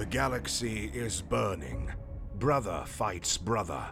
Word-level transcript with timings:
The 0.00 0.06
galaxy 0.06 0.90
is 0.94 1.20
burning. 1.20 1.92
Brother 2.38 2.84
fights 2.86 3.36
brother. 3.36 3.90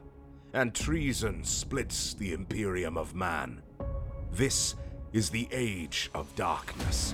And 0.54 0.74
treason 0.74 1.44
splits 1.44 2.14
the 2.14 2.32
Imperium 2.32 2.96
of 2.96 3.14
Man. 3.14 3.60
This 4.32 4.74
is 5.12 5.28
the 5.28 5.46
Age 5.52 6.10
of 6.14 6.34
Darkness. 6.34 7.12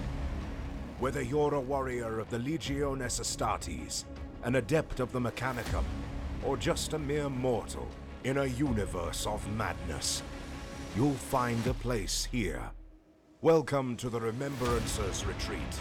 Whether 1.01 1.23
you're 1.23 1.55
a 1.55 1.61
warrior 1.61 2.21
of 2.21 2.31
the 2.31 2.39
Legiones 2.39 3.19
Astartes, 3.19 4.05
an 4.45 4.55
adept 4.55 5.01
of 5.01 5.11
the 5.11 5.19
Mechanicum, 5.21 5.83
or 6.45 6.57
just 6.57 6.93
a 6.93 6.99
mere 7.01 7.29
mortal 7.29 7.89
in 8.23 8.39
a 8.39 8.47
universe 8.47 9.27
of 9.27 9.45
madness, 9.57 10.23
you'll 10.95 11.15
find 11.15 11.67
a 11.67 11.75
place 11.75 12.29
here. 12.31 12.71
Welcome 13.41 13.97
to 13.97 14.09
the 14.09 14.21
Remembrancers 14.21 15.27
Retreat, 15.27 15.81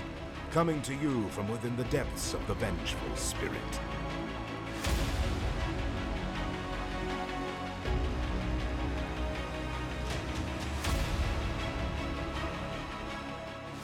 coming 0.53 0.79
to 0.83 0.93
you 0.93 1.27
from 1.29 1.49
within 1.49 1.75
the 1.75 1.83
depths 1.85 2.35
of 2.35 2.45
the 2.45 2.53
Vengeful 2.53 3.15
Spirit. 3.15 3.57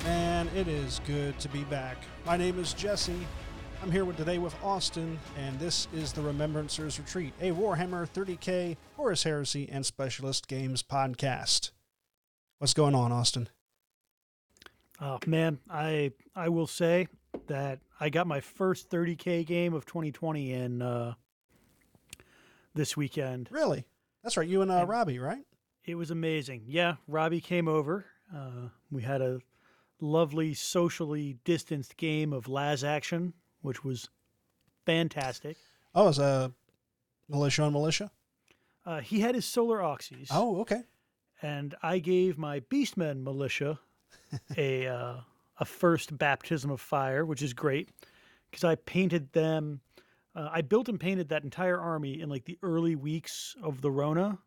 Man, 0.04 0.48
it 0.56 0.68
is 0.68 1.02
good 1.08 1.40
to 1.40 1.50
be 1.50 1.64
back. 1.64 1.98
My 2.24 2.38
name 2.38 2.60
is 2.60 2.74
Jesse. 2.74 3.26
I'm 3.82 3.92
here 3.92 4.06
with, 4.06 4.18
today 4.18 4.38
with 4.38 4.54
Austin, 4.64 5.18
and 5.40 5.60
this 5.60 5.88
is 5.92 6.14
the 6.14 6.22
Remembrancers 6.22 7.00
Retreat, 7.00 7.34
a 7.42 7.50
Warhammer 7.50 8.08
30k 8.08 8.78
Horus 8.96 9.24
Heresy 9.24 9.68
and 9.72 9.84
Specialist 9.84 10.48
Games 10.48 10.84
podcast. 10.84 11.72
What's 12.60 12.76
going 12.76 12.94
on, 12.94 13.12
Austin? 13.12 13.50
Oh 15.02 15.18
man, 15.26 15.60
I 15.70 16.12
I 16.36 16.50
will 16.50 16.68
say 16.68 17.08
that 17.48 17.80
I 18.00 18.10
got 18.10 18.28
my 18.28 18.42
first 18.42 18.90
30k 18.90 19.46
game 19.46 19.74
of 19.74 19.86
2020 19.86 20.52
in 20.54 20.82
uh, 20.82 21.14
this 22.74 22.98
weekend. 22.98 23.48
Really? 23.52 23.86
That's 24.24 24.38
right. 24.38 24.48
You 24.48 24.62
and 24.62 24.72
uh, 24.72 24.80
And- 24.82 24.90
Robbie, 24.90 25.20
right? 25.20 25.44
It 25.86 25.96
was 25.96 26.12
amazing. 26.12 26.64
Yeah, 26.68 26.96
Robbie 27.08 27.42
came 27.42 27.68
over. 27.68 28.06
Uh, 28.36 28.70
we 28.92 29.02
had 29.02 29.22
a 29.22 29.40
lovely 30.02 30.54
socially 30.54 31.38
distanced 31.46 31.98
game 31.98 32.32
of 32.32 32.48
Las 32.48 32.84
Action, 32.84 33.34
which 33.62 33.84
was 33.84 34.10
fantastic. 34.86 35.58
Oh, 35.96 36.10
it's 36.10 36.20
a 36.20 36.52
militia 37.28 37.64
on 37.64 37.74
militia. 37.74 38.12
Uh, 38.86 39.00
he 39.00 39.22
had 39.22 39.34
his 39.34 39.46
solar 39.46 39.80
oxys. 39.80 40.28
Oh, 40.32 40.60
okay. 40.62 40.82
and 41.42 41.74
I 41.82 42.00
gave 42.00 42.38
my 42.38 42.60
Beastmen 42.60 43.24
militia 43.24 43.80
a 44.58 44.88
uh, 44.88 45.14
a 45.60 45.66
first 45.66 46.18
baptism 46.18 46.72
of 46.72 46.80
fire, 46.82 47.26
which 47.26 47.42
is 47.42 47.54
great 47.54 47.90
because 48.50 48.64
I 48.64 48.76
painted 48.76 49.32
them. 49.34 49.82
Uh, 50.36 50.50
I 50.52 50.62
built 50.62 50.90
and 50.90 51.00
painted 51.00 51.30
that 51.30 51.44
entire 51.44 51.80
army 51.80 52.22
in 52.22 52.30
like 52.30 52.46
the 52.46 52.58
early 52.64 52.96
weeks 52.96 53.56
of 53.64 53.82
the 53.82 53.92
Rona. 53.92 54.38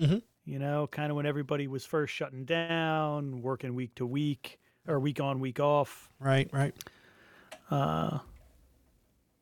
Mhm. 0.00 0.22
You 0.44 0.58
know, 0.58 0.86
kind 0.88 1.10
of 1.10 1.16
when 1.16 1.26
everybody 1.26 1.68
was 1.68 1.84
first 1.84 2.12
shutting 2.14 2.44
down, 2.44 3.42
working 3.42 3.74
week 3.74 3.94
to 3.96 4.06
week 4.06 4.58
or 4.88 4.98
week 4.98 5.20
on, 5.20 5.38
week 5.38 5.60
off. 5.60 6.10
Right, 6.18 6.48
right. 6.52 6.74
Uh, 7.70 8.18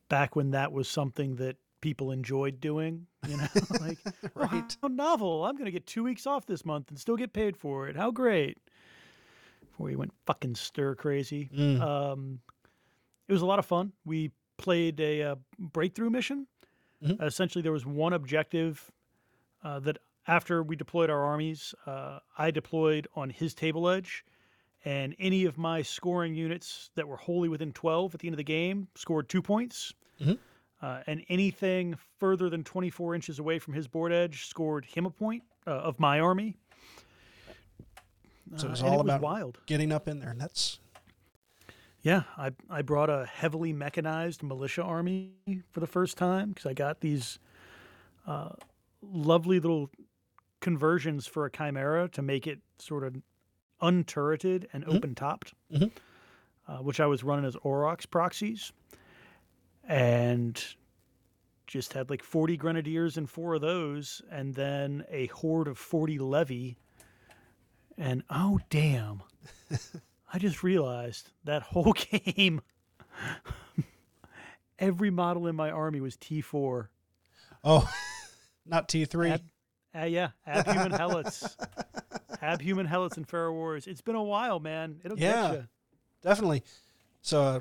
back 0.09 0.35
when 0.35 0.51
that 0.51 0.71
was 0.71 0.87
something 0.87 1.35
that 1.37 1.55
people 1.81 2.11
enjoyed 2.11 2.59
doing, 2.59 3.07
you 3.27 3.37
know, 3.37 3.47
like 3.79 3.97
oh, 4.05 4.29
Right. 4.35 4.77
how 4.81 4.87
novel! 4.89 5.45
I'm 5.45 5.55
going 5.55 5.65
to 5.65 5.71
get 5.71 5.87
two 5.87 6.03
weeks 6.03 6.27
off 6.27 6.45
this 6.45 6.63
month 6.65 6.89
and 6.89 6.99
still 6.99 7.15
get 7.15 7.33
paid 7.33 7.57
for 7.57 7.87
it. 7.87 7.95
How 7.95 8.11
great! 8.11 8.57
Before 9.71 9.85
we 9.87 9.95
went 9.95 10.13
fucking 10.25 10.55
stir 10.55 10.95
crazy. 10.95 11.49
Mm. 11.55 11.81
Um, 11.81 12.39
it 13.27 13.33
was 13.33 13.41
a 13.41 13.45
lot 13.45 13.57
of 13.59 13.65
fun. 13.65 13.93
We 14.03 14.31
played 14.57 14.99
a 14.99 15.23
uh, 15.23 15.35
breakthrough 15.57 16.09
mission. 16.09 16.47
Mhm. 17.01 17.21
Uh, 17.21 17.25
essentially, 17.25 17.61
there 17.61 17.71
was 17.71 17.85
one 17.85 18.13
objective 18.13 18.91
uh, 19.63 19.79
that 19.79 19.97
after 20.27 20.61
we 20.61 20.75
deployed 20.75 21.09
our 21.09 21.23
armies, 21.23 21.73
uh, 21.85 22.19
I 22.37 22.51
deployed 22.51 23.07
on 23.15 23.29
his 23.29 23.53
table 23.55 23.87
edge, 23.89 24.25
and 24.83 25.15
any 25.19 25.45
of 25.45 25.57
my 25.57 25.81
scoring 25.81 26.35
units 26.35 26.91
that 26.95 27.07
were 27.07 27.17
wholly 27.17 27.47
within 27.49 27.71
12 27.71 28.13
at 28.13 28.19
the 28.19 28.27
end 28.27 28.33
of 28.33 28.37
the 28.37 28.43
game 28.43 28.87
scored 28.95 29.29
two 29.29 29.41
points. 29.41 29.93
Mhm. 30.19 30.37
Uh, 30.81 31.03
and 31.07 31.23
anything 31.29 31.95
further 32.19 32.49
than 32.49 32.63
24 32.63 33.15
inches 33.15 33.39
away 33.39 33.57
from 33.59 33.73
his 33.73 33.87
board 33.87 34.11
edge 34.11 34.45
scored 34.47 34.83
him 34.85 35.05
a 35.05 35.11
point 35.11 35.43
uh, 35.65 35.71
of 35.71 35.99
my 35.99 36.19
army. 36.19 36.57
So 38.57 38.67
it 38.67 38.71
was 38.71 38.81
Uh, 38.81 38.87
all 38.87 38.99
about 39.01 39.21
wild. 39.21 39.59
getting 39.65 39.91
up 39.91 40.07
in 40.07 40.19
there, 40.19 40.29
and 40.31 40.39
that's 40.41 40.79
Yeah, 42.01 42.23
I 42.37 42.51
I 42.69 42.81
brought 42.81 43.09
a 43.09 43.25
heavily 43.25 43.73
mechanized 43.73 44.41
militia 44.43 44.83
army 44.83 45.33
for 45.71 45.79
the 45.79 45.87
first 45.87 46.17
time 46.17 46.49
because 46.49 46.65
I 46.65 46.73
got 46.73 47.01
these 47.01 47.37
uh, 48.25 48.53
lovely 49.01 49.59
little 49.59 49.89
conversions 50.61 51.27
for 51.27 51.45
a 51.45 51.51
chimera 51.51 52.07
to 52.09 52.21
make 52.21 52.47
it 52.47 52.59
sort 52.79 53.03
of 53.03 53.15
unturreted 53.81 54.67
and 54.73 54.83
Mhm. 54.83 54.95
open 54.95 55.15
topped, 55.15 55.53
Mhm. 55.71 55.91
uh, 56.67 56.77
which 56.79 56.99
I 56.99 57.05
was 57.07 57.23
running 57.23 57.45
as 57.45 57.55
Aurochs 57.57 58.05
proxies, 58.09 58.73
and 59.83 60.75
just 61.67 61.93
had 61.93 62.09
like 62.09 62.23
forty 62.23 62.57
grenadiers 62.57 63.15
and 63.17 63.29
four 63.29 63.53
of 63.55 63.61
those, 63.61 64.21
and 64.29 64.55
then 64.55 65.05
a 65.09 65.27
horde 65.27 65.67
of 65.67 65.77
forty 65.77 66.17
levy, 66.19 66.77
and 67.97 68.23
oh 68.29 68.59
damn. 68.69 69.21
I 70.33 70.37
just 70.39 70.63
realized 70.63 71.31
that 71.43 71.61
whole 71.61 71.93
game, 72.25 72.61
every 74.79 75.09
model 75.09 75.47
in 75.47 75.55
my 75.55 75.71
army 75.71 76.01
was 76.01 76.15
T4. 76.17 76.87
oh, 77.63 77.89
not 78.65 78.89
T 78.89 79.05
three. 79.05 79.31
Ab- 79.31 79.41
Uh, 79.93 80.05
yeah, 80.05 80.29
Abhuman 80.47 80.97
Helots. 80.97 81.55
Abhuman 82.41 82.87
Helots 82.87 83.17
and 83.17 83.27
Pharaoh 83.27 83.53
Wars. 83.53 83.87
It's 83.87 84.01
been 84.01 84.15
a 84.15 84.23
while, 84.23 84.59
man. 84.59 85.01
It'll 85.03 85.19
Yeah. 85.19 85.41
get 85.47 85.53
you. 85.53 85.67
Definitely. 86.21 86.63
So 87.21 87.41
uh, 87.41 87.59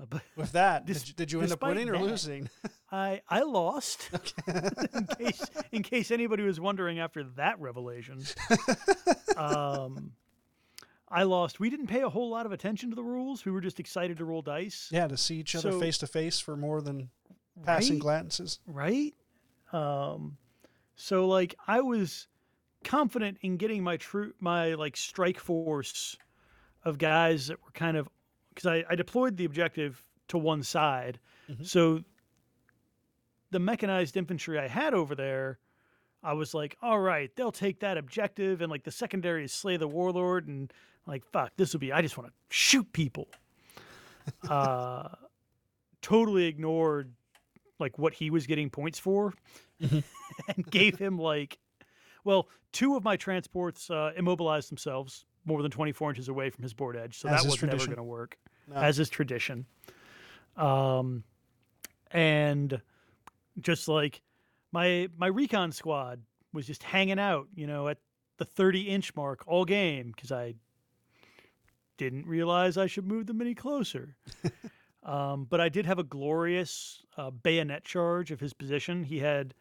Uh, 0.00 0.04
but 0.10 0.22
with 0.36 0.52
that, 0.52 0.84
Dis- 0.86 1.02
did, 1.02 1.08
you- 1.08 1.14
did 1.14 1.32
you 1.32 1.40
end 1.42 1.52
up 1.52 1.62
winning 1.62 1.88
or 1.88 1.92
that- 1.92 2.02
losing? 2.04 2.50
I 2.92 3.20
I 3.28 3.40
lost. 3.42 4.10
in 4.46 5.06
case 5.18 5.44
in 5.72 5.82
case 5.82 6.10
anybody 6.10 6.42
was 6.44 6.60
wondering 6.60 6.98
after 6.98 7.24
that 7.36 7.60
revelation. 7.60 8.22
um, 9.36 10.12
I 11.08 11.22
lost. 11.22 11.60
We 11.60 11.70
didn't 11.70 11.86
pay 11.86 12.02
a 12.02 12.08
whole 12.08 12.28
lot 12.30 12.46
of 12.46 12.52
attention 12.52 12.90
to 12.90 12.96
the 12.96 13.02
rules. 13.04 13.44
We 13.44 13.52
were 13.52 13.60
just 13.60 13.78
excited 13.80 14.18
to 14.18 14.24
roll 14.24 14.42
dice. 14.42 14.88
Yeah, 14.90 15.06
to 15.06 15.16
see 15.16 15.36
each 15.36 15.54
other 15.54 15.72
So- 15.72 15.80
face 15.80 15.98
to 15.98 16.06
face 16.06 16.40
for 16.40 16.56
more 16.56 16.80
than 16.80 17.10
passing 17.64 17.94
Right? 17.96 18.00
glances. 18.02 18.58
right? 18.66 19.14
Um, 19.72 20.36
so 20.96 21.26
like 21.26 21.54
I 21.66 21.80
was 21.80 22.28
confident 22.84 23.38
in 23.42 23.56
getting 23.56 23.82
my 23.82 23.96
true 23.96 24.32
my 24.40 24.74
like 24.74 24.96
strike 24.96 25.38
force 25.40 26.16
of 26.84 26.98
guys 26.98 27.48
that 27.48 27.60
were 27.64 27.72
kind 27.72 27.96
of 27.96 28.08
because 28.50 28.66
I, 28.66 28.84
I 28.88 28.94
deployed 28.94 29.36
the 29.36 29.44
objective 29.44 30.04
to 30.28 30.38
one 30.38 30.62
side, 30.62 31.18
Mhm. 31.50 31.66
so 31.66 32.02
the 33.50 33.58
mechanized 33.58 34.16
infantry 34.16 34.58
I 34.58 34.68
had 34.68 34.94
over 34.94 35.14
there. 35.14 35.58
I 36.22 36.32
was 36.32 36.54
like, 36.54 36.76
all 36.82 36.98
right, 36.98 37.30
they'll 37.36 37.52
take 37.52 37.80
that 37.80 37.96
objective, 37.98 38.60
and 38.60 38.70
like 38.70 38.82
the 38.84 38.90
secondary 38.90 39.44
is 39.44 39.52
slay 39.52 39.76
the 39.76 39.86
warlord, 39.88 40.48
and 40.48 40.72
like, 41.06 41.24
fuck, 41.32 41.52
this 41.56 41.72
will 41.72 41.80
be. 41.80 41.92
I 41.92 42.02
just 42.02 42.16
want 42.18 42.28
to 42.30 42.34
shoot 42.48 42.92
people. 42.92 43.28
uh, 44.48 45.08
totally 46.02 46.46
ignored 46.46 47.12
like 47.78 47.98
what 47.98 48.12
he 48.14 48.30
was 48.30 48.46
getting 48.46 48.70
points 48.70 48.98
for 48.98 49.32
Mhm. 49.80 50.02
and 50.56 50.70
gave 50.70 50.98
him 50.98 51.18
like 51.18 51.58
well 52.24 52.48
two 52.72 52.96
of 52.96 53.04
my 53.04 53.16
transports 53.16 53.90
uh, 53.90 54.12
immobilized 54.16 54.70
themselves 54.70 55.26
more 55.44 55.62
than 55.62 55.70
24 55.70 56.10
inches 56.10 56.28
away 56.28 56.48
from 56.50 56.62
his 56.62 56.72
board 56.74 56.96
edge 56.96 57.18
so 57.18 57.28
As 57.28 57.42
that 57.42 57.48
was 57.50 57.62
never 57.62 57.84
going 57.84 57.96
to 57.98 58.02
work 58.02 58.36
No. 58.66 58.76
as 58.76 58.98
is 58.98 59.08
tradition 59.10 59.66
um 60.56 61.22
and 62.10 62.80
just 63.60 63.88
like 63.88 64.22
my 64.72 65.08
my 65.16 65.26
recon 65.26 65.72
squad 65.72 66.20
was 66.52 66.66
just 66.66 66.82
hanging 66.82 67.18
out 67.18 67.46
you 67.54 67.66
know 67.66 67.88
at 67.88 67.98
the 68.38 68.44
30 68.44 68.82
inch 68.82 69.14
mark 69.16 69.42
all 69.46 69.64
game 69.64 70.12
because 70.14 70.30
i 70.32 70.54
didn't 71.96 72.26
realize 72.26 72.76
i 72.76 72.86
should 72.86 73.06
move 73.06 73.26
them 73.26 73.40
any 73.40 73.54
closer. 73.54 74.16
Um, 75.02 75.46
but 75.48 75.60
i 75.60 75.68
did 75.68 75.86
have 75.86 76.00
a 76.00 76.02
glorious 76.02 77.04
uh, 77.16 77.30
bayonet 77.30 77.84
charge 77.84 78.32
of 78.32 78.40
his 78.40 78.52
position. 78.52 79.04
He 79.04 79.20
had 79.20 79.54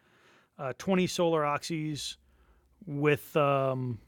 uh, 0.58 0.74
20 0.80 1.06
solar 1.06 1.44
oxys 1.44 2.18
with 2.88 3.38
um, 3.38 4.00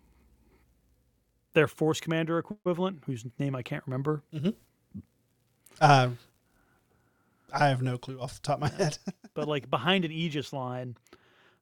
their 1.54 1.68
force 1.68 2.00
commander 2.00 2.40
equivalent 2.40 3.04
whose 3.06 3.24
name 3.38 3.56
i 3.56 3.62
can't 3.62 3.84
remember. 3.86 4.24
Uh, 5.80 6.10
I 7.54 7.68
have 7.70 7.82
no 7.82 7.98
clue 7.98 8.20
off 8.20 8.36
the 8.36 8.42
top 8.42 8.62
of 8.62 8.62
my 8.62 8.70
head. 8.84 8.98
but 9.34 9.48
like 9.48 9.70
behind 9.70 10.06
an 10.06 10.12
Aegis 10.12 10.52
line, 10.54 10.98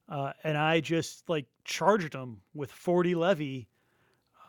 uh, 0.10 0.34
and 0.44 0.58
I 0.58 0.80
just 0.80 1.30
like 1.30 1.46
charged 1.64 2.14
them 2.14 2.42
with 2.54 2.72
40 2.72 3.16
levy, 3.16 3.68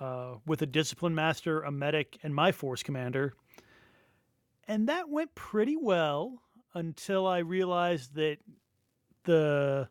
uh, 0.01 0.37
with 0.47 0.63
a 0.63 0.67
discipline 0.67 1.15
master, 1.15 1.63
a 1.63 1.71
medic, 1.71 2.19
and 2.23 2.35
my 2.35 2.53
force 2.53 2.83
commander, 2.83 3.35
and 4.69 4.89
that 4.89 5.09
went 5.09 5.35
pretty 5.35 5.77
well. 5.77 6.43
until 6.75 7.27
I 7.27 7.39
realized 7.39 8.15
that 8.17 8.37
the 9.25 9.89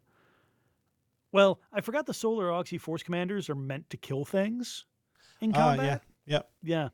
well, 1.32 1.60
I 1.74 1.82
forgot 1.82 2.06
the 2.06 2.14
Solar 2.14 2.52
Oxy 2.52 2.78
Force 2.78 3.02
Commanders 3.04 3.50
are 3.50 3.56
meant 3.56 3.90
to 3.90 3.98
kill 3.98 4.24
things 4.24 4.86
in 5.42 5.52
Ah, 5.56 5.76
combat. 5.76 6.04
yeah. 6.26 6.36
Yep. 6.36 6.50
yeah. 6.64 6.90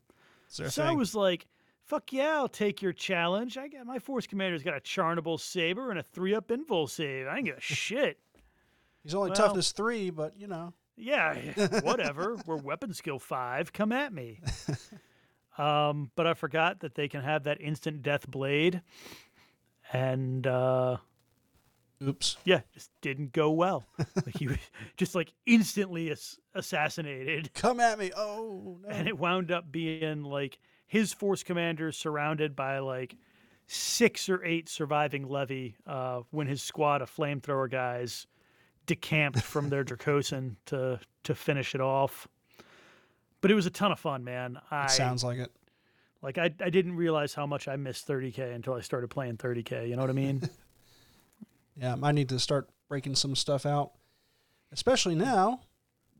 So 0.48 0.83
I 0.83 0.94
was 0.94 1.13
like, 1.13 1.45
"Fuck 1.92 2.14
yeah, 2.14 2.36
I'll 2.38 2.48
take 2.48 2.82
your 2.82 2.94
challenge." 2.94 3.58
I 3.58 3.68
got 3.68 3.86
my 3.86 4.00
Force 4.00 4.26
Commander's 4.26 4.64
got 4.64 4.78
a 4.78 4.80
Charnabal 4.80 5.38
Saber 5.38 5.90
and 5.92 6.00
a 6.00 6.04
three-up 6.04 6.48
invul 6.48 6.90
save. 6.90 7.28
I 7.28 7.36
ain't 7.36 7.46
give 7.48 7.58
a 7.58 7.60
shit. 7.62 8.18
He's 9.04 9.14
only 9.14 9.32
well- 9.32 9.36
toughness 9.36 9.74
three, 9.74 10.10
but 10.10 10.40
you 10.40 10.48
know. 10.48 10.74
Yeah, 10.96 11.36
whatever. 11.82 12.38
We're 12.46 12.56
weapon 12.56 12.94
skill 12.94 13.20
five. 13.20 13.74
Come 13.74 13.92
at 13.92 14.14
me. 14.14 14.40
um, 15.58 16.12
but 16.16 16.28
I 16.28 16.34
forgot 16.34 16.80
that 16.80 16.96
they 16.96 17.10
can 17.10 17.22
have 17.24 17.44
that 17.44 17.60
instant 17.60 18.04
death 18.04 18.26
blade, 18.26 18.82
and 19.92 20.48
uh, 20.48 20.96
Oops. 22.02 22.38
yeah, 22.46 22.62
just 22.74 22.90
didn't 23.02 23.34
go 23.34 23.52
well. 23.52 23.84
like 23.98 24.38
he 24.38 24.48
was 24.48 24.58
just 24.96 25.14
like 25.14 25.34
instantly 25.46 26.10
ass- 26.12 26.40
assassinated, 26.56 27.54
Come 27.54 27.82
at 27.82 28.00
me. 28.00 28.12
Oh 28.16 28.78
no. 28.82 28.90
and 28.90 29.10
it 29.10 29.18
wound 29.18 29.52
up 29.52 29.70
being 29.72 30.24
like 30.24 30.58
his 30.92 31.14
force 31.14 31.42
commander 31.42 31.90
surrounded 31.94 32.54
by 32.54 32.80
like 32.80 33.16
six 33.66 34.28
or 34.28 34.44
eight 34.44 34.68
surviving 34.68 35.26
levy 35.26 35.78
uh, 35.88 36.20
when 36.32 36.48
his 36.48 36.62
squad 36.62 37.02
of 37.02 37.10
flamethrower 37.10 37.72
guys 37.72 38.28
decamped 38.88 39.42
from 39.54 39.70
their 39.70 39.86
Dracosan 39.86 40.58
to 40.66 41.00
to 41.24 41.34
finish 41.34 41.74
it 41.76 41.80
off. 41.80 42.28
But 43.40 43.52
it 43.52 43.54
was 43.54 43.66
a 43.66 43.70
ton 43.70 43.94
of 43.94 44.02
fun, 44.02 44.26
man. 44.26 44.60
I 44.70 44.88
Sounds 44.88 45.24
like 45.24 45.40
it. 45.40 45.50
like 46.22 46.38
I, 46.38 46.54
I 46.60 46.70
didn't 46.70 46.98
realize 46.98 47.34
how 47.34 47.46
much 47.46 47.70
I 47.70 47.78
missed 47.78 48.06
30k 48.06 48.54
until 48.54 48.74
I 48.74 48.82
started 48.82 49.08
playing 49.08 49.38
30k. 49.38 49.88
You 49.88 49.96
know 49.96 50.02
what 50.02 50.10
I 50.10 50.14
mean? 50.14 50.42
Yeah, 51.78 51.94
I 51.94 51.96
might 51.96 52.12
need 52.12 52.30
to 52.30 52.38
start 52.38 52.70
breaking 52.90 53.16
some 53.16 53.34
stuff 53.34 53.66
out, 53.66 53.94
especially 54.74 55.16
now 55.16 55.62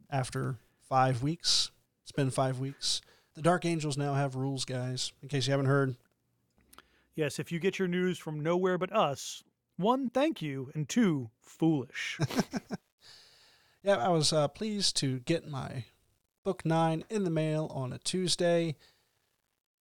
after 0.10 0.56
five 0.88 1.22
weeks. 1.22 1.72
It's 2.04 2.14
been 2.14 2.32
five 2.32 2.58
weeks. 2.58 3.02
The 3.42 3.50
Dark 3.50 3.66
Angels 3.66 3.98
now 3.98 4.14
have 4.14 4.36
rules, 4.36 4.66
guys. 4.66 5.14
In 5.24 5.28
case 5.28 5.48
you 5.48 5.52
haven't 5.52 5.66
heard, 5.66 5.96
yes, 7.16 7.40
if 7.40 7.52
you 7.52 7.58
get 7.58 7.80
your 7.80 7.88
news 7.88 8.20
from 8.20 8.44
nowhere 8.44 8.78
but 8.78 8.94
us, 8.94 9.44
one, 9.78 10.12
thank 10.12 10.44
you, 10.44 10.70
and 10.76 10.88
two, 10.88 11.32
foolish. 11.42 12.20
yeah, 13.84 13.96
I 13.96 14.10
was 14.10 14.32
uh, 14.32 14.48
pleased 14.48 14.96
to 14.98 15.22
get 15.22 15.50
my 15.50 15.86
book 16.44 16.64
nine 16.68 17.04
in 17.10 17.24
the 17.24 17.32
mail 17.32 17.72
on 17.74 17.92
a 17.92 17.98
Tuesday, 17.98 18.76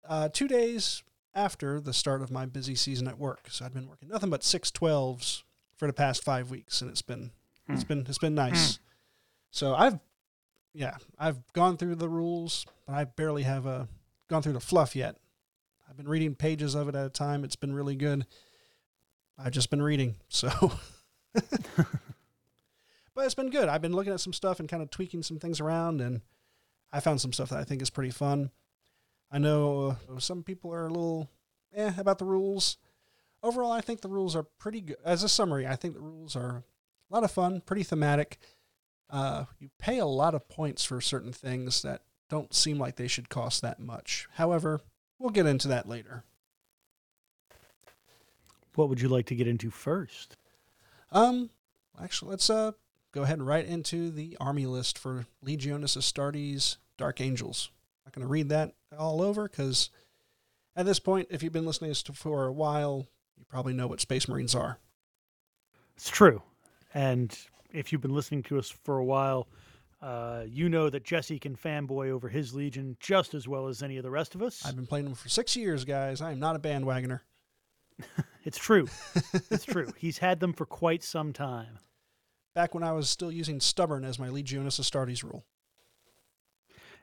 uh, 0.10 0.30
two 0.30 0.48
days 0.48 1.04
after 1.36 1.80
the 1.80 1.94
start 1.94 2.24
of 2.24 2.32
my 2.32 2.48
busy 2.48 2.74
season 2.74 3.08
at 3.08 3.20
work. 3.20 3.50
So 3.52 3.66
I'd 3.66 3.74
been 3.76 3.88
working 3.88 4.10
nothing 4.10 4.32
but 4.32 4.44
six 4.44 4.72
twelves 4.72 5.44
for 5.78 5.86
the 5.86 5.94
past 5.94 6.24
five 6.24 6.50
weeks, 6.50 6.82
and 6.82 6.90
it's 6.90 7.04
been 7.04 7.30
it's 7.70 7.84
been 7.84 8.04
it's 8.10 8.18
been 8.18 8.34
nice. 8.34 8.80
So 9.52 9.76
I've 9.76 10.00
yeah 10.74 10.96
I've 11.18 11.38
gone 11.54 11.78
through 11.78 11.96
the 11.96 12.10
rules, 12.10 12.66
but 12.86 12.96
I 12.96 13.04
barely 13.06 13.44
have 13.44 13.68
uh, 13.68 13.86
gone 14.30 14.42
through 14.42 14.54
the 14.54 14.60
fluff 14.60 14.96
yet. 14.96 15.18
I've 15.90 15.98
been 15.98 16.08
reading 16.08 16.36
pages 16.36 16.76
of 16.76 16.88
it 16.90 16.96
at 16.96 17.06
a 17.06 17.10
time. 17.10 17.44
It's 17.44 17.56
been 17.56 17.74
really 17.74 17.96
good. 17.96 18.26
I've 19.38 19.52
just 19.52 19.70
been 19.70 19.82
reading, 19.82 20.16
so. 20.30 20.50
but 21.34 21.86
it's 23.18 23.36
been 23.36 23.50
good. 23.50 23.70
I've 23.70 23.82
been 23.82 23.94
looking 23.94 24.14
at 24.14 24.20
some 24.20 24.34
stuff 24.34 24.60
and 24.60 24.70
kind 24.70 24.82
of 24.82 24.90
tweaking 24.90 25.24
some 25.24 25.40
things 25.40 25.60
around, 25.60 26.02
and 26.02 26.22
I 26.92 27.00
found 27.00 27.22
some 27.22 27.34
stuff 27.34 27.50
that 27.50 27.60
I 27.60 27.64
think 27.64 27.82
is 27.82 27.90
pretty 27.90 28.12
fun. 28.12 28.52
I 29.32 29.40
know 29.40 29.98
uh, 30.10 30.20
some 30.20 30.44
people 30.44 30.74
are 30.74 30.86
a 30.86 30.92
little 30.92 31.30
eh 31.76 31.94
about 31.98 32.20
the 32.20 32.26
rules. 32.26 32.78
Overall, 33.42 33.72
I 33.72 33.82
think 33.82 34.02
the 34.02 34.10
rules 34.10 34.36
are 34.36 34.44
pretty 34.44 34.82
good. 34.82 34.98
As 35.04 35.24
a 35.24 35.30
summary, 35.30 35.68
I 35.68 35.76
think 35.76 35.96
the 35.96 36.02
rules 36.02 36.36
are 36.36 36.64
a 37.10 37.14
lot 37.14 37.24
of 37.24 37.32
fun, 37.32 37.62
pretty 37.62 37.84
thematic. 37.84 38.38
Uh, 39.14 39.46
you 39.60 39.70
pay 39.78 40.00
a 40.00 40.06
lot 40.08 40.34
of 40.34 40.50
points 40.50 40.84
for 40.84 41.00
certain 41.00 41.32
things 41.32 41.84
that 41.84 42.02
don't 42.30 42.54
seem 42.54 42.80
like 42.80 42.96
they 42.96 43.08
should 43.08 43.30
cost 43.30 43.62
that 43.62 43.80
much. 43.80 44.28
However, 44.34 44.82
we'll 45.20 45.30
get 45.30 45.46
into 45.46 45.68
that 45.68 45.88
later. 45.88 46.24
what 48.76 48.90
would 48.90 49.00
you 49.02 49.08
like 49.08 49.28
to 49.28 49.36
get 49.36 49.48
into 49.48 49.70
first? 49.70 50.36
Um, 51.12 51.52
actually, 52.02 52.32
let's 52.32 52.50
uh 52.50 52.72
go 53.12 53.22
ahead 53.22 53.38
and 53.38 53.48
right 53.48 53.66
into 53.66 54.10
the 54.10 54.36
army 54.40 54.66
list 54.66 54.98
for 54.98 55.28
Legiones 55.46 55.96
Astartes 55.96 56.78
Dark 56.98 57.22
Angels. 57.22 57.70
I'm 57.72 58.10
not 58.10 58.14
going 58.16 58.28
to 58.28 58.32
read 58.32 58.50
that 58.50 58.74
all 58.98 59.22
over 59.22 59.48
because 59.48 59.92
at 60.76 60.88
this 60.88 61.00
point, 61.00 61.28
if 61.30 61.44
you've 61.44 61.54
been 61.54 61.68
listening 61.68 61.94
to 61.94 62.12
this 62.12 62.18
for 62.18 62.48
a 62.48 62.52
while, 62.52 63.06
you 63.38 63.46
probably 63.48 63.74
know 63.74 63.86
what 63.86 64.02
Space 64.02 64.28
Marines 64.28 64.56
are. 64.56 64.80
It's 65.96 66.10
true. 66.10 66.42
And 66.96 67.38
if 67.74 67.92
you've 67.92 68.02
been 68.02 68.16
listening 68.16 68.44
to 68.44 68.58
us 68.58 68.70
for 68.70 69.00
a 69.00 69.04
while, 69.04 69.48
uh, 70.02 70.44
you 70.48 70.70
know 70.70 70.90
that 70.90 71.04
Jesse 71.04 71.40
can 71.40 71.56
fanboy 71.56 72.10
over 72.10 72.30
his 72.30 72.54
Legion 72.54 72.96
just 73.00 73.34
as 73.34 73.48
well 73.48 73.68
as 73.68 73.82
any 73.82 73.98
of 73.98 74.04
the 74.04 74.12
rest 74.12 74.36
of 74.36 74.42
us. 74.42 74.66
I've 74.66 74.76
been 74.76 74.88
playing 74.88 75.06
them 75.06 75.16
for 75.16 75.30
six 75.30 75.56
years, 75.56 75.84
guys. 75.84 76.22
I 76.22 76.32
am 76.32 76.40
not 76.40 76.56
a 76.56 76.60
bandwagoner. 76.60 77.22
It's 78.46 78.58
true. 78.58 78.88
it's 79.50 79.64
true. 79.64 79.94
He's 79.98 80.18
had 80.18 80.42
them 80.42 80.52
for 80.52 80.66
quite 80.66 81.04
some 81.04 81.32
time. 81.32 81.80
Back 82.54 82.74
when 82.74 82.84
I 82.84 82.92
was 82.92 83.10
still 83.10 83.32
using 83.32 83.60
Stubborn 83.60 84.04
as 84.04 84.20
my 84.20 84.28
Legiones 84.28 84.80
Astartes 84.80 85.24
rule. 85.24 85.46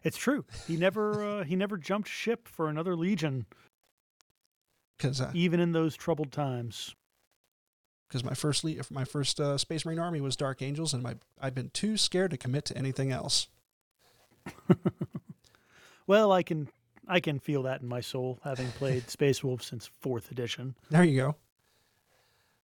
It's 0.03 0.17
true. 0.17 0.45
He 0.67 0.77
never 0.77 1.41
uh, 1.41 1.45
he 1.47 1.57
never 1.57 1.77
jumped 1.77 2.09
ship 2.09 2.47
for 2.47 2.69
another 2.69 2.95
Legion, 2.95 3.47
Because 4.97 5.21
uh, 5.21 5.31
even 5.35 5.61
in 5.61 5.73
those 5.73 5.97
troubled 5.97 6.33
times. 6.33 6.95
Because 8.11 8.25
my 8.25 8.35
first 8.35 8.65
le- 8.65 8.75
my 8.91 9.05
first 9.05 9.39
uh, 9.39 9.57
Space 9.57 9.87
Marine 9.87 10.01
army 10.01 10.21
was 10.21 10.35
Dark 10.35 10.63
Angels, 10.63 10.93
and 10.93 11.01
my 11.03 11.15
I've 11.41 11.55
been 11.55 11.71
too 11.71 11.97
scared 11.97 12.33
to 12.33 12.37
commit 12.37 12.65
to 12.67 12.77
anything 12.77 13.13
else. 13.13 13.47
Well, 16.07 16.33
I 16.33 16.43
can 16.43 16.69
I 17.07 17.21
can 17.21 17.39
feel 17.39 17.63
that 17.65 17.83
in 17.83 17.89
my 17.89 18.01
soul, 18.01 18.41
having 18.43 18.67
played 18.73 19.09
Space 19.17 19.45
Wolf 19.45 19.63
since 19.63 19.89
fourth 20.01 20.33
edition. 20.33 20.75
There 20.91 21.05
you 21.05 21.21
go. 21.21 21.37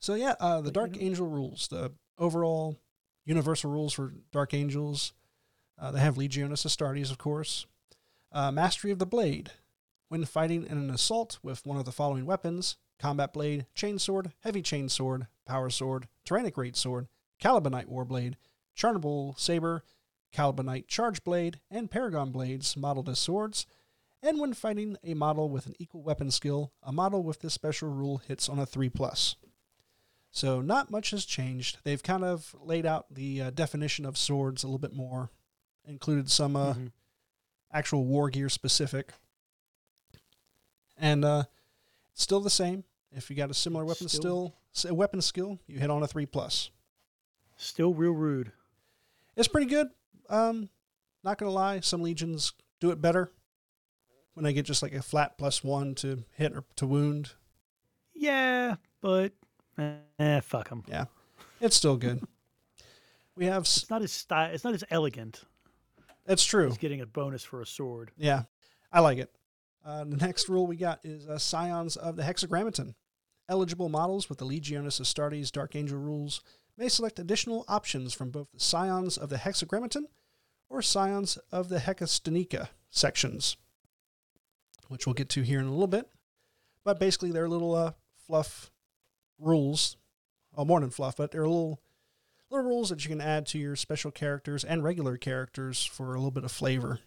So 0.00 0.14
yeah, 0.14 0.34
uh, 0.40 0.62
the 0.62 0.62
But, 0.62 0.66
you 0.68 0.72
Dark 0.72 0.90
know- 0.92 1.06
Angel 1.06 1.26
rules, 1.26 1.68
the 1.68 1.92
overall 2.18 2.78
universal 3.26 3.70
rules 3.70 3.92
for 3.92 4.14
Dark 4.32 4.54
Angels. 4.54 5.12
Uh, 5.78 5.90
they 5.90 6.00
have 6.00 6.16
Legiones 6.16 6.64
Astartes, 6.64 7.10
of 7.10 7.18
course. 7.18 7.66
Uh, 8.32 8.50
Mastery 8.50 8.90
of 8.90 8.98
the 8.98 9.06
Blade. 9.06 9.50
When 10.08 10.24
fighting 10.24 10.64
in 10.66 10.78
an 10.78 10.90
assault 10.90 11.38
with 11.42 11.66
one 11.66 11.76
of 11.76 11.84
the 11.84 11.92
following 11.92 12.24
weapons 12.24 12.76
combat 12.98 13.32
blade, 13.34 13.66
chainsword, 13.76 14.32
heavy 14.40 14.62
chainsword, 14.62 15.26
power 15.46 15.70
sword, 15.70 16.08
tyrannic 16.24 16.54
great 16.54 16.76
sword, 16.76 17.08
Calibanite 17.40 17.86
warblade, 17.88 18.34
charnabal 18.76 19.38
saber, 19.38 19.82
Calibanite 20.32 20.88
charge 20.88 21.22
blade, 21.22 21.60
and 21.70 21.90
paragon 21.90 22.30
blades 22.32 22.76
modeled 22.76 23.08
as 23.08 23.18
swords. 23.18 23.66
And 24.22 24.40
when 24.40 24.54
fighting 24.54 24.96
a 25.04 25.14
model 25.14 25.48
with 25.50 25.66
an 25.66 25.74
equal 25.78 26.02
weapon 26.02 26.30
skill, 26.30 26.72
a 26.82 26.90
model 26.92 27.22
with 27.22 27.40
this 27.40 27.52
special 27.54 27.90
rule 27.90 28.18
hits 28.26 28.48
on 28.48 28.58
a 28.58 28.66
3 28.66 28.88
plus. 28.88 29.36
So 30.30 30.60
not 30.60 30.90
much 30.90 31.10
has 31.10 31.24
changed. 31.24 31.78
They've 31.84 32.02
kind 32.02 32.24
of 32.24 32.56
laid 32.60 32.86
out 32.86 33.06
the 33.12 33.42
uh, 33.42 33.50
definition 33.50 34.04
of 34.06 34.16
swords 34.18 34.64
a 34.64 34.66
little 34.66 34.78
bit 34.78 34.94
more, 34.94 35.30
included 35.86 36.30
some 36.30 36.56
uh, 36.56 36.74
Mhm. 36.74 36.92
actual 37.72 38.04
war 38.04 38.30
gear 38.30 38.48
specific. 38.48 39.12
And 40.96 41.24
uh, 41.24 41.44
it's 42.12 42.22
still 42.22 42.40
the 42.40 42.50
same. 42.50 42.84
If 43.12 43.30
you 43.30 43.36
got 43.36 43.50
a 43.50 43.54
similar 43.54 43.84
weapon 43.84 44.08
Still- 44.08 44.20
still, 44.20 44.54
weapon 44.84 45.20
skill, 45.22 45.58
you 45.66 45.78
hit 45.78 45.90
on 45.90 46.02
a 46.02 46.06
3 46.06 46.26
plus. 46.26 46.70
Still 47.56 47.94
real 47.94 48.12
rude. 48.12 48.52
It's 49.36 49.48
pretty 49.48 49.66
good. 49.70 49.88
Um, 50.28 50.68
not 51.22 51.38
gonna 51.38 51.52
lie, 51.52 51.80
some 51.80 52.02
legions 52.02 52.52
do 52.80 52.90
it 52.90 53.00
better 53.00 53.30
when 54.34 54.44
they 54.44 54.52
get 54.52 54.66
just 54.66 54.82
like 54.82 54.94
a 54.94 55.02
flat 55.02 55.38
plus 55.38 55.62
one 55.62 55.94
to 55.96 56.24
hit 56.32 56.52
or 56.52 56.64
to 56.76 56.86
wound. 56.86 57.32
Yeah, 58.14 58.76
but 59.00 59.32
eh, 60.18 60.40
fuck 60.40 60.70
Yeah, 60.88 61.06
It's 61.60 61.76
still 61.76 61.96
good. 61.96 62.22
we 63.36 63.46
have. 63.46 63.62
It's 63.62 63.90
not 63.90 64.02
as 64.02 64.12
sty- 64.12 64.50
It's 64.50 64.64
not 64.64 64.74
as 64.74 64.84
elegant 64.90 65.42
That's 66.26 66.44
true. 66.44 66.68
as 66.68 66.78
getting 66.78 67.00
a 67.00 67.06
bonus 67.06 67.42
for 67.44 67.60
a 67.60 67.66
sword. 67.66 68.10
Yeah, 68.16 68.44
I 68.92 69.00
like 69.00 69.18
it. 69.18 69.30
Uh, 69.84 70.04
the 70.04 70.16
next 70.16 70.48
rule 70.48 70.66
we 70.66 70.76
got 70.76 71.00
is 71.04 71.28
uh, 71.28 71.38
Scions 71.38 71.96
of 71.96 72.16
the 72.16 72.22
Hexagrammaton. 72.22 72.94
Eligible 73.48 73.88
models 73.88 74.28
with 74.28 74.38
the 74.38 74.46
Legiones 74.46 75.00
Astartes 75.00 75.52
Dark 75.52 75.76
Angel 75.76 75.98
rules 75.98 76.42
may 76.76 76.88
select 76.88 77.18
additional 77.18 77.64
options 77.68 78.14
from 78.14 78.30
both 78.30 78.50
the 78.52 78.60
Scions 78.60 79.16
of 79.16 79.28
the 79.28 79.36
Hexagrammaton 79.36 80.04
or 80.70 80.82
Scions 80.82 81.38
of 81.52 81.68
the 81.68 81.78
Hekatonstika 81.78 82.68
sections, 82.90 83.56
which 84.88 85.06
we'll 85.06 85.14
get 85.14 85.28
to 85.30 85.42
here 85.42 85.60
in 85.60 85.66
a 85.66 85.70
little 85.70 85.86
bit. 85.86 86.08
But 86.84 86.98
basically, 86.98 87.32
they're 87.32 87.48
little 87.48 87.74
uh, 87.74 87.92
fluff 88.26 88.70
rules. 89.38 89.96
Well, 90.52 90.66
more 90.66 90.80
than 90.80 90.90
fluff, 90.90 91.16
but 91.16 91.30
they're 91.30 91.46
little 91.46 91.80
little 92.50 92.68
rules 92.68 92.90
that 92.90 93.04
you 93.04 93.10
can 93.10 93.20
add 93.20 93.46
to 93.46 93.58
your 93.58 93.74
special 93.76 94.10
characters 94.10 94.64
and 94.64 94.84
regular 94.84 95.16
characters 95.16 95.84
for 95.84 96.14
a 96.14 96.18
little 96.18 96.30
bit 96.30 96.44
of 96.44 96.52
flavor. 96.52 97.00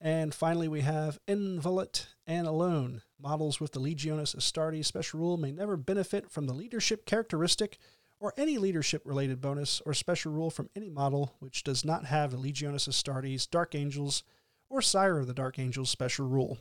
And 0.00 0.34
finally, 0.34 0.66
we 0.68 0.80
have 0.80 1.18
Inviolate 1.28 2.06
and 2.26 2.46
Alone. 2.46 3.02
Models 3.20 3.60
with 3.60 3.72
the 3.72 3.80
Legiones 3.80 4.34
Astartes 4.34 4.86
special 4.86 5.20
rule 5.20 5.36
may 5.36 5.52
never 5.52 5.76
benefit 5.76 6.30
from 6.30 6.46
the 6.46 6.54
leadership 6.54 7.04
characteristic 7.04 7.76
or 8.18 8.32
any 8.36 8.56
leadership 8.56 9.02
related 9.04 9.40
bonus 9.42 9.82
or 9.84 9.92
special 9.92 10.32
rule 10.32 10.50
from 10.50 10.70
any 10.74 10.88
model 10.88 11.34
which 11.38 11.64
does 11.64 11.84
not 11.84 12.06
have 12.06 12.30
the 12.30 12.38
Legiones 12.38 12.88
Astartes, 12.88 13.48
Dark 13.48 13.74
Angels, 13.74 14.22
or 14.70 14.80
Sire 14.80 15.18
of 15.18 15.26
the 15.26 15.34
Dark 15.34 15.58
Angels 15.58 15.90
special 15.90 16.26
rule. 16.26 16.58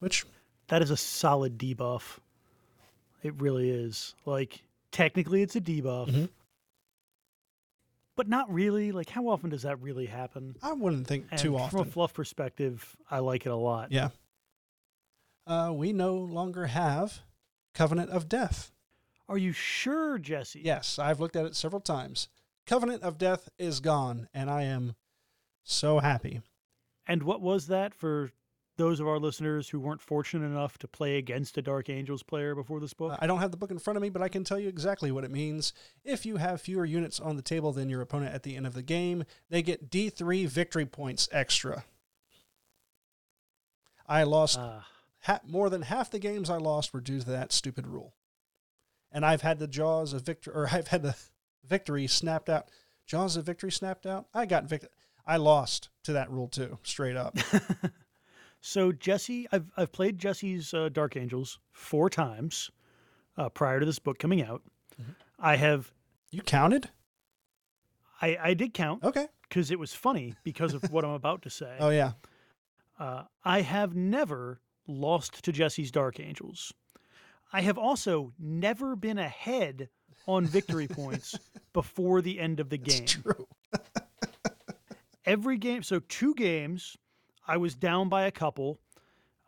Which, 0.00 0.24
That 0.68 0.80
is 0.82 0.90
a 0.90 0.96
solid 0.96 1.58
debuff. 1.58 2.18
It 3.22 3.34
really 3.40 3.68
is. 3.70 4.14
Like 4.24 4.62
technically, 4.90 5.42
it's 5.42 5.56
a 5.56 5.60
debuff, 5.60 6.08
Mhm. 6.10 6.28
But 8.16 8.28
not 8.28 8.52
really. 8.52 8.92
Like 8.92 9.10
how 9.10 9.28
often 9.28 9.50
does 9.50 9.62
that 9.62 9.80
really 9.80 10.06
happen? 10.06 10.56
I 10.62 10.72
wouldn't 10.72 11.06
think 11.06 11.26
And 11.30 11.40
too 11.40 11.56
often. 11.56 11.78
From 11.78 11.88
a 11.88 11.90
fluff 11.90 12.14
perspective, 12.14 12.96
I 13.10 13.18
like 13.18 13.46
it 13.46 13.50
a 13.50 13.56
lot. 13.56 13.92
Yeah. 13.92 14.10
Uh, 15.46 15.72
we 15.74 15.92
no 15.92 16.16
longer 16.16 16.66
have 16.66 17.20
Covenant 17.74 18.10
of 18.10 18.28
Death. 18.28 18.72
Are 19.28 19.38
you 19.38 19.52
sure, 19.52 20.18
Jesse? 20.18 20.60
Yes, 20.62 20.98
I've 20.98 21.20
looked 21.20 21.36
at 21.36 21.46
it 21.46 21.56
several 21.56 21.80
times. 21.80 22.28
Covenant 22.66 23.02
of 23.02 23.18
Death 23.18 23.48
is 23.58 23.80
gone, 23.80 24.28
and 24.32 24.50
I 24.50 24.62
am 24.62 24.94
so 25.62 25.98
happy. 25.98 26.40
And 27.06 27.22
what 27.22 27.42
was 27.42 27.66
that 27.66 27.94
for 27.94 28.30
those 28.76 28.98
of 29.00 29.06
our 29.06 29.18
listeners 29.18 29.68
who 29.68 29.78
weren't 29.78 30.00
fortunate 30.02 30.46
enough 30.46 30.78
to 30.78 30.88
play 30.88 31.16
against 31.16 31.56
a 31.58 31.62
Dark 31.62 31.88
Angels 31.88 32.22
player 32.22 32.54
before 32.54 32.80
this 32.80 32.92
book? 32.94 33.12
Uh, 33.12 33.16
I 33.20 33.26
don't 33.26 33.38
have 33.40 33.50
the 33.50 33.56
book 33.56 33.70
in 33.70 33.78
front 33.78 33.96
of 33.96 34.02
me, 34.02 34.08
but 34.10 34.22
I 34.22 34.28
can 34.28 34.44
tell 34.44 34.58
you 34.58 34.68
exactly 34.68 35.12
what 35.12 35.24
it 35.24 35.30
means. 35.30 35.72
If 36.04 36.26
you 36.26 36.36
have 36.38 36.60
fewer 36.60 36.84
units 36.84 37.20
on 37.20 37.36
the 37.36 37.42
table 37.42 37.72
than 37.72 37.88
your 37.88 38.00
opponent 38.00 38.34
at 38.34 38.42
the 38.42 38.56
end 38.56 38.66
of 38.66 38.74
the 38.74 38.82
game, 38.82 39.24
they 39.50 39.62
get 39.62 39.90
D3 39.90 40.46
victory 40.48 40.86
points 40.86 41.28
extra. 41.32 41.84
I 44.06 44.22
lost 44.24 44.58
Ah, 44.58 44.86
ha- 45.22 45.40
more 45.46 45.70
than 45.70 45.82
half 45.82 46.10
the 46.10 46.18
games 46.18 46.50
I 46.50 46.56
lost 46.56 46.92
were 46.92 47.00
due 47.00 47.20
to 47.20 47.30
that 47.30 47.52
stupid 47.52 47.86
rule. 47.86 48.14
And 49.10 49.24
I've 49.24 49.42
had 49.42 49.58
the 49.58 49.68
jaws 49.68 50.12
of 50.12 50.22
victory, 50.22 50.52
or 50.54 50.68
I've 50.72 50.88
had 50.88 51.02
the 51.02 51.16
victory 51.66 52.06
snapped 52.06 52.48
out. 52.48 52.68
Jaws 53.06 53.36
of 53.36 53.46
victory 53.46 53.70
snapped 53.70 54.06
out. 54.06 54.26
I 54.34 54.46
got 54.46 54.64
victory. 54.64 54.90
I 55.26 55.36
lost 55.38 55.88
to 56.02 56.12
that 56.12 56.30
rule 56.30 56.48
too, 56.48 56.78
straight 56.82 57.16
up. 57.16 57.36
so 58.66 58.92
Jesse, 58.92 59.46
I've 59.52 59.70
I've 59.76 59.92
played 59.92 60.18
Jesse's 60.18 60.72
uh, 60.72 60.88
Dark 60.88 61.16
Angels 61.16 61.58
four 61.72 62.08
times 62.08 62.70
uh, 63.36 63.50
prior 63.50 63.78
to 63.78 63.84
this 63.84 63.98
book 63.98 64.18
coming 64.18 64.42
out. 64.42 64.62
Mm-hmm. 65.00 65.12
I 65.38 65.56
have 65.56 65.92
you 66.30 66.40
counted? 66.40 66.88
I 68.22 68.38
I 68.42 68.54
did 68.54 68.72
count 68.72 69.04
Okay. 69.04 69.26
because 69.48 69.70
it 69.70 69.78
was 69.78 69.92
funny 69.92 70.34
because 70.44 70.72
of 70.72 70.82
what 70.90 71.04
I'm 71.04 71.10
about 71.10 71.42
to 71.42 71.50
say. 71.50 71.76
Oh 71.80 71.90
yeah. 71.90 72.12
Uh, 72.98 73.24
I 73.44 73.60
have 73.60 73.94
never 73.94 74.60
lost 74.86 75.44
to 75.44 75.52
Jesse's 75.52 75.90
Dark 75.90 76.18
Angels. 76.18 76.72
I 77.52 77.60
have 77.60 77.76
also 77.76 78.32
never 78.38 78.96
been 78.96 79.18
ahead 79.18 79.88
on 80.26 80.46
victory 80.46 80.88
points 81.02 81.38
before 81.74 82.22
the 82.22 82.40
end 82.40 82.60
of 82.60 82.70
the 82.70 82.78
game. 82.78 83.04
true. 83.04 83.46
Every 85.26 85.58
game, 85.58 85.82
so 85.82 86.00
two 86.08 86.34
games, 86.34 86.96
I 87.46 87.56
was 87.56 87.74
down 87.74 88.08
by 88.08 88.24
a 88.26 88.30
couple, 88.30 88.80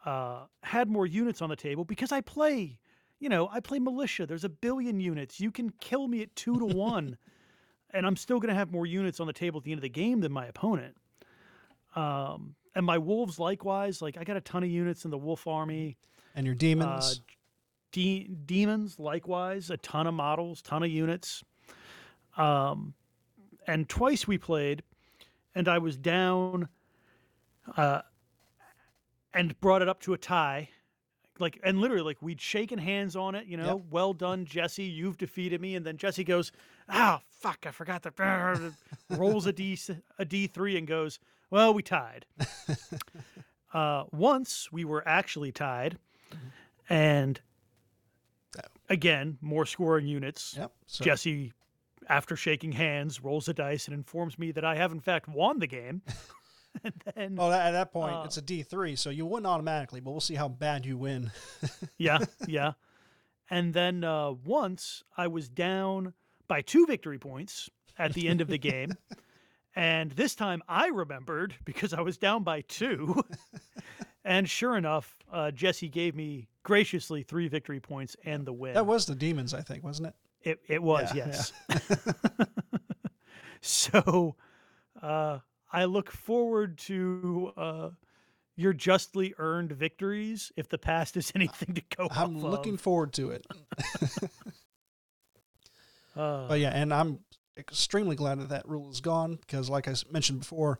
uh, 0.04 0.44
had 0.62 0.88
more 0.88 1.06
units 1.06 1.40
on 1.42 1.48
the 1.48 1.56
table 1.56 1.84
because 1.84 2.12
I 2.12 2.20
play, 2.20 2.78
you 3.18 3.28
know, 3.28 3.48
I 3.50 3.60
play 3.60 3.78
militia. 3.78 4.26
There's 4.26 4.44
a 4.44 4.48
billion 4.48 5.00
units. 5.00 5.40
You 5.40 5.50
can 5.50 5.70
kill 5.80 6.06
me 6.08 6.22
at 6.22 6.34
two 6.36 6.58
to 6.58 6.64
one, 6.76 7.16
and 7.90 8.06
I'm 8.06 8.16
still 8.16 8.38
going 8.38 8.50
to 8.50 8.54
have 8.54 8.70
more 8.70 8.86
units 8.86 9.20
on 9.20 9.26
the 9.26 9.32
table 9.32 9.58
at 9.58 9.64
the 9.64 9.72
end 9.72 9.78
of 9.78 9.82
the 9.82 9.88
game 9.88 10.20
than 10.20 10.32
my 10.32 10.46
opponent. 10.46 10.94
Um, 11.94 12.54
and 12.74 12.84
my 12.84 12.98
wolves 12.98 13.38
likewise. 13.38 14.02
Like 14.02 14.18
I 14.18 14.24
got 14.24 14.36
a 14.36 14.40
ton 14.42 14.62
of 14.62 14.68
units 14.68 15.04
in 15.04 15.10
the 15.10 15.18
wolf 15.18 15.46
army. 15.46 15.96
And 16.34 16.44
your 16.44 16.54
Uh, 16.54 16.58
demons. 16.58 17.20
de- 17.92 18.28
demons 18.44 18.98
likewise, 18.98 19.70
a 19.70 19.78
ton 19.78 20.06
of 20.06 20.12
models, 20.12 20.60
ton 20.60 20.82
of 20.82 20.90
units. 20.90 21.42
Um, 22.36 22.92
and 23.66 23.88
twice 23.88 24.28
we 24.28 24.36
played, 24.36 24.82
and 25.54 25.66
I 25.68 25.78
was 25.78 25.96
down, 25.96 26.68
uh, 27.76 28.02
and 29.34 29.58
brought 29.60 29.82
it 29.82 29.88
up 29.88 30.00
to 30.02 30.14
a 30.14 30.18
tie. 30.18 30.70
Like 31.38 31.60
and 31.62 31.80
literally, 31.80 32.02
like 32.02 32.22
we'd 32.22 32.40
shaken 32.40 32.78
hands 32.78 33.14
on 33.14 33.34
it, 33.34 33.46
you 33.46 33.56
know. 33.58 33.76
Yep. 33.76 33.84
Well 33.90 34.12
done, 34.14 34.46
Jesse. 34.46 34.84
You've 34.84 35.18
defeated 35.18 35.60
me. 35.60 35.74
And 35.74 35.84
then 35.84 35.98
Jesse 35.98 36.24
goes, 36.24 36.50
"Ah, 36.88 37.20
fuck! 37.28 37.66
I 37.66 37.72
forgot 37.72 38.02
the." 38.02 38.72
rolls 39.10 39.46
a 39.46 39.52
d 39.52 39.78
a 40.18 40.24
d 40.24 40.46
three 40.46 40.78
and 40.78 40.86
goes, 40.86 41.18
"Well, 41.50 41.74
we 41.74 41.82
tied." 41.82 42.24
uh, 43.74 44.04
once 44.12 44.72
we 44.72 44.86
were 44.86 45.06
actually 45.06 45.52
tied, 45.52 45.98
and 46.88 47.38
again, 48.88 49.38
more 49.40 49.66
scoring 49.66 50.06
units. 50.06 50.54
yep. 50.56 50.72
So 50.86 51.04
Jesse, 51.04 51.52
after 52.08 52.36
shaking 52.36 52.72
hands, 52.72 53.22
rolls 53.22 53.48
a 53.48 53.54
dice 53.54 53.86
and 53.86 53.94
informs 53.94 54.38
me 54.38 54.52
that 54.52 54.64
I 54.64 54.76
have 54.76 54.92
in 54.92 55.00
fact 55.00 55.28
won 55.28 55.58
the 55.58 55.66
game. 55.66 56.02
and 56.84 56.94
then, 57.14 57.36
Well, 57.36 57.52
at 57.52 57.72
that 57.72 57.92
point, 57.92 58.14
Uh, 58.14 58.22
it's 58.24 58.36
a 58.36 58.42
D 58.42 58.62
three, 58.62 58.96
so 58.96 59.10
you 59.10 59.26
win 59.26 59.46
automatically. 59.46 60.00
But 60.00 60.12
we'll 60.12 60.20
see 60.20 60.34
how 60.34 60.48
bad 60.48 60.86
you 60.86 60.96
win. 60.96 61.30
yeah, 61.98 62.18
yeah. 62.46 62.72
And 63.50 63.72
then 63.74 64.02
uh, 64.04 64.32
once 64.32 65.02
I 65.16 65.28
was 65.28 65.48
down 65.48 66.14
by 66.48 66.62
two 66.62 66.86
victory 66.86 67.18
points 67.18 67.70
at 67.98 68.12
the 68.14 68.28
end 68.28 68.40
of 68.40 68.48
the 68.48 68.58
game. 68.58 68.92
And 69.78 70.10
this 70.12 70.34
time 70.34 70.62
I 70.66 70.86
remembered 70.86 71.54
because 71.66 71.92
I 71.92 72.00
was 72.00 72.16
down 72.16 72.44
by 72.44 72.62
two. 72.62 73.22
and 74.24 74.48
sure 74.48 74.74
enough, 74.78 75.18
uh, 75.30 75.50
Jesse 75.50 75.90
gave 75.90 76.14
me 76.16 76.48
graciously 76.62 77.22
three 77.22 77.46
victory 77.48 77.78
points 77.78 78.16
and 78.24 78.46
the 78.46 78.54
win. 78.54 78.72
That 78.72 78.86
was 78.86 79.04
the 79.04 79.14
demons, 79.14 79.52
I 79.52 79.60
think, 79.60 79.84
wasn't 79.84 80.08
it? 80.08 80.14
It 80.48 80.60
it 80.66 80.82
was 80.82 81.14
Yeah, 81.14 81.26
yes. 81.26 81.52
so, 83.60 84.36
uh, 85.02 85.40
I 85.76 85.84
look 85.84 86.10
forward 86.10 86.78
to 86.78 87.52
uh, 87.56 87.90
your 88.56 88.72
justly 88.72 89.34
earned 89.38 89.72
victories 89.72 90.50
if 90.56 90.68
the 90.68 90.78
past 90.78 91.16
is 91.16 91.30
anything 91.36 91.74
to 91.74 91.82
go 91.96 92.08
I'm 92.10 92.40
looking 92.40 92.74
of. 92.74 92.80
forward 92.80 93.12
to 93.14 93.30
it. 93.30 93.46
Uh, 96.16 96.48
But 96.48 96.60
yeah, 96.60 96.70
and 96.70 96.94
I'm 96.94 97.18
extremely 97.58 98.16
glad 98.16 98.40
that 98.40 98.48
that 98.48 98.66
rule 98.66 98.90
is 98.90 99.02
gone 99.02 99.36
because, 99.36 99.68
like 99.68 99.86
I 99.86 99.94
mentioned 100.10 100.38
before, 100.40 100.78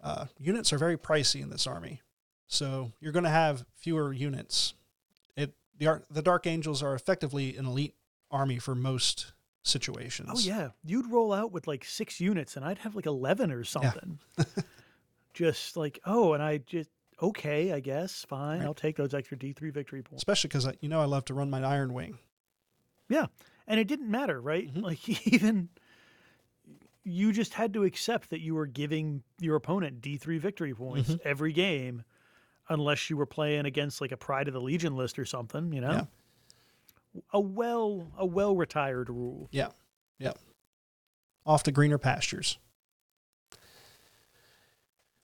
uh, 0.00 0.26
units 0.38 0.72
are 0.72 0.78
very 0.78 0.96
pricey 0.96 1.42
in 1.42 1.50
this 1.50 1.66
army. 1.66 2.00
So 2.46 2.92
you're 3.00 3.10
going 3.10 3.24
to 3.24 3.28
have 3.30 3.64
fewer 3.74 4.12
units. 4.12 4.74
It 5.36 5.52
the 5.76 6.02
the 6.10 6.22
Dark 6.22 6.46
Angels 6.46 6.80
are 6.80 6.94
effectively 6.94 7.56
an 7.56 7.66
elite 7.66 7.96
army 8.30 8.60
for 8.60 8.76
most 8.76 9.32
situations. 9.68 10.28
oh 10.32 10.38
yeah, 10.40 10.70
you'd 10.84 11.10
roll 11.10 11.32
out 11.32 11.52
with 11.52 11.66
like 11.66 11.84
six 11.84 12.20
units, 12.20 12.56
and 12.56 12.64
I'd 12.64 12.78
have 12.78 12.94
like 12.96 13.06
eleven 13.06 13.52
or 13.52 13.64
something. 13.64 14.18
just 15.34 15.76
like 15.76 16.00
oh, 16.04 16.32
and 16.32 16.42
I 16.42 16.58
just 16.58 16.90
okay, 17.22 17.72
I 17.72 17.80
guess 17.80 18.24
fine. 18.28 18.58
Right. 18.60 18.66
I'll 18.66 18.74
take 18.74 18.96
those 18.96 19.14
extra 19.14 19.36
D 19.38 19.52
three 19.52 19.70
victory 19.70 20.02
points. 20.02 20.22
especially 20.22 20.48
because 20.48 20.68
you 20.80 20.88
know 20.88 21.00
I 21.00 21.04
love 21.04 21.24
to 21.26 21.34
run 21.34 21.50
my 21.50 21.62
Iron 21.64 21.92
Wing. 21.92 22.18
Yeah. 23.08 23.26
And 23.66 23.78
it 23.78 23.86
didn't 23.86 24.10
matter, 24.10 24.40
right? 24.40 24.72
Mhm. 24.72 24.82
Like 24.82 25.26
even 25.32 25.68
you 27.04 27.32
just 27.32 27.54
had 27.54 27.72
to 27.74 27.84
accept 27.84 28.30
that 28.30 28.40
you 28.40 28.54
were 28.54 28.66
giving 28.66 29.22
your 29.40 29.56
opponent 29.56 30.00
D3 30.00 30.38
victory 30.40 30.74
points 30.74 31.10
Mhm. 31.10 31.20
every 31.24 31.52
game 31.52 32.02
unless 32.68 33.08
you 33.08 33.16
were 33.16 33.26
playing 33.26 33.64
against 33.64 34.00
like 34.00 34.12
a 34.12 34.16
Pride 34.16 34.46
of 34.48 34.54
the 34.54 34.60
Legion 34.60 34.94
list 34.94 35.18
or 35.18 35.24
something, 35.24 35.72
you 35.72 35.80
know? 35.80 35.90
Yeah. 35.92 36.04
A 37.32 37.40
well 37.40 38.12
a 38.16 38.26
well 38.26 38.56
retired 38.56 39.08
rule. 39.08 39.48
Yeah, 39.50 39.68
yeah. 40.18 40.32
Off 41.46 41.62
to 41.64 41.72
greener 41.72 41.98
pastures. 41.98 42.58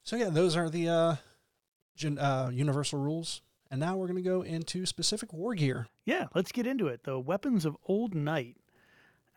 So 0.03 0.17
yeah, 0.17 0.29
those 0.29 0.55
are 0.57 0.69
the 0.69 0.89
uh, 0.89 1.17
gen- 1.97 2.19
uh, 2.19 2.51
universal 2.53 2.99
rules, 2.99 3.41
and 3.71 3.81
now 3.81 3.97
we're 3.97 4.07
going 4.07 4.23
to 4.23 4.29
go 4.29 4.43
into 4.43 4.85
specific 4.85 5.33
war 5.33 5.55
gear. 5.55 5.89
Yeah, 6.05 6.27
let's 6.35 6.53
get 6.53 6.67
into 6.67 6.89
it. 6.89 7.05
The 7.05 7.19
weapons 7.19 7.65
of 7.65 7.77
Old 7.87 8.15
Night. 8.15 8.57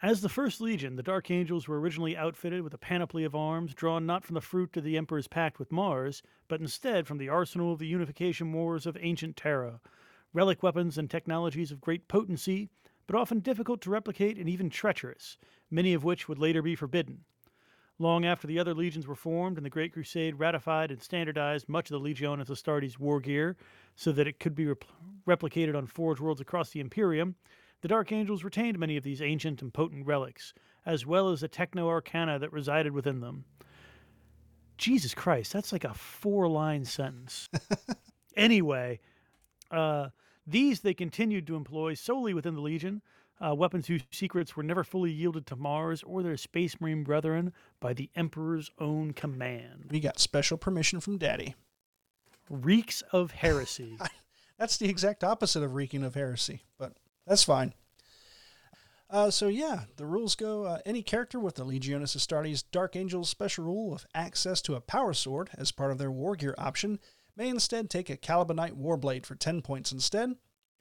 As 0.01 0.21
the 0.21 0.29
First 0.29 0.61
Legion, 0.61 0.95
the 0.95 1.01
Dark 1.01 1.31
Angels 1.31 1.67
were 1.67 1.79
originally 1.79 2.15
outfitted 2.15 2.61
with 2.61 2.73
a 2.73 2.77
panoply 2.77 3.23
of 3.23 3.33
arms 3.33 3.73
drawn 3.73 4.05
not 4.05 4.23
from 4.23 4.35
the 4.35 4.41
fruit 4.41 4.77
of 4.77 4.83
the 4.83 4.95
Emperor's 4.95 5.27
pact 5.27 5.57
with 5.57 5.71
Mars, 5.71 6.21
but 6.47 6.61
instead 6.61 7.07
from 7.07 7.17
the 7.17 7.29
arsenal 7.29 7.73
of 7.73 7.79
the 7.79 7.87
unification 7.87 8.53
wars 8.53 8.85
of 8.85 8.95
ancient 8.99 9.35
Terra. 9.37 9.79
Relic 10.37 10.61
weapons 10.61 10.99
and 10.99 11.09
technologies 11.09 11.71
of 11.71 11.81
great 11.81 12.07
potency, 12.07 12.69
but 13.07 13.15
often 13.15 13.39
difficult 13.39 13.81
to 13.81 13.89
replicate 13.89 14.37
and 14.37 14.47
even 14.47 14.69
treacherous, 14.69 15.35
many 15.71 15.95
of 15.95 16.03
which 16.03 16.29
would 16.29 16.37
later 16.37 16.61
be 16.61 16.75
forbidden. 16.75 17.21
Long 17.97 18.23
after 18.23 18.45
the 18.45 18.59
other 18.59 18.75
legions 18.75 19.07
were 19.07 19.15
formed 19.15 19.57
and 19.57 19.65
the 19.65 19.71
Great 19.71 19.93
Crusade 19.93 20.37
ratified 20.37 20.91
and 20.91 21.01
standardized 21.01 21.67
much 21.67 21.89
of 21.89 21.99
the 21.99 22.07
Legiones 22.07 22.51
Astartes 22.51 22.99
war 22.99 23.19
gear 23.19 23.57
so 23.95 24.11
that 24.11 24.27
it 24.27 24.39
could 24.39 24.53
be 24.53 24.65
repl- 24.65 24.85
replicated 25.27 25.75
on 25.75 25.87
Forge 25.87 26.19
worlds 26.19 26.39
across 26.39 26.69
the 26.69 26.81
Imperium, 26.81 27.33
the 27.81 27.87
Dark 27.87 28.11
Angels 28.11 28.43
retained 28.43 28.77
many 28.77 28.95
of 28.95 29.03
these 29.03 29.23
ancient 29.23 29.63
and 29.63 29.73
potent 29.73 30.05
relics, 30.05 30.53
as 30.85 31.03
well 31.03 31.29
as 31.29 31.41
the 31.41 31.47
techno 31.47 31.89
arcana 31.89 32.37
that 32.37 32.53
resided 32.53 32.93
within 32.93 33.21
them. 33.21 33.43
Jesus 34.77 35.15
Christ, 35.15 35.51
that's 35.51 35.71
like 35.71 35.83
a 35.83 35.95
four 35.95 36.47
line 36.47 36.85
sentence. 36.85 37.49
anyway, 38.35 38.99
uh, 39.71 40.09
these 40.47 40.79
they 40.79 40.93
continued 40.93 41.45
to 41.47 41.55
employ 41.55 41.93
solely 41.93 42.33
within 42.33 42.55
the 42.55 42.61
Legion, 42.61 43.01
uh, 43.45 43.53
weapons 43.53 43.87
whose 43.87 44.01
secrets 44.11 44.55
were 44.55 44.63
never 44.63 44.83
fully 44.83 45.11
yielded 45.11 45.45
to 45.47 45.55
Mars 45.55 46.01
or 46.03 46.23
their 46.23 46.37
Space 46.37 46.79
Marine 46.79 47.03
brethren 47.03 47.53
by 47.79 47.93
the 47.93 48.09
Emperor's 48.15 48.71
own 48.79 49.13
command. 49.13 49.89
We 49.91 49.99
got 49.99 50.19
special 50.19 50.57
permission 50.57 51.01
from 51.01 51.17
Daddy. 51.17 51.55
Reeks 52.49 53.01
of 53.11 53.31
heresy. 53.31 53.97
That's 54.57 54.77
the 54.77 54.89
exact 54.89 55.23
opposite 55.23 55.61
of 55.63 55.75
reeking 55.75 56.03
of 56.03 56.15
heresy, 56.15 56.63
but 56.79 56.93
that's 57.27 57.43
fine. 57.43 57.75
Uh, 59.07 59.29
so 59.29 59.47
yeah, 59.47 59.81
the 59.97 60.05
rules 60.05 60.33
go: 60.33 60.63
uh, 60.63 60.79
any 60.83 61.03
character 61.03 61.39
with 61.39 61.55
the 61.55 61.63
Legiones 61.63 62.15
Astartes 62.15 62.63
Dark 62.71 62.95
Angels 62.95 63.29
special 63.29 63.65
rule 63.65 63.93
of 63.93 64.07
access 64.15 64.61
to 64.63 64.73
a 64.73 64.81
power 64.81 65.13
sword 65.13 65.51
as 65.55 65.71
part 65.71 65.91
of 65.91 65.99
their 65.99 66.09
war 66.09 66.35
gear 66.35 66.55
option 66.57 66.99
may 67.37 67.49
instead 67.49 67.89
take 67.89 68.09
a 68.09 68.17
Calibanite 68.17 68.73
Warblade 68.73 69.25
for 69.25 69.35
10 69.35 69.61
points 69.61 69.91
instead, 69.91 70.35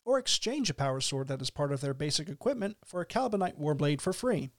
or 0.05 0.19
exchange 0.19 0.71
a 0.71 0.75
power 0.75 1.01
sword 1.01 1.29
that 1.29 1.43
is 1.43 1.51
part 1.51 1.73
of 1.73 1.81
their 1.81 1.95
basic 1.95 2.29
equipment 2.29 2.77
for 2.85 3.01
a 3.01 3.07
Calibanite 3.07 3.61
Warblade 3.61 4.01
for 4.01 4.13
free. 4.13 4.51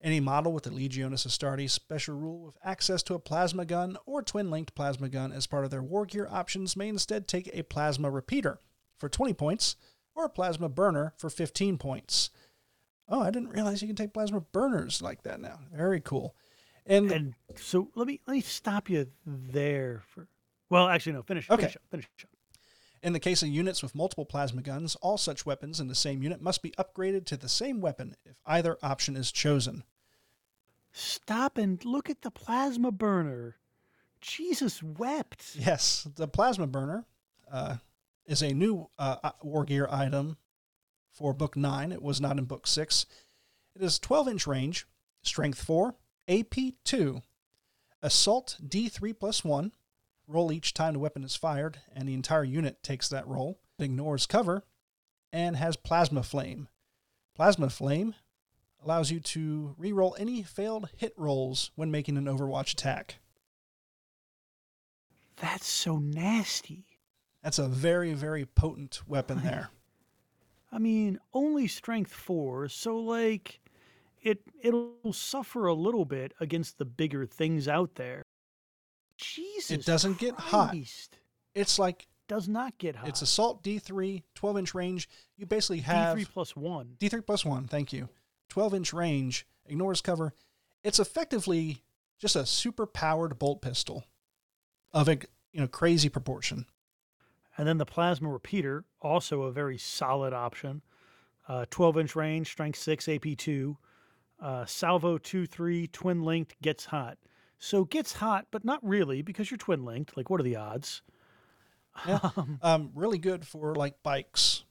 Any 0.00 0.20
model 0.20 0.52
with 0.52 0.64
the 0.64 0.70
Legiones 0.70 1.26
Astartes 1.26 1.70
special 1.70 2.16
rule 2.16 2.40
with 2.44 2.58
access 2.62 3.02
to 3.04 3.14
a 3.14 3.18
plasma 3.18 3.64
gun 3.64 3.96
or 4.06 4.22
twin 4.22 4.50
linked 4.50 4.74
plasma 4.74 5.08
gun 5.08 5.32
as 5.32 5.48
part 5.48 5.64
of 5.64 5.70
their 5.70 5.82
war 5.82 6.06
gear 6.06 6.28
options 6.30 6.76
may 6.76 6.88
instead 6.88 7.26
take 7.26 7.50
a 7.52 7.64
plasma 7.64 8.08
repeater 8.08 8.60
for 8.98 9.08
20 9.08 9.32
points 9.34 9.74
or 10.14 10.26
a 10.26 10.30
plasma 10.30 10.68
burner 10.68 11.14
for 11.16 11.30
15 11.30 11.78
points. 11.78 12.30
Oh, 13.08 13.22
I 13.22 13.30
didn't 13.30 13.50
realize 13.50 13.82
you 13.82 13.88
can 13.88 13.96
take 13.96 14.12
plasma 14.12 14.40
burners 14.40 15.02
like 15.02 15.22
that 15.22 15.40
now. 15.40 15.60
Very 15.72 16.00
cool. 16.00 16.36
And, 16.86 17.10
and 17.10 17.34
so 17.56 17.90
let 17.94 18.06
me 18.06 18.20
let 18.26 18.34
me 18.34 18.40
stop 18.40 18.88
you 18.88 19.08
there 19.26 20.02
for 20.08 20.28
well, 20.70 20.88
actually 20.88 21.12
no, 21.12 21.22
finish 21.22 21.48
Okay. 21.50 21.62
finish 21.62 21.76
up, 21.76 21.82
finish 21.90 22.08
up. 22.24 22.30
in 23.02 23.12
the 23.12 23.20
case 23.20 23.42
of 23.42 23.48
units 23.48 23.82
with 23.82 23.94
multiple 23.94 24.24
plasma 24.24 24.62
guns, 24.62 24.96
all 24.96 25.18
such 25.18 25.46
weapons 25.46 25.80
in 25.80 25.88
the 25.88 25.94
same 25.94 26.22
unit 26.22 26.40
must 26.42 26.62
be 26.62 26.70
upgraded 26.72 27.24
to 27.26 27.36
the 27.36 27.48
same 27.48 27.80
weapon 27.80 28.14
if 28.24 28.36
either 28.46 28.76
option 28.82 29.16
is 29.16 29.30
chosen. 29.32 29.84
Stop 30.92 31.58
and 31.58 31.84
look 31.84 32.08
at 32.10 32.22
the 32.22 32.30
plasma 32.30 32.90
burner. 32.90 33.56
Jesus 34.20 34.82
wept. 34.82 35.54
Yes, 35.54 36.08
the 36.16 36.26
plasma 36.26 36.66
burner 36.66 37.04
uh, 37.52 37.76
is 38.26 38.42
a 38.42 38.52
new 38.52 38.88
uh, 38.98 39.30
war 39.42 39.64
gear 39.64 39.86
item 39.90 40.36
for 41.12 41.32
Book 41.32 41.56
9. 41.56 41.92
It 41.92 42.02
was 42.02 42.20
not 42.20 42.36
in 42.38 42.44
Book 42.46 42.66
6. 42.66 43.06
It 43.76 43.82
is 43.82 43.98
12 44.00 44.28
inch 44.28 44.46
range, 44.46 44.86
Strength 45.22 45.62
4, 45.62 45.94
AP 46.28 46.54
2, 46.84 47.22
Assault 48.02 48.56
D3 48.66 49.16
plus 49.18 49.44
1. 49.44 49.72
Roll 50.30 50.52
each 50.52 50.74
time 50.74 50.92
the 50.92 50.98
weapon 50.98 51.24
is 51.24 51.34
fired, 51.34 51.78
and 51.94 52.06
the 52.06 52.12
entire 52.12 52.44
unit 52.44 52.82
takes 52.82 53.08
that 53.08 53.26
roll. 53.26 53.58
It 53.78 53.84
ignores 53.84 54.26
cover 54.26 54.62
and 55.32 55.56
has 55.56 55.74
Plasma 55.74 56.22
Flame. 56.22 56.68
Plasma 57.34 57.70
Flame 57.70 58.14
allows 58.84 59.10
you 59.10 59.20
to 59.20 59.74
reroll 59.80 60.14
any 60.18 60.42
failed 60.42 60.90
hit 60.96 61.14
rolls 61.16 61.70
when 61.76 61.90
making 61.90 62.18
an 62.18 62.26
Overwatch 62.26 62.74
attack. 62.74 63.20
That's 65.36 65.66
so 65.66 65.96
nasty. 65.98 66.84
That's 67.42 67.58
a 67.58 67.68
very, 67.68 68.12
very 68.12 68.44
potent 68.44 69.00
weapon 69.08 69.40
there. 69.42 69.70
I 70.70 70.78
mean, 70.78 71.18
only 71.32 71.66
strength 71.68 72.12
4, 72.12 72.68
so 72.68 72.98
like 72.98 73.60
it 74.20 74.42
it'll 74.60 75.12
suffer 75.12 75.66
a 75.66 75.74
little 75.74 76.04
bit 76.04 76.34
against 76.40 76.76
the 76.76 76.84
bigger 76.84 77.24
things 77.24 77.66
out 77.66 77.94
there. 77.94 78.22
Jesus. 79.18 79.70
It 79.70 79.84
doesn't 79.84 80.18
get 80.18 80.34
hot. 80.34 80.70
Christ. 80.70 81.18
It's 81.54 81.78
like 81.78 82.06
Does 82.28 82.48
not 82.48 82.78
get 82.78 82.96
hot. 82.96 83.08
it's 83.08 83.22
assault 83.22 83.62
D3, 83.62 84.22
12 84.34 84.58
inch 84.58 84.74
range. 84.74 85.08
You 85.36 85.46
basically 85.46 85.80
have 85.80 86.16
D3 86.16 86.28
plus 86.32 86.56
1. 86.56 86.96
D3 86.98 87.26
plus 87.26 87.44
1, 87.44 87.66
thank 87.66 87.92
you. 87.92 88.08
12 88.48 88.74
inch 88.74 88.92
range, 88.92 89.46
ignores 89.66 90.00
cover. 90.00 90.32
It's 90.82 90.98
effectively 91.00 91.82
just 92.18 92.36
a 92.36 92.46
super 92.46 92.86
powered 92.86 93.38
bolt 93.38 93.60
pistol 93.62 94.04
of 94.92 95.08
a 95.08 95.18
you 95.52 95.60
know 95.60 95.66
crazy 95.68 96.08
proportion. 96.08 96.66
And 97.56 97.66
then 97.66 97.78
the 97.78 97.84
plasma 97.86 98.30
repeater, 98.30 98.84
also 99.02 99.42
a 99.42 99.52
very 99.52 99.78
solid 99.78 100.32
option. 100.32 100.82
Uh, 101.48 101.64
12 101.70 101.98
inch 101.98 102.14
range, 102.16 102.48
strength 102.48 102.78
6, 102.78 103.06
AP2. 103.06 103.76
Uh, 104.40 104.64
salvo 104.66 105.18
2 105.18 105.46
3, 105.46 105.88
twin 105.88 106.22
linked, 106.22 106.60
gets 106.62 106.84
hot. 106.84 107.18
So 107.58 107.84
gets 107.84 108.14
hot, 108.14 108.46
but 108.50 108.64
not 108.64 108.86
really 108.86 109.22
because 109.22 109.50
you're 109.50 109.58
twin 109.58 109.84
linked. 109.84 110.16
Like, 110.16 110.30
what 110.30 110.40
are 110.40 110.44
the 110.44 110.56
odds? 110.56 111.02
Yeah. 112.06 112.30
Um, 112.62 112.90
really 112.94 113.18
good 113.18 113.46
for 113.46 113.74
like 113.74 114.02
bikes. 114.02 114.64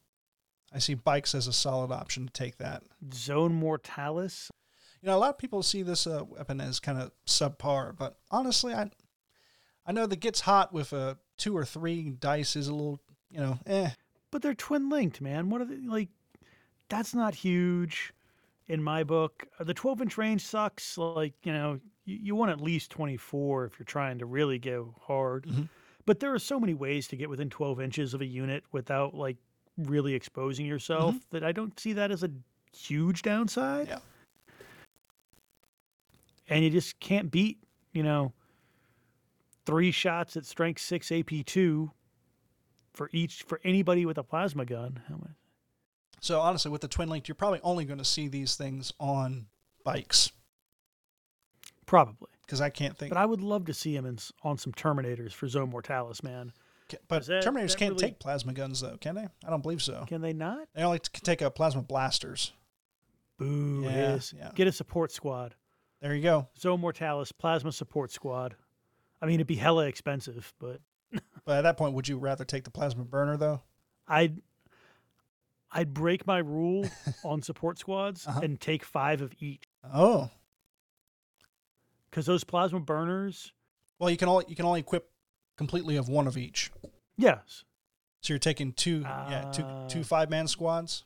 I 0.73 0.79
see 0.79 0.93
bikes 0.93 1.33
as 1.35 1.47
a 1.47 1.53
solid 1.53 1.91
option 1.91 2.25
to 2.27 2.33
take 2.33 2.57
that. 2.57 2.83
Zone 3.13 3.53
Mortalis. 3.53 4.51
You 5.01 5.07
know, 5.07 5.17
a 5.17 5.19
lot 5.19 5.29
of 5.29 5.37
people 5.37 5.63
see 5.63 5.83
this 5.83 6.07
uh, 6.07 6.23
weapon 6.27 6.59
as 6.59 6.79
kind 6.79 6.99
of 6.99 7.11
subpar, 7.25 7.95
but 7.97 8.17
honestly, 8.31 8.73
I 8.73 8.89
I 9.85 9.91
know 9.91 10.05
that 10.05 10.19
gets 10.19 10.41
hot 10.41 10.73
with 10.73 10.91
a 10.93 11.17
two 11.37 11.55
or 11.55 11.63
three 11.65 12.09
dice 12.09 12.55
is 12.55 12.67
a 12.67 12.73
little, 12.73 12.99
you 13.29 13.39
know, 13.39 13.59
eh. 13.65 13.91
But 14.31 14.41
they're 14.41 14.53
twin 14.53 14.89
linked, 14.89 15.21
man. 15.21 15.49
What 15.49 15.61
are 15.61 15.65
they 15.65 15.77
like? 15.77 16.09
That's 16.89 17.13
not 17.13 17.35
huge 17.35 18.13
in 18.67 18.83
my 18.83 19.03
book. 19.03 19.47
Uh, 19.59 19.63
The 19.63 19.73
12 19.73 20.01
inch 20.01 20.17
range 20.17 20.43
sucks. 20.45 20.97
Like, 20.97 21.33
you 21.43 21.53
know, 21.53 21.79
you, 22.07 22.17
you 22.23 22.35
want 22.35 22.49
at 22.49 22.61
least 22.61 22.89
24 22.89 23.65
if 23.65 23.77
you're 23.77 23.85
trying 23.85 24.17
to 24.19 24.25
really 24.25 24.57
go 24.57 24.95
hard. 25.01 25.45
Mhm. 25.45 25.69
But 26.05 26.21
there 26.21 26.33
are 26.33 26.39
so 26.39 26.59
many 26.59 26.73
ways 26.73 27.07
to 27.09 27.17
get 27.17 27.29
within 27.29 27.49
12 27.49 27.81
inches 27.81 28.13
of 28.13 28.21
a 28.21 28.25
unit 28.25 28.63
without 28.71 29.13
like 29.13 29.37
really 29.77 30.13
exposing 30.13 30.65
yourself 30.65 31.15
that 31.29 31.43
I 31.43 31.51
don't 31.51 31.77
see 31.79 31.93
that 31.93 32.09
as 32.09 32.23
a 32.23 32.31
huge 32.75 33.21
downside. 33.21 33.89
Yeah. 33.89 33.99
And 36.49 36.63
you 36.63 36.69
just 36.69 36.97
can't 37.01 37.29
beat, 37.29 37.61
you 37.91 38.03
know, 38.03 38.31
three 39.65 39.91
shots 39.91 40.37
at 40.37 40.45
strength 40.45 40.79
six 40.79 41.09
AP2 41.09 41.91
for 42.93 43.09
each 43.11 43.43
for 43.43 43.59
anybody 43.65 44.05
with 44.05 44.17
a 44.17 44.23
plasma 44.23 44.63
gun. 44.63 45.01
How 45.09 45.17
much? 45.17 45.35
So 46.21 46.39
honestly, 46.39 46.71
with 46.71 46.81
the 46.81 46.87
twin 46.87 47.09
linked, 47.09 47.27
you're 47.27 47.35
probably 47.35 47.59
only 47.63 47.83
going 47.83 47.99
to 47.99 48.05
see 48.05 48.29
these 48.29 48.55
things 48.55 48.93
on 48.97 49.47
bikes 49.83 50.31
Probably. 51.87 52.29
because 52.45 52.61
I 52.61 52.69
can't 52.69 52.95
think. 52.95 53.09
But 53.09 53.17
I 53.17 53.25
would 53.25 53.41
love 53.41 53.65
to 53.65 53.73
see 53.73 53.95
him 53.95 54.05
in, 54.05 54.19
on 54.43 54.57
some 54.59 54.73
Terminators 54.73 55.31
for 55.33 55.47
Zone 55.47 55.71
Mortalis, 55.71 56.21
man. 56.21 56.53
But 57.07 57.25
that- 57.25 57.43
Terminators 57.43 57.69
that 57.71 57.77
can't 57.79 57.93
really- 57.95 58.03
take 58.09 58.19
plasma 58.19 58.53
guns 58.53 58.79
though, 58.81 58.97
can 58.97 59.15
they? 59.15 59.27
I 59.45 59.49
don't 59.49 59.61
believe 59.63 59.81
so. 59.81 60.05
Can 60.07 60.21
they 60.21 60.33
not? 60.33 60.67
They 60.75 60.83
only 60.83 60.99
can 60.99 61.23
take 61.23 61.41
a 61.41 61.49
plasma 61.49 61.81
blasters. 61.81 62.53
Boo, 63.39 63.81
Yeah, 63.83 64.19
yeah. 64.35 64.51
Get 64.55 64.67
a 64.67 64.71
support 64.71 65.11
squad. 65.11 65.55
There 66.01 66.13
you 66.15 66.21
go. 66.21 66.47
Zone 66.59 66.79
Mortalis, 66.79 67.31
Plasma 67.31 67.71
Support 67.71 68.11
Squad. 68.11 68.55
I 69.21 69.25
mean, 69.25 69.35
it'd 69.35 69.47
be 69.47 69.55
hella 69.55 69.87
expensive, 69.87 70.53
but 70.59 70.79
But 71.45 71.57
at 71.57 71.61
that 71.61 71.77
point, 71.77 71.93
would 71.95 72.07
you 72.07 72.17
rather 72.19 72.45
take 72.45 72.63
the 72.65 72.71
plasma 72.71 73.03
burner 73.03 73.35
though? 73.37 73.61
I'd 74.07 74.41
I'd 75.71 75.93
break 75.93 76.25
my 76.27 76.37
rule 76.39 76.87
on 77.23 77.41
support 77.41 77.77
squads 77.79 78.25
Uh-huh. 78.27 78.39
and 78.43 78.59
take 78.59 78.83
five 78.83 79.21
of 79.21 79.33
each 79.39 79.63
Oh, 79.93 80.29
because 82.09 82.25
those 82.25 82.43
plasma 82.43 82.79
burners. 82.79 83.51
well, 83.99 84.09
you 84.09 84.17
can 84.17 84.29
only 84.29 84.45
you 84.47 84.55
can 84.55 84.65
only 84.65 84.79
equip 84.81 85.09
completely 85.57 85.95
of 85.97 86.07
one 86.09 86.27
of 86.27 86.37
each. 86.37 86.71
Yes, 87.17 87.63
So 88.21 88.33
you're 88.33 88.39
taking 88.39 88.73
two, 88.73 88.99
yeah, 89.01 89.49
two 89.53 89.63
Uh, 89.63 89.87
two 89.89 90.03
five 90.03 90.29
man 90.29 90.47
squads. 90.47 91.03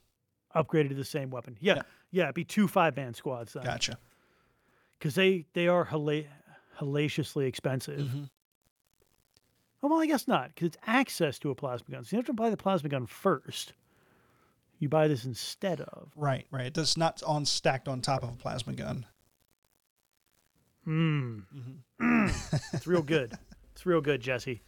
upgraded 0.55 0.89
to 0.89 0.95
the 0.95 1.05
same 1.05 1.29
weapon. 1.29 1.57
Yeah, 1.61 1.75
Yeah. 1.75 1.81
yeah, 2.11 2.23
it'd 2.23 2.35
be 2.35 2.43
two 2.45 2.67
five 2.67 2.95
man 2.97 3.13
squads 3.13 3.53
then. 3.53 3.63
Gotcha. 3.63 3.97
Because 4.99 5.15
they 5.15 5.45
they 5.53 5.67
are 5.67 5.85
hela- 5.85 6.25
hellaciously 6.79 7.45
expensive. 7.47 7.99
Mhm. 8.09 8.29
Oh, 9.83 9.87
well, 9.87 9.99
I 10.01 10.05
guess 10.05 10.27
not, 10.27 10.49
because 10.49 10.67
it's 10.67 10.77
access 10.85 11.39
to 11.39 11.49
a 11.49 11.55
plasma 11.55 11.95
gun. 11.95 12.03
So 12.03 12.15
you 12.15 12.19
have 12.19 12.27
to 12.27 12.33
buy 12.33 12.49
the 12.51 12.57
plasma 12.57 12.89
gun 12.89 13.07
first. 13.07 13.73
You 14.77 14.89
buy 14.89 15.07
this 15.07 15.25
instead 15.25 15.81
of. 15.81 16.11
Right, 16.15 16.45
right. 16.51 16.65
It 16.67 16.73
does 16.73 16.97
not 16.97 17.23
on 17.23 17.45
stacked 17.45 17.87
on 17.87 18.01
top 18.01 18.21
of 18.23 18.29
a 18.29 18.35
plasma 18.35 18.73
gun. 18.73 19.05
Hmm. 20.85 21.39
it's 22.73 22.87
real 22.87 23.01
good. 23.01 23.33
It's 23.73 23.85
real 23.85 24.01
good, 24.01 24.21
Jesse. 24.21 24.61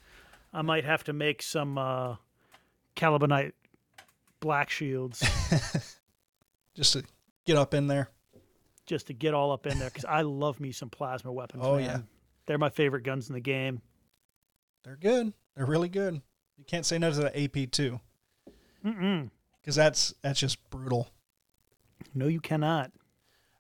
I 0.54 0.62
might 0.62 0.86
have 0.86 1.04
to 1.06 1.14
make 1.14 1.42
some 1.42 1.78
uh, 1.78 2.16
Calibanite 2.96 3.54
black 4.40 4.70
shields 4.70 5.24
Just 6.76 6.94
to 6.94 7.04
get 7.46 7.56
up 7.58 7.74
in 7.74 7.88
there. 7.88 8.10
just 8.86 9.08
to 9.08 9.14
get 9.14 9.34
all 9.34 9.52
up 9.52 9.66
in 9.68 9.80
there 9.80 9.90
because 9.90 10.06
I 10.06 10.22
love 10.22 10.60
me 10.60 10.72
some 10.72 10.90
plasma 10.90 11.32
weapons. 11.32 11.64
Oh, 11.66 11.76
man. 11.78 11.84
yeah. 11.86 12.00
They're 12.46 12.58
my 12.58 12.70
favorite 12.70 13.04
guns 13.04 13.30
in 13.30 13.34
the 13.36 13.40
game. 13.40 13.82
They're 14.84 14.98
good. 14.98 15.34
They're 15.56 15.66
really 15.66 15.88
good. 15.90 16.22
You 16.58 16.66
can't 16.66 16.86
say 16.86 16.98
no 17.00 17.10
to 17.12 17.16
the 17.18 17.44
AP 17.44 17.72
two 17.72 18.00
Mm-mm. 18.86 19.30
because 19.62 19.76
that's 19.76 20.14
that's 20.22 20.40
just 20.40 20.70
brutal. 20.70 21.08
No, 22.14 22.28
you 22.28 22.42
cannot. 22.42 22.92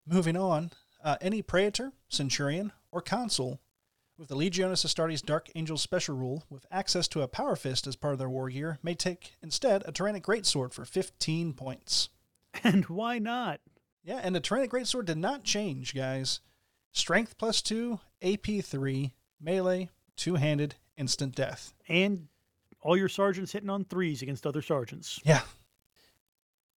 Moving 0.05 0.35
on, 0.35 0.71
uh, 1.03 1.17
any 1.21 1.41
praetor, 1.41 1.91
centurion, 2.09 2.71
or 2.91 3.01
consul 3.01 3.59
With 4.17 4.29
the 4.29 4.35
Legiones 4.35 4.85
Astartes 4.85 5.23
Dark 5.25 5.49
Angel 5.55 5.77
special 5.77 6.15
rule, 6.15 6.43
with 6.49 6.65
access 6.71 7.07
to 7.09 7.21
a 7.21 7.27
Power 7.27 7.55
Fist 7.55 7.87
as 7.87 7.95
part 7.95 8.13
of 8.13 8.19
their 8.19 8.29
war 8.29 8.49
gear, 8.49 8.79
may 8.81 8.93
take 8.95 9.35
instead 9.41 9.83
a 9.85 9.91
Tyrannic 9.91 10.23
Greatsword 10.23 10.73
for 10.73 10.85
15 10.85 11.53
points. 11.53 12.09
And 12.63 12.85
why 12.85 13.17
not? 13.17 13.61
Yeah, 14.03 14.19
and 14.23 14.35
the 14.35 14.39
Tyrannic 14.39 14.69
Greatsword 14.69 15.05
did 15.05 15.17
not 15.17 15.43
change, 15.43 15.95
guys. 15.95 16.39
Strength 16.91 17.37
plus 17.39 17.63
2, 17.63 17.99
AP 18.21 18.63
3, 18.63 19.11
melee, 19.41 19.89
two 20.15 20.35
handed, 20.35 20.75
instant 20.95 21.35
death. 21.35 21.73
And 21.89 22.27
all 22.79 22.95
your 22.95 23.09
sergeants 23.09 23.51
hitting 23.51 23.71
on 23.71 23.85
threes 23.85 24.21
against 24.21 24.45
other 24.45 24.61
sergeants. 24.61 25.19
Yeah. 25.23 25.41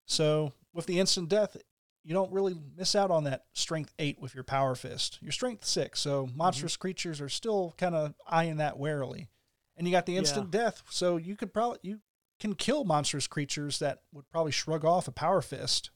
So 0.06 0.54
with 0.74 0.86
the 0.86 1.00
instant 1.00 1.30
death, 1.30 1.58
you 2.06 2.13
don't 2.13 2.32
really 2.32 2.56
miss 2.78 2.96
out 2.96 3.10
on 3.10 3.24
that 3.24 3.46
strength 3.54 3.91
eight 3.98 4.22
with 4.22 4.36
your 4.36 4.44
power 4.44 4.76
fist. 4.76 5.18
Your 5.22 5.32
strength 5.32 5.65
six, 5.65 6.00
so 6.00 6.30
monstrous 6.36 6.78
creatures 6.78 7.20
are 7.20 7.30
still 7.30 7.74
kind 7.78 7.96
of 7.96 8.13
eyeing 8.28 8.58
that 8.58 8.78
warily. 8.78 9.28
And 9.76 9.88
you 9.88 9.91
got 9.91 10.06
the 10.06 10.15
instant 10.15 10.52
death, 10.52 10.84
so 10.89 11.18
you 11.18 11.36
could 11.36 11.52
probably 11.52 11.80
you 11.82 12.00
can 12.39 12.54
kill 12.54 12.86
monstrous 12.86 13.28
creatures 13.28 13.80
that 13.80 14.02
would 14.13 14.30
probably 14.30 14.52
shrug 14.52 14.86
off 14.86 15.08
a 15.08 15.12
power 15.12 15.41
fist 15.41 15.89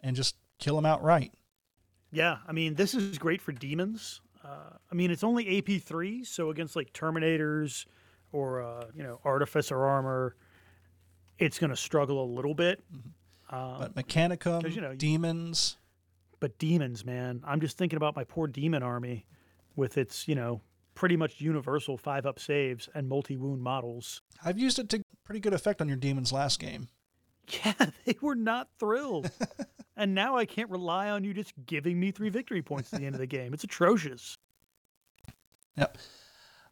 and 0.00 0.14
just 0.14 0.36
kill 0.58 0.76
them 0.76 0.86
outright. 0.86 1.32
Yeah, 2.12 2.38
I 2.46 2.52
mean, 2.52 2.74
this 2.74 2.94
is 2.94 3.18
great 3.18 3.40
for 3.40 3.52
demons. 3.52 4.20
Uh, 4.44 4.76
I 4.90 4.94
mean, 4.94 5.10
it's 5.10 5.24
only 5.24 5.58
AP 5.58 5.82
three, 5.82 6.22
so 6.22 6.50
against 6.50 6.76
like 6.76 6.92
Terminators 6.92 7.86
or 8.32 8.62
uh, 8.62 8.84
you 8.94 9.02
know 9.02 9.20
Artificer 9.24 9.82
armor, 9.84 10.36
it's 11.38 11.58
going 11.58 11.70
to 11.70 11.76
struggle 11.76 12.22
a 12.22 12.28
little 12.28 12.54
bit. 12.54 12.84
Um, 13.50 13.78
But 13.78 13.94
Mechanicum, 13.96 14.74
you 14.74 14.80
know, 14.80 14.94
demons, 14.94 15.76
but 16.38 16.58
demons, 16.58 17.04
man, 17.04 17.42
I'm 17.44 17.60
just 17.60 17.76
thinking 17.76 17.96
about 17.96 18.16
my 18.16 18.24
poor 18.24 18.46
demon 18.46 18.82
army 18.82 19.26
with 19.76 19.98
its 19.98 20.26
you 20.28 20.34
know 20.34 20.60
pretty 20.94 21.16
much 21.16 21.40
universal 21.40 21.96
five 21.96 22.26
up 22.26 22.38
saves 22.38 22.88
and 22.94 23.08
multi 23.08 23.36
wound 23.36 23.62
models. 23.62 24.22
I've 24.44 24.58
used 24.58 24.78
it 24.78 24.88
to 24.90 25.02
pretty 25.24 25.40
good 25.40 25.52
effect 25.54 25.80
on 25.80 25.88
your 25.88 25.96
demons 25.96 26.32
last 26.32 26.58
game. 26.60 26.88
Yeah, 27.64 27.72
they 28.04 28.16
were 28.20 28.34
not 28.34 28.68
thrilled. 28.78 29.30
and 29.96 30.14
now 30.14 30.36
I 30.36 30.44
can't 30.44 30.70
rely 30.70 31.10
on 31.10 31.24
you 31.24 31.34
just 31.34 31.52
giving 31.66 31.98
me 31.98 32.10
three 32.10 32.28
victory 32.30 32.62
points 32.62 32.92
at 32.92 33.00
the 33.00 33.06
end 33.06 33.14
of 33.14 33.20
the 33.20 33.26
game. 33.26 33.52
It's 33.54 33.64
atrocious. 33.64 34.36
Yep. 35.76 35.98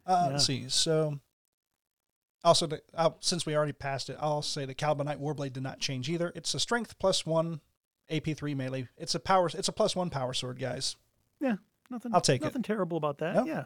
Uh, 0.05 0.23
Yeah. 0.25 0.31
Let's 0.31 0.45
see. 0.45 0.65
So, 0.69 1.19
also, 2.43 2.67
the, 2.67 2.81
uh, 2.93 3.11
since 3.19 3.45
we 3.45 3.55
already 3.55 3.73
passed 3.73 4.09
it, 4.09 4.17
I'll 4.19 4.41
say 4.41 4.65
the 4.65 4.75
Calibanite 4.75 5.19
Warblade 5.19 5.53
did 5.53 5.63
not 5.63 5.79
change 5.79 6.09
either. 6.09 6.31
It's 6.35 6.53
a 6.53 6.59
strength 6.59 6.97
plus 6.99 7.25
one, 7.25 7.59
AP 8.09 8.35
three 8.35 8.55
melee. 8.55 8.87
It's 8.97 9.15
a 9.15 9.19
power. 9.19 9.49
It's 9.53 9.67
a 9.67 9.73
plus 9.73 9.95
one 9.95 10.09
power 10.09 10.33
sword, 10.33 10.59
guys. 10.59 10.95
Yeah, 11.39 11.55
nothing. 11.89 12.13
I'll 12.13 12.21
take 12.21 12.41
it. 12.41 12.45
Nothing 12.45 12.63
terrible 12.63 12.97
about 12.97 13.17
that. 13.19 13.35
No. 13.35 13.45
Yeah, 13.45 13.65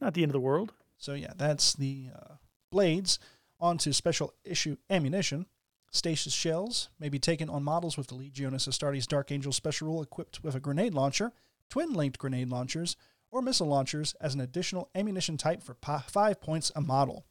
not 0.00 0.14
the 0.14 0.22
end 0.22 0.30
of 0.30 0.34
the 0.34 0.40
world. 0.40 0.72
So 0.96 1.14
yeah, 1.14 1.32
that's 1.36 1.74
the 1.74 2.06
uh, 2.14 2.34
blades. 2.70 3.18
On 3.60 3.78
to 3.78 3.92
special 3.92 4.34
issue 4.44 4.76
ammunition. 4.90 5.46
Stasis 5.90 6.32
shells 6.32 6.90
may 6.98 7.08
be 7.08 7.20
taken 7.20 7.48
on 7.48 7.62
models 7.62 7.96
with 7.96 8.08
the 8.08 8.16
Legiones 8.16 8.68
Astartes 8.68 9.06
Dark 9.06 9.30
Angel 9.30 9.52
special 9.52 9.86
rule 9.88 10.02
equipped 10.02 10.42
with 10.42 10.56
a 10.56 10.60
grenade 10.60 10.92
launcher, 10.92 11.32
twin 11.70 11.92
linked 11.92 12.18
grenade 12.18 12.48
launchers, 12.50 12.96
or 13.30 13.40
missile 13.40 13.68
launchers 13.68 14.12
as 14.20 14.34
an 14.34 14.40
additional 14.40 14.90
ammunition 14.94 15.36
type 15.36 15.62
for 15.62 15.74
pi- 15.74 16.02
five 16.08 16.40
points 16.40 16.72
a 16.74 16.80
model. 16.80 17.24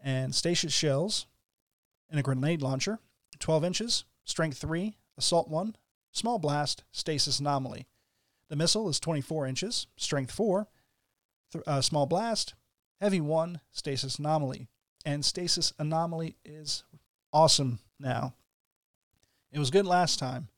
And 0.00 0.34
stasis 0.34 0.72
shells 0.72 1.26
in 2.10 2.18
a 2.18 2.22
grenade 2.22 2.62
launcher, 2.62 2.98
12 3.38 3.64
inches, 3.64 4.04
strength 4.24 4.58
3, 4.58 4.96
assault 5.16 5.48
1, 5.48 5.76
small 6.12 6.38
blast, 6.38 6.84
stasis 6.92 7.40
anomaly. 7.40 7.86
The 8.48 8.56
missile 8.56 8.88
is 8.88 9.00
24 9.00 9.46
inches, 9.46 9.86
strength 9.96 10.32
4, 10.32 10.68
th- 11.52 11.64
uh, 11.66 11.80
small 11.80 12.06
blast, 12.06 12.54
heavy 13.00 13.20
1, 13.20 13.60
stasis 13.72 14.18
anomaly. 14.18 14.68
And 15.04 15.24
stasis 15.24 15.72
anomaly 15.78 16.36
is 16.44 16.84
awesome 17.32 17.80
now. 17.98 18.34
It 19.52 19.58
was 19.58 19.70
good 19.70 19.86
last 19.86 20.18
time, 20.18 20.48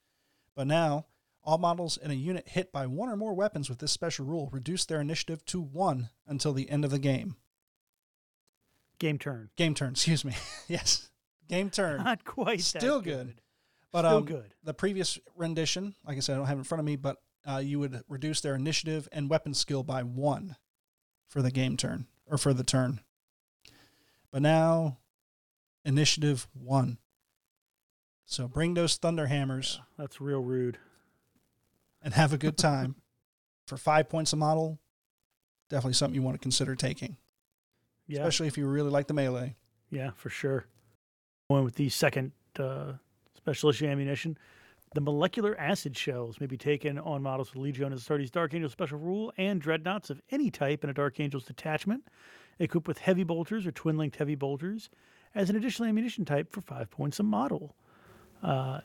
but 0.54 0.66
now 0.66 1.06
all 1.42 1.58
models 1.58 1.96
in 1.96 2.10
a 2.10 2.14
unit 2.14 2.48
hit 2.48 2.72
by 2.72 2.86
one 2.86 3.08
or 3.08 3.16
more 3.16 3.34
weapons 3.34 3.68
with 3.68 3.78
this 3.78 3.92
special 3.92 4.26
rule 4.26 4.48
reduce 4.52 4.84
their 4.84 5.00
initiative 5.00 5.44
to 5.46 5.60
1 5.60 6.10
until 6.26 6.52
the 6.52 6.68
end 6.70 6.84
of 6.84 6.90
the 6.90 6.98
game. 6.98 7.36
Game 9.00 9.18
turn. 9.18 9.50
Game 9.56 9.74
turn, 9.74 9.90
excuse 9.92 10.24
me. 10.24 10.34
yes. 10.68 11.08
Game 11.48 11.70
turn. 11.70 12.04
Not 12.04 12.24
quite. 12.24 12.58
that 12.58 12.80
Still 12.80 13.00
good. 13.00 13.34
But 13.90 14.04
Still 14.04 14.18
um, 14.18 14.24
good. 14.24 14.54
the 14.62 14.74
previous 14.74 15.18
rendition, 15.34 15.96
like 16.06 16.16
I 16.16 16.20
said, 16.20 16.34
I 16.34 16.36
don't 16.38 16.46
have 16.46 16.58
it 16.58 16.60
in 16.60 16.64
front 16.64 16.78
of 16.78 16.84
me, 16.84 16.94
but 16.94 17.16
uh, 17.44 17.56
you 17.56 17.80
would 17.80 18.02
reduce 18.08 18.40
their 18.40 18.54
initiative 18.54 19.08
and 19.10 19.28
weapon 19.28 19.52
skill 19.54 19.82
by 19.82 20.04
one 20.04 20.54
for 21.28 21.42
the 21.42 21.50
game 21.50 21.76
turn 21.76 22.06
or 22.26 22.38
for 22.38 22.54
the 22.54 22.62
turn. 22.62 23.00
But 24.30 24.42
now, 24.42 24.98
initiative 25.84 26.46
one. 26.52 26.98
So 28.26 28.46
bring 28.46 28.74
those 28.74 28.96
thunder 28.96 29.26
hammers 29.26 29.80
That's 29.98 30.20
real 30.20 30.40
rude. 30.40 30.78
and 32.00 32.14
have 32.14 32.32
a 32.32 32.38
good 32.38 32.56
time. 32.56 32.94
for 33.66 33.76
five 33.76 34.08
points 34.08 34.32
a 34.32 34.36
model, 34.36 34.78
definitely 35.68 35.94
something 35.94 36.14
you 36.14 36.22
want 36.22 36.34
to 36.34 36.42
consider 36.42 36.76
taking, 36.76 37.16
Yeah. 38.10 38.20
especially 38.20 38.48
if 38.48 38.58
you 38.58 38.66
really 38.66 38.90
like 38.90 39.06
the 39.06 39.14
melee. 39.14 39.56
Yeah, 39.90 40.10
for 40.14 40.30
sure. 40.30 40.66
Going 41.48 41.64
with 41.64 41.74
the 41.74 41.88
second 41.88 42.32
uh, 42.58 42.92
special 43.36 43.70
issue 43.70 43.86
ammunition, 43.86 44.36
the 44.94 45.00
molecular 45.00 45.58
acid 45.58 45.96
shells 45.96 46.40
may 46.40 46.46
be 46.46 46.56
taken 46.56 46.98
on 46.98 47.22
models 47.22 47.52
with 47.54 47.62
Legion 47.62 47.92
Astartes 47.92 48.30
Dark 48.30 48.54
Angel 48.54 48.68
special 48.68 48.98
rule 48.98 49.32
and 49.36 49.60
dreadnoughts 49.60 50.10
of 50.10 50.20
any 50.30 50.50
type 50.50 50.82
in 50.82 50.90
a 50.90 50.94
Dark 50.94 51.20
Angel's 51.20 51.44
detachment, 51.44 52.04
equipped 52.58 52.88
with 52.88 52.98
heavy 52.98 53.22
bolters 53.24 53.66
or 53.66 53.72
twin 53.72 53.96
linked 53.96 54.16
heavy 54.16 54.34
bolters, 54.34 54.90
as 55.34 55.48
an 55.48 55.56
additional 55.56 55.88
ammunition 55.88 56.24
type 56.24 56.50
for 56.50 56.60
five 56.60 56.90
points 56.90 57.20
a 57.20 57.22
model. 57.22 57.76
Uh, 58.42 58.80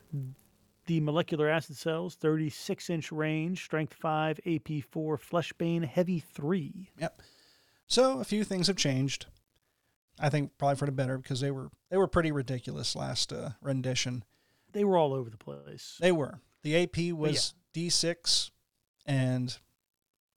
the 0.86 1.00
molecular 1.02 1.50
acid 1.50 1.76
cells, 1.76 2.16
36 2.16 2.90
inch 2.92 3.12
range, 3.12 3.64
strength 3.64 3.94
5, 3.94 4.40
AP 4.46 4.84
4, 4.92 5.18
Fleshbane, 5.18 5.84
heavy 5.84 6.20
3. 6.20 6.92
Yep. 7.00 7.22
So 7.88 8.19
a 8.19 8.24
few 8.24 8.43
things 8.43 8.67
have 8.67 8.78
changed. 8.78 9.28
I 10.19 10.30
think 10.30 10.58
probably 10.58 10.78
for 10.78 10.86
the 10.86 10.91
better 10.91 11.17
because 11.17 11.41
they 11.41 11.52
were 11.52 11.69
they 11.89 11.98
were 11.98 12.08
pretty 12.08 12.32
ridiculous 12.32 12.95
last 12.95 13.34
uh, 13.34 13.52
rendition. 13.62 14.24
They 14.71 14.84
were 14.84 14.98
all 14.98 15.13
over 15.13 15.30
the 15.30 15.38
place. 15.38 15.98
They 16.00 16.12
were. 16.12 16.39
The 16.63 16.84
AP 16.84 17.13
was 17.13 17.54
D6, 17.74 18.50
and 19.06 19.58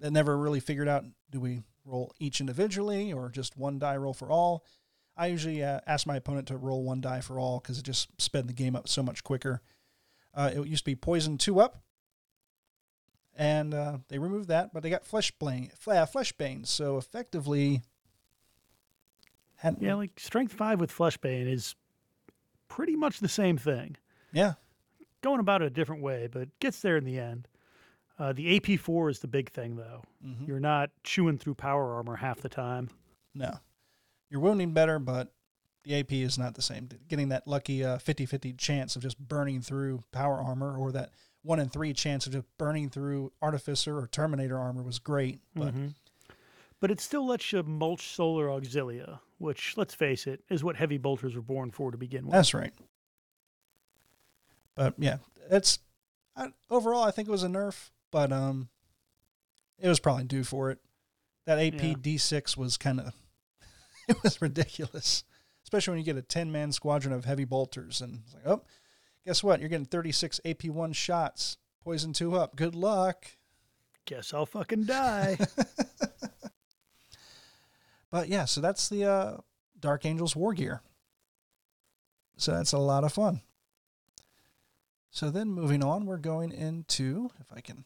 they 0.01 0.11
never 0.11 0.37
really 0.37 0.61
figured 0.61 0.89
out 0.89 1.05
do 1.31 1.41
we 1.41 1.63
roll 1.85 2.13
each 2.19 2.41
individually 2.41 3.13
or 3.13 3.31
just 3.31 3.57
one 3.57 3.79
die 3.79 3.97
roll 3.97 4.15
for 4.15 4.31
all. 4.31 4.65
I 5.17 5.27
usually 5.27 5.65
uh, 5.65 5.81
ask 5.87 6.07
my 6.07 6.17
opponent 6.17 6.49
to 6.49 6.57
roll 6.57 6.85
one 6.85 7.01
die 7.01 7.21
for 7.21 7.41
all 7.41 7.59
because 7.59 7.79
it 7.79 7.85
just 7.85 8.09
sped 8.21 8.47
the 8.47 8.53
game 8.53 8.77
up 8.77 8.89
so 8.89 9.03
much 9.03 9.25
quicker. 9.25 9.63
Uh, 10.35 10.51
it 10.55 10.67
used 10.67 10.85
to 10.85 10.91
be 10.91 10.95
poison 10.95 11.39
two 11.39 11.59
up, 11.61 11.83
and 13.39 13.73
uh, 13.73 13.99
they 14.09 14.19
removed 14.19 14.49
that, 14.49 14.75
but 14.75 14.83
they 14.83 14.91
got 14.91 15.05
flesh 15.07 15.31
bane, 15.39 15.71
flesh 15.79 16.33
bane. 16.33 16.65
So 16.65 16.99
effectively, 16.99 17.81
had, 19.57 19.77
Yeah, 19.81 19.95
like 19.95 20.19
strength 20.21 20.53
five 20.53 20.81
with 20.81 20.91
flesh 20.91 21.17
bane 21.17 21.47
is 21.49 21.75
pretty 22.69 22.97
much 22.97 23.21
the 23.21 23.29
same 23.29 23.57
thing. 23.57 23.97
yeah, 24.33 24.55
Going 25.23 25.41
about 25.41 25.63
it 25.63 25.67
a 25.67 25.71
different 25.71 26.03
way, 26.03 26.29
but 26.31 26.49
gets 26.61 26.81
there 26.81 26.97
in 26.97 27.05
the 27.05 27.19
end. 27.19 27.49
Uh, 28.21 28.33
the 28.33 28.59
AP4 28.61 29.11
is 29.11 29.19
the 29.21 29.27
big 29.29 29.51
thing, 29.51 29.77
though. 29.77 30.03
Mhm. 30.25 30.47
You're 30.47 30.61
not 30.61 30.91
chewing 31.05 31.39
through 31.39 31.55
power 31.55 31.95
armor 31.95 32.17
half 32.17 32.41
the 32.41 32.49
time. 32.49 32.89
No. 33.35 33.59
You're 34.31 34.41
wounding 34.41 34.73
better, 34.73 34.99
but 34.99 35.33
the 35.85 35.95
AP 35.99 36.23
is 36.23 36.37
not 36.39 36.55
the 36.55 36.63
same. 36.63 36.89
Getting 37.09 37.29
that 37.31 37.47
lucky 37.49 37.85
uh, 37.85 37.99
50-50 37.99 38.53
chance 38.59 38.95
of 38.97 39.03
just 39.03 39.19
burning 39.19 39.61
through 39.61 40.03
power 40.13 40.41
armor 40.41 40.77
or 40.77 40.93
that 40.93 41.11
1 41.43 41.61
in 41.61 41.69
3 41.69 41.93
chance 41.95 42.27
of 42.27 42.33
just 42.33 42.47
burning 42.59 42.91
through 42.91 43.33
artificer 43.41 43.99
or 43.99 44.07
terminator 44.07 44.59
armor 44.59 44.83
was 44.83 44.99
great, 44.99 45.41
but 45.55 45.75
Mhm. 45.75 45.95
But 46.81 46.91
it 46.93 47.01
still 47.01 47.27
lets 47.27 47.53
you 47.53 47.63
mulch 47.65 48.07
solar 48.07 48.47
auxilia, 48.47 49.19
which, 49.39 49.77
let's 49.77 49.95
face 49.95 50.29
it, 50.29 50.45
is 50.49 50.63
what 50.63 50.77
heavy 50.77 50.97
bolters 50.97 51.35
were 51.35 51.43
born 51.43 51.71
for 51.73 51.91
to 51.91 51.99
begin 51.99 52.25
with. 52.27 52.33
that's 52.35 52.55
right. 52.55 52.73
But 54.75 54.95
yeah, 54.99 55.19
it's 55.51 55.79
I, 56.37 56.49
overall 56.71 57.03
I 57.03 57.11
think 57.11 57.29
it 57.29 57.33
was 57.33 57.43
a 57.43 57.49
nerf, 57.49 57.91
but 58.11 58.33
um 58.33 58.69
it 59.79 59.89
was 59.89 60.01
probably 60.01 60.25
due 60.25 60.45
for 60.45 60.71
it. 60.71 60.79
That 61.47 61.59
AP 61.59 61.83
Yeah. 61.83 61.95
D6 61.95 62.57
was 62.57 62.77
kind 62.77 63.01
of 63.01 63.13
it 64.09 64.23
was 64.23 64.41
ridiculous. 64.43 65.25
Especially 65.65 65.93
when 65.93 65.99
you 65.99 66.05
get 66.05 66.17
a 66.17 66.23
10-man 66.23 66.73
squadron 66.73 67.13
of 67.13 67.25
heavy 67.27 67.45
bolters 67.45 68.01
and 68.01 68.21
it's 68.25 68.35
like, 68.35 68.47
"Oh, 68.47 68.63
guess 69.29 69.45
what? 69.45 69.61
You're 69.61 69.69
getting 69.69 69.87
36 69.87 70.41
AP1 70.45 70.95
shots. 70.95 71.59
Poison 71.85 72.13
2 72.13 72.35
up. 72.35 72.57
Good 72.57 72.75
luck." 72.75 73.27
Guess 74.07 74.33
I'll 74.33 74.47
fucking 74.47 74.85
die. 74.85 75.39
But 78.11 78.29
yeah, 78.29 78.47
so 78.47 78.61
that's 78.61 78.89
the 78.89 79.05
uh, 79.05 79.37
Dark 79.79 80.07
Angels 80.07 80.35
War 80.35 80.55
Gear. 80.55 80.81
So 82.39 82.53
that's 82.53 82.73
a 82.73 82.79
lot 82.79 83.05
of 83.05 83.13
fun. 83.13 83.43
So 85.11 85.31
then 85.31 85.49
moving 85.49 85.85
on, 85.85 86.07
we're 86.07 86.17
going 86.17 86.53
into 86.53 87.31
if 87.41 87.53
I 87.55 87.61
can 87.61 87.85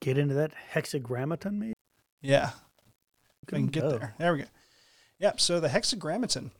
Get 0.00 0.18
into 0.18 0.34
that 0.34 0.52
hexagrammaton, 0.74 1.52
maybe? 1.52 1.74
Yeah. 2.20 2.50
I 3.46 3.50
can 3.50 3.66
get 3.68 3.88
there. 3.88 4.14
There 4.18 4.32
we 4.32 4.40
go. 4.40 4.44
Yep. 5.20 5.40
So 5.40 5.60
the 5.60 5.68
hexagrammaton. 5.68 6.50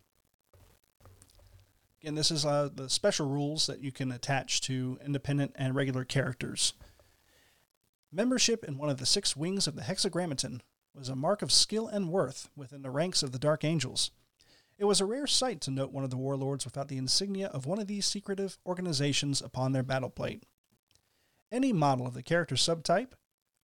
Again, 2.02 2.16
this 2.16 2.32
is 2.32 2.44
uh, 2.44 2.68
the 2.74 2.90
special 2.90 3.28
rules 3.28 3.68
that 3.68 3.80
you 3.80 3.92
can 3.92 4.10
attach 4.10 4.60
to 4.62 4.98
independent 5.06 5.52
and 5.54 5.72
regular 5.72 6.04
characters. 6.04 6.72
Membership 8.10 8.64
in 8.64 8.76
one 8.76 8.90
of 8.90 8.98
the 8.98 9.06
six 9.06 9.36
wings 9.36 9.68
of 9.68 9.76
the 9.76 9.82
hexagrammaton 9.82 10.62
was 10.96 11.08
a 11.08 11.14
mark 11.14 11.42
of 11.42 11.52
skill 11.52 11.86
and 11.86 12.10
worth 12.10 12.50
within 12.56 12.82
the 12.82 12.90
ranks 12.90 13.22
of 13.22 13.30
the 13.30 13.38
Dark 13.38 13.62
Angels. 13.62 14.10
It 14.78 14.84
was 14.86 15.00
a 15.00 15.04
rare 15.04 15.28
sight 15.28 15.60
to 15.60 15.70
note 15.70 15.92
one 15.92 16.02
of 16.02 16.10
the 16.10 16.16
warlords 16.16 16.64
without 16.64 16.88
the 16.88 16.98
insignia 16.98 17.46
of 17.46 17.66
one 17.66 17.78
of 17.78 17.86
these 17.86 18.04
secretive 18.04 18.58
organizations 18.66 19.40
upon 19.40 19.70
their 19.70 19.84
battle 19.84 20.10
plate. 20.10 20.42
Any 21.52 21.72
model 21.72 22.04
of 22.04 22.14
the 22.14 22.22
character 22.24 22.56
subtype, 22.56 23.12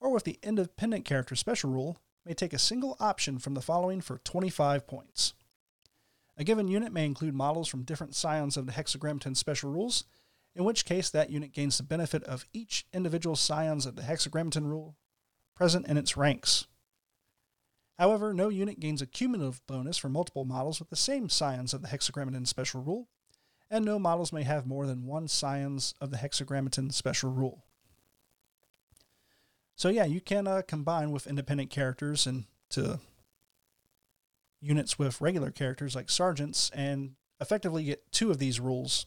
or 0.01 0.11
with 0.11 0.25
the 0.25 0.39
independent 0.43 1.05
character 1.05 1.35
special 1.35 1.69
rule, 1.69 1.99
may 2.25 2.33
take 2.33 2.51
a 2.51 2.59
single 2.59 2.97
option 2.99 3.39
from 3.39 3.53
the 3.53 3.61
following 3.61 4.01
for 4.01 4.17
25 4.17 4.85
points. 4.87 5.33
A 6.37 6.43
given 6.43 6.67
unit 6.67 6.91
may 6.91 7.05
include 7.05 7.33
models 7.33 7.67
from 7.67 7.83
different 7.83 8.15
scions 8.15 8.57
of 8.57 8.65
the 8.65 8.73
hexagrammaton 8.73 9.37
special 9.37 9.71
rules, 9.71 10.03
in 10.53 10.63
which 10.63 10.85
case 10.85 11.09
that 11.09 11.29
unit 11.29 11.53
gains 11.53 11.77
the 11.77 11.83
benefit 11.83 12.23
of 12.23 12.45
each 12.53 12.85
individual 12.93 13.35
scions 13.35 13.85
of 13.85 13.95
the 13.95 14.01
hexagrammaton 14.01 14.65
rule 14.65 14.95
present 15.55 15.87
in 15.87 15.97
its 15.97 16.17
ranks. 16.17 16.65
However, 17.97 18.33
no 18.33 18.49
unit 18.49 18.79
gains 18.79 19.01
a 19.01 19.05
cumulative 19.05 19.65
bonus 19.67 19.97
for 19.97 20.09
multiple 20.09 20.43
models 20.43 20.79
with 20.79 20.89
the 20.89 20.97
same 20.97 21.29
scions 21.29 21.73
of 21.73 21.81
the 21.81 21.87
hexagrammaton 21.87 22.45
special 22.45 22.81
rule, 22.81 23.07
and 23.69 23.85
no 23.85 23.97
models 23.97 24.33
may 24.33 24.43
have 24.43 24.67
more 24.67 24.85
than 24.85 25.05
one 25.05 25.27
scions 25.27 25.93
of 26.01 26.11
the 26.11 26.17
hexagrammaton 26.17 26.93
special 26.93 27.31
rule. 27.31 27.63
So 29.75 29.89
yeah, 29.89 30.05
you 30.05 30.21
can 30.21 30.47
uh, 30.47 30.61
combine 30.67 31.11
with 31.11 31.27
independent 31.27 31.69
characters 31.69 32.27
and 32.27 32.45
to 32.71 32.99
units 34.65 34.97
with 34.97 35.21
regular 35.21 35.51
characters 35.51 35.95
like 35.95 36.09
sergeants 36.09 36.71
and 36.73 37.11
effectively 37.39 37.83
get 37.83 38.11
two 38.11 38.31
of 38.31 38.39
these 38.39 38.59
rules 38.59 39.05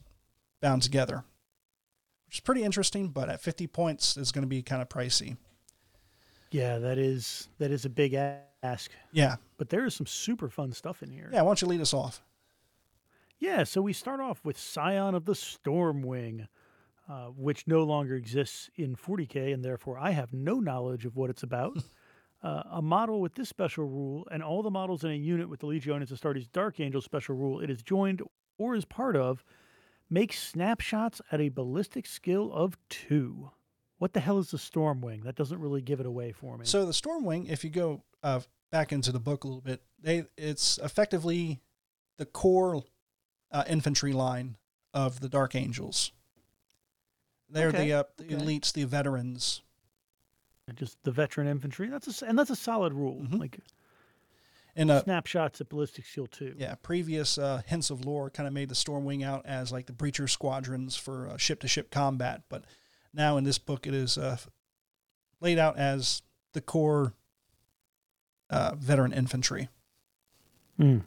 bound 0.61 0.83
together. 0.83 1.25
Which 2.27 2.37
is 2.37 2.41
pretty 2.41 2.63
interesting, 2.63 3.09
but 3.09 3.29
at 3.29 3.41
50 3.41 3.67
points 3.67 4.17
is 4.17 4.33
going 4.33 4.43
to 4.43 4.49
be 4.49 4.63
kind 4.63 4.83
of 4.83 4.89
pricey. 4.89 5.37
Yeah, 6.51 6.79
that 6.79 6.99
is 6.99 7.49
that 7.59 7.71
is 7.71 7.85
a 7.85 7.91
big 7.91 8.15
ask. 8.63 8.91
Yeah. 9.13 9.37
But 9.57 9.71
there 9.71 9.85
is 9.85 9.95
some 9.95 10.07
super 10.07 10.49
fun 10.49 10.73
stuff 10.73 11.03
in 11.03 11.11
here. 11.11 11.31
Yeah, 11.33 11.43
why 11.43 11.49
don't 11.49 11.63
you 11.63 11.69
lead 11.69 11.81
us 11.81 11.95
off? 11.95 12.23
Yeah, 13.39 13.65
so 13.65 13.81
we 13.81 13.93
start 13.93 14.21
off 14.21 14.45
with 14.45 14.59
Scion 14.59 15.15
of 15.15 15.25
the 15.25 15.35
Stormwing, 15.35 16.49
uh, 17.09 17.27
which 17.27 17.67
no 17.67 17.85
longer 17.85 18.17
exists 18.17 18.69
in 18.75 18.97
40k, 18.97 19.55
and 19.55 19.65
therefore 19.65 19.99
I 19.99 20.11
have 20.11 20.33
no 20.33 20.59
knowledge 20.59 21.05
of 21.05 21.17
what 21.17 21.31
it's 21.31 21.43
about. 21.43 21.79
uh, 22.43 22.63
a 22.73 22.83
model 22.83 23.21
with 23.21 23.35
this 23.35 23.49
special 23.49 23.85
rule, 23.85 24.27
and 24.31 24.43
all 24.43 24.63
the 24.63 24.71
models 24.71 25.05
in 25.05 25.11
a 25.11 25.15
unit 25.15 25.49
with 25.49 25.61
the 25.61 25.67
Legiones 25.67 26.11
Astartes 26.13 26.51
Dark 26.53 26.81
Angel 26.81 27.01
special 27.01 27.35
rule 27.37 27.61
it 27.61 27.71
is 27.71 27.83
joined 27.83 28.23
or 28.59 28.75
is 28.75 28.85
part 28.85 29.17
of, 29.17 29.45
make 30.11 30.33
snapshots 30.33 31.21
at 31.33 31.41
a 31.41 31.49
ballistic 31.49 32.07
skill 32.07 32.53
of 32.53 32.77
two. 32.89 33.51
What 33.99 34.13
the 34.13 34.21
hell 34.21 34.39
is 34.39 34.51
the 34.51 34.59
Stormwing? 34.59 35.25
That 35.25 35.35
doesn't 35.35 35.61
really 35.61 35.83
give 35.83 36.01
it 36.01 36.07
away 36.07 36.33
for 36.33 36.57
me. 36.57 36.65
So 36.65 36.87
the 36.87 36.93
Stormwing, 36.93 37.51
if 37.51 37.65
you 37.65 37.71
go 37.71 38.03
uh, 38.23 38.41
back 38.71 38.93
into 38.93 39.11
the 39.11 39.19
book 39.19 39.45
a 39.45 39.49
little 39.49 39.61
bit, 39.61 39.83
they 40.01 40.27
it's 40.37 40.79
effectively 40.79 41.61
the 42.17 42.27
core 42.27 42.85
uh, 43.51 43.65
infantry 43.69 44.13
line 44.13 44.57
of 44.95 45.21
the 45.21 45.29
Dark 45.29 45.55
Angels. 45.55 46.13
They're 47.51 47.69
Okay, 47.69 47.89
the, 47.89 47.93
uh, 47.95 48.03
the 48.19 48.25
okay. 48.25 48.35
elites, 48.37 48.73
the 48.73 48.85
veterans. 48.85 49.63
Just 50.77 50.97
the 51.05 51.11
veteran 51.13 51.47
infantry. 51.49 51.89
That's 51.89 52.23
a, 52.23 52.27
and 52.27 52.39
that's 52.39 52.51
a 52.51 52.57
solid 52.57 52.93
rule. 52.93 53.21
Mhm. 53.23 53.39
Like 53.41 53.59
And 54.77 54.91
uh, 54.91 55.03
snapshots 55.03 55.61
at 55.61 55.69
ballistic 55.69 56.05
skill 56.07 56.27
two. 56.27 56.55
yeah, 56.59 56.75
previous 56.83 57.39
uh, 57.39 57.63
hints 57.67 57.91
of 57.91 58.05
lore 58.05 58.31
kind 58.31 58.47
of 58.47 58.53
made 58.53 58.69
the 58.69 58.75
Stormwing 58.75 59.25
out 59.25 59.45
as 59.47 59.73
like 59.73 59.87
the 59.87 59.93
breacher 59.93 60.29
squadrons 60.31 60.97
for 60.97 61.33
ship 61.39 61.61
to 61.61 61.69
ship 61.69 61.91
combat, 61.91 62.43
but 62.49 62.65
now 63.13 63.37
in 63.37 63.45
this 63.45 63.59
book 63.59 63.87
it 63.87 63.95
is 63.95 64.17
uh, 64.19 64.37
laid 65.41 65.59
out 65.59 65.77
as 65.79 66.23
the 66.53 66.61
core 66.61 67.13
uh, 68.51 68.75
veteran 68.77 69.13
infantry. 69.13 69.69
Mm, 70.79 71.03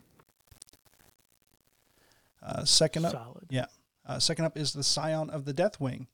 Uh, 2.44 2.66
second 2.66 3.06
up, 3.06 3.12
solid. 3.12 3.46
Yeah. 3.50 3.66
Uh, 4.06 4.20
second 4.20 4.46
up 4.46 4.58
is 4.58 4.74
the 4.74 4.84
Scion 4.84 5.30
of 5.30 5.46
the 5.46 5.54
Deathwing. 5.54 6.08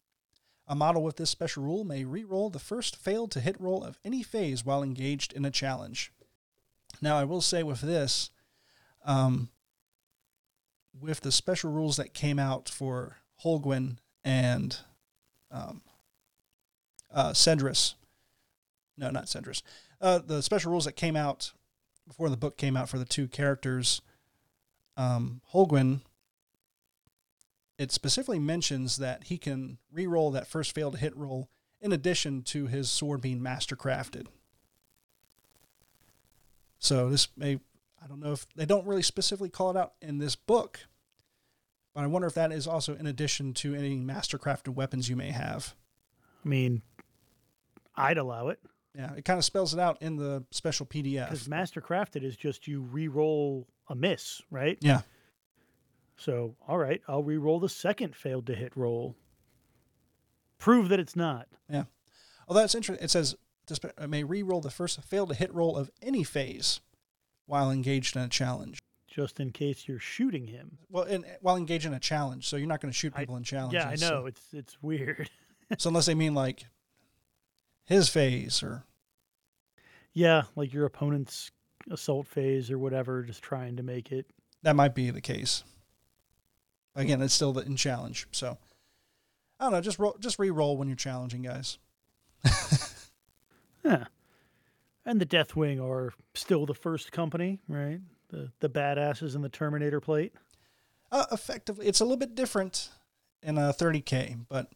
A 0.67 0.75
model 0.75 1.01
with 1.01 1.15
this 1.15 1.29
special 1.29 1.63
rule 1.63 1.85
may 1.85 2.03
re-roll 2.03 2.49
the 2.49 2.59
first 2.59 2.97
failed 2.97 3.31
to 3.31 3.39
hit 3.39 3.59
roll 3.59 3.83
of 3.83 3.97
any 4.03 4.21
phase 4.21 4.65
while 4.65 4.83
engaged 4.83 5.31
in 5.31 5.45
a 5.45 5.51
challenge. 5.51 6.11
Now, 7.01 7.17
I 7.17 7.23
will 7.23 7.41
say 7.41 7.63
with 7.63 7.81
this, 7.81 8.31
um, 9.05 9.49
with 10.99 11.21
the 11.21 11.31
special 11.31 11.71
rules 11.71 11.95
that 11.97 12.13
came 12.13 12.39
out 12.39 12.67
for 12.67 13.17
Holguin 13.43 13.97
and 14.23 14.77
um, 15.51 15.81
uh, 17.13 17.31
Cedrus, 17.31 17.93
no, 18.97 19.09
not 19.09 19.25
Cedrus, 19.25 19.61
uh, 20.01 20.19
the 20.19 20.41
special 20.41 20.71
rules 20.71 20.85
that 20.85 20.95
came 20.95 21.15
out 21.15 21.53
before 22.07 22.29
the 22.29 22.37
book 22.37 22.57
came 22.57 22.75
out 22.75 22.89
for 22.89 22.97
the 22.97 23.05
two 23.05 23.27
characters, 23.27 24.01
um, 24.97 25.41
Holguin 25.53 26.01
it 27.77 27.91
specifically 27.91 28.39
mentions 28.39 28.97
that 28.97 29.25
he 29.25 29.37
can 29.37 29.77
re-roll 29.91 30.31
that 30.31 30.47
first 30.47 30.73
failed 30.73 30.97
hit 30.97 31.15
roll 31.15 31.49
in 31.79 31.91
addition 31.91 32.41
to 32.41 32.67
his 32.67 32.89
sword 32.89 33.21
being 33.21 33.39
mastercrafted. 33.39 34.27
So 36.79 37.09
this 37.09 37.27
may 37.37 37.59
I 38.03 38.07
don't 38.07 38.19
know 38.19 38.31
if 38.33 38.45
they 38.55 38.65
don't 38.65 38.85
really 38.85 39.01
specifically 39.01 39.49
call 39.49 39.71
it 39.71 39.77
out 39.77 39.93
in 40.01 40.19
this 40.19 40.35
book, 40.35 40.79
but 41.93 42.03
I 42.03 42.07
wonder 42.07 42.27
if 42.27 42.35
that 42.35 42.51
is 42.51 42.67
also 42.67 42.95
in 42.95 43.07
addition 43.07 43.53
to 43.55 43.73
any 43.75 43.97
mastercrafted 43.97 44.75
weapons 44.75 45.09
you 45.09 45.15
may 45.15 45.31
have. 45.31 45.73
I 46.45 46.47
mean, 46.47 46.81
I'd 47.95 48.17
allow 48.19 48.49
it 48.49 48.59
Yeah, 48.95 49.13
it 49.15 49.25
kind 49.25 49.37
of 49.39 49.45
spells 49.45 49.73
it 49.73 49.79
out 49.79 50.01
in 50.01 50.15
the 50.15 50.43
special 50.51 50.85
PDF. 50.85 51.25
because 51.29 51.47
mastercrafted 51.47 52.23
is 52.23 52.35
just 52.37 52.67
you 52.67 52.81
re-roll 52.81 53.67
a 53.89 53.95
miss, 53.95 54.41
right? 54.51 54.77
Yeah. 54.81 55.01
So, 56.17 56.55
all 56.67 56.77
right, 56.77 57.01
I'll 57.07 57.23
re-roll 57.23 57.59
the 57.59 57.69
second 57.69 58.15
failed 58.15 58.47
to 58.47 58.55
hit 58.55 58.75
roll. 58.75 59.15
Prove 60.57 60.89
that 60.89 60.99
it's 60.99 61.15
not. 61.15 61.47
Yeah. 61.69 61.83
Although 62.47 62.63
it's 62.63 62.73
interesting, 62.75 63.03
it 63.03 63.09
says 63.11 63.35
this 63.67 63.79
may 64.07 64.23
re-roll 64.23 64.61
the 64.61 64.71
first 64.71 65.01
failed 65.03 65.29
to 65.29 65.35
hit 65.35 65.53
roll 65.53 65.77
of 65.77 65.91
any 66.01 66.23
phase 66.23 66.79
while 67.45 67.69
engaged 67.69 68.15
in 68.15 68.23
a 68.23 68.27
challenge. 68.29 68.79
Just 69.07 69.39
in 69.39 69.51
case 69.51 69.87
you're 69.87 69.99
shooting 69.99 70.47
him. 70.47 70.77
Well, 70.89 71.03
in, 71.03 71.25
while 71.41 71.55
engaged 71.55 71.85
in 71.85 71.93
a 71.93 71.99
challenge, 71.99 72.47
so 72.47 72.55
you're 72.57 72.67
not 72.67 72.81
going 72.81 72.91
to 72.91 72.97
shoot 72.97 73.13
I- 73.15 73.19
people 73.19 73.35
in 73.37 73.43
challenges. 73.43 73.83
Yeah, 73.83 73.89
I 73.89 73.95
so- 73.95 74.09
know 74.09 74.25
it's 74.25 74.41
it's 74.53 74.77
weird. 74.81 75.29
So, 75.77 75.89
unless 75.89 76.05
they 76.05 76.15
mean 76.15 76.33
like 76.33 76.63
his 77.83 78.07
phase 78.07 78.63
or 78.63 78.85
yeah, 80.13 80.43
like 80.55 80.73
your 80.73 80.85
opponent's 80.85 81.51
assault 81.91 82.25
phase 82.25 82.71
or 82.71 82.79
whatever, 82.79 83.21
just 83.23 83.41
trying 83.43 83.75
to 83.75 83.83
make 83.83 84.13
it. 84.13 84.27
that 84.63 84.77
might 84.77 84.95
be 84.95 85.11
the 85.11 85.19
case. 85.19 85.65
Again, 86.97 87.21
it's 87.21 87.33
still 87.33 87.53
the, 87.53 87.61
in 87.61 87.77
challenge. 87.77 88.27
So 88.31 88.57
I 89.59 89.65
don't 89.65 89.73
know. 89.73 89.81
Just 89.81 89.99
roll, 89.99 90.17
just 90.19 90.39
re-roll 90.39 90.75
when 90.75 90.89
you're 90.89 90.97
challenging 90.97 91.43
guys. 91.43 91.77
Yeah. 93.87 94.05
And 95.05 95.21
the 95.21 95.25
Deathwing 95.25 95.81
are 95.81 96.13
still 96.33 96.65
the 96.65 96.73
first 96.73 97.11
company, 97.11 97.59
right? 97.69 97.99
The 98.29 98.51
the 98.59 98.69
badasses 98.69 99.35
in 99.35 99.41
the 99.41 99.49
Terminator 99.49 100.01
plate. 100.01 100.33
Uh, 101.11 101.25
effectively, 101.31 101.87
it's 101.87 102.01
a 102.01 102.03
little 102.03 102.17
bit 102.17 102.35
different 102.35 102.89
in 103.41 103.57
a 103.57 103.73
30k, 103.73 104.45
but 104.49 104.69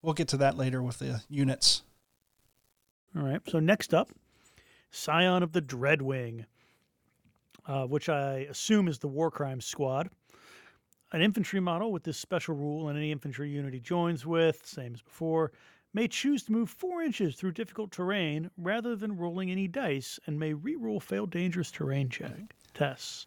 we'll 0.00 0.14
get 0.14 0.28
to 0.28 0.38
that 0.38 0.56
later 0.56 0.82
with 0.82 0.98
the 0.98 1.22
units. 1.28 1.82
All 3.14 3.22
right. 3.22 3.42
So 3.48 3.60
next 3.60 3.92
up, 3.92 4.08
Scion 4.90 5.42
of 5.42 5.52
the 5.52 5.60
Dreadwing, 5.60 6.46
uh, 7.66 7.84
which 7.84 8.08
I 8.08 8.46
assume 8.48 8.88
is 8.88 8.98
the 8.98 9.08
War 9.08 9.30
Crimes 9.30 9.66
Squad. 9.66 10.08
An 11.12 11.22
infantry 11.22 11.60
model 11.60 11.90
with 11.90 12.04
this 12.04 12.18
special 12.18 12.54
rule, 12.54 12.88
and 12.88 12.98
any 12.98 13.10
infantry 13.12 13.50
unit 13.50 13.72
he 13.72 13.80
joins 13.80 14.26
with, 14.26 14.66
same 14.66 14.94
as 14.94 15.00
before, 15.00 15.52
may 15.94 16.06
choose 16.06 16.42
to 16.44 16.52
move 16.52 16.68
four 16.68 17.02
inches 17.02 17.34
through 17.34 17.52
difficult 17.52 17.90
terrain 17.90 18.50
rather 18.58 18.94
than 18.94 19.16
rolling 19.16 19.50
any 19.50 19.66
dice, 19.66 20.20
and 20.26 20.38
may 20.38 20.52
re-roll 20.52 21.00
failed 21.00 21.30
dangerous 21.30 21.70
terrain 21.70 22.08
check 22.10 22.54
tests. 22.74 23.26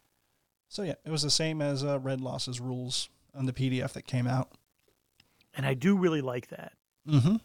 So 0.68 0.82
yeah, 0.82 0.94
it 1.04 1.10
was 1.10 1.22
the 1.22 1.30
same 1.30 1.60
as 1.60 1.84
uh, 1.84 1.98
Red 1.98 2.20
Loss's 2.20 2.60
rules 2.60 3.10
on 3.34 3.46
the 3.46 3.52
PDF 3.52 3.92
that 3.92 4.06
came 4.06 4.26
out. 4.26 4.52
And 5.54 5.66
I 5.66 5.74
do 5.74 5.96
really 5.96 6.20
like 6.20 6.48
that. 6.48 6.72
Mm-hmm. 7.06 7.36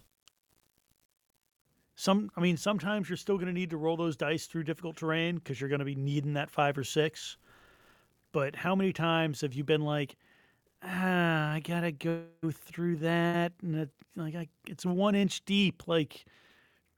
Some, 1.96 2.30
I 2.38 2.42
mean, 2.42 2.58
sometimes 2.58 3.10
you're 3.10 3.18
still 3.18 3.38
going 3.38 3.48
to 3.48 3.54
need 3.54 3.72
to 3.72 3.78
roll 3.78 3.98
those 3.98 4.16
dice 4.16 4.46
through 4.46 4.64
difficult 4.64 4.98
terrain 4.98 5.36
because 5.36 5.60
you're 5.60 5.70
going 5.70 5.80
to 5.80 5.86
be 5.86 5.96
needing 5.96 6.34
that 6.36 6.52
five 6.52 6.78
or 6.78 6.84
six. 6.84 7.38
But 8.32 8.56
how 8.56 8.76
many 8.76 8.94
times 8.94 9.42
have 9.42 9.54
you 9.54 9.64
been 9.64 9.82
like, 9.82 10.16
ah, 10.84 11.54
I 11.54 11.60
gotta 11.60 11.92
go 11.92 12.24
through 12.52 12.98
that, 12.98 13.54
and 13.62 13.76
it, 13.76 13.90
like 14.16 14.36
I, 14.36 14.48
it's 14.68 14.86
one 14.86 15.16
inch 15.16 15.44
deep. 15.46 15.88
Like, 15.88 16.26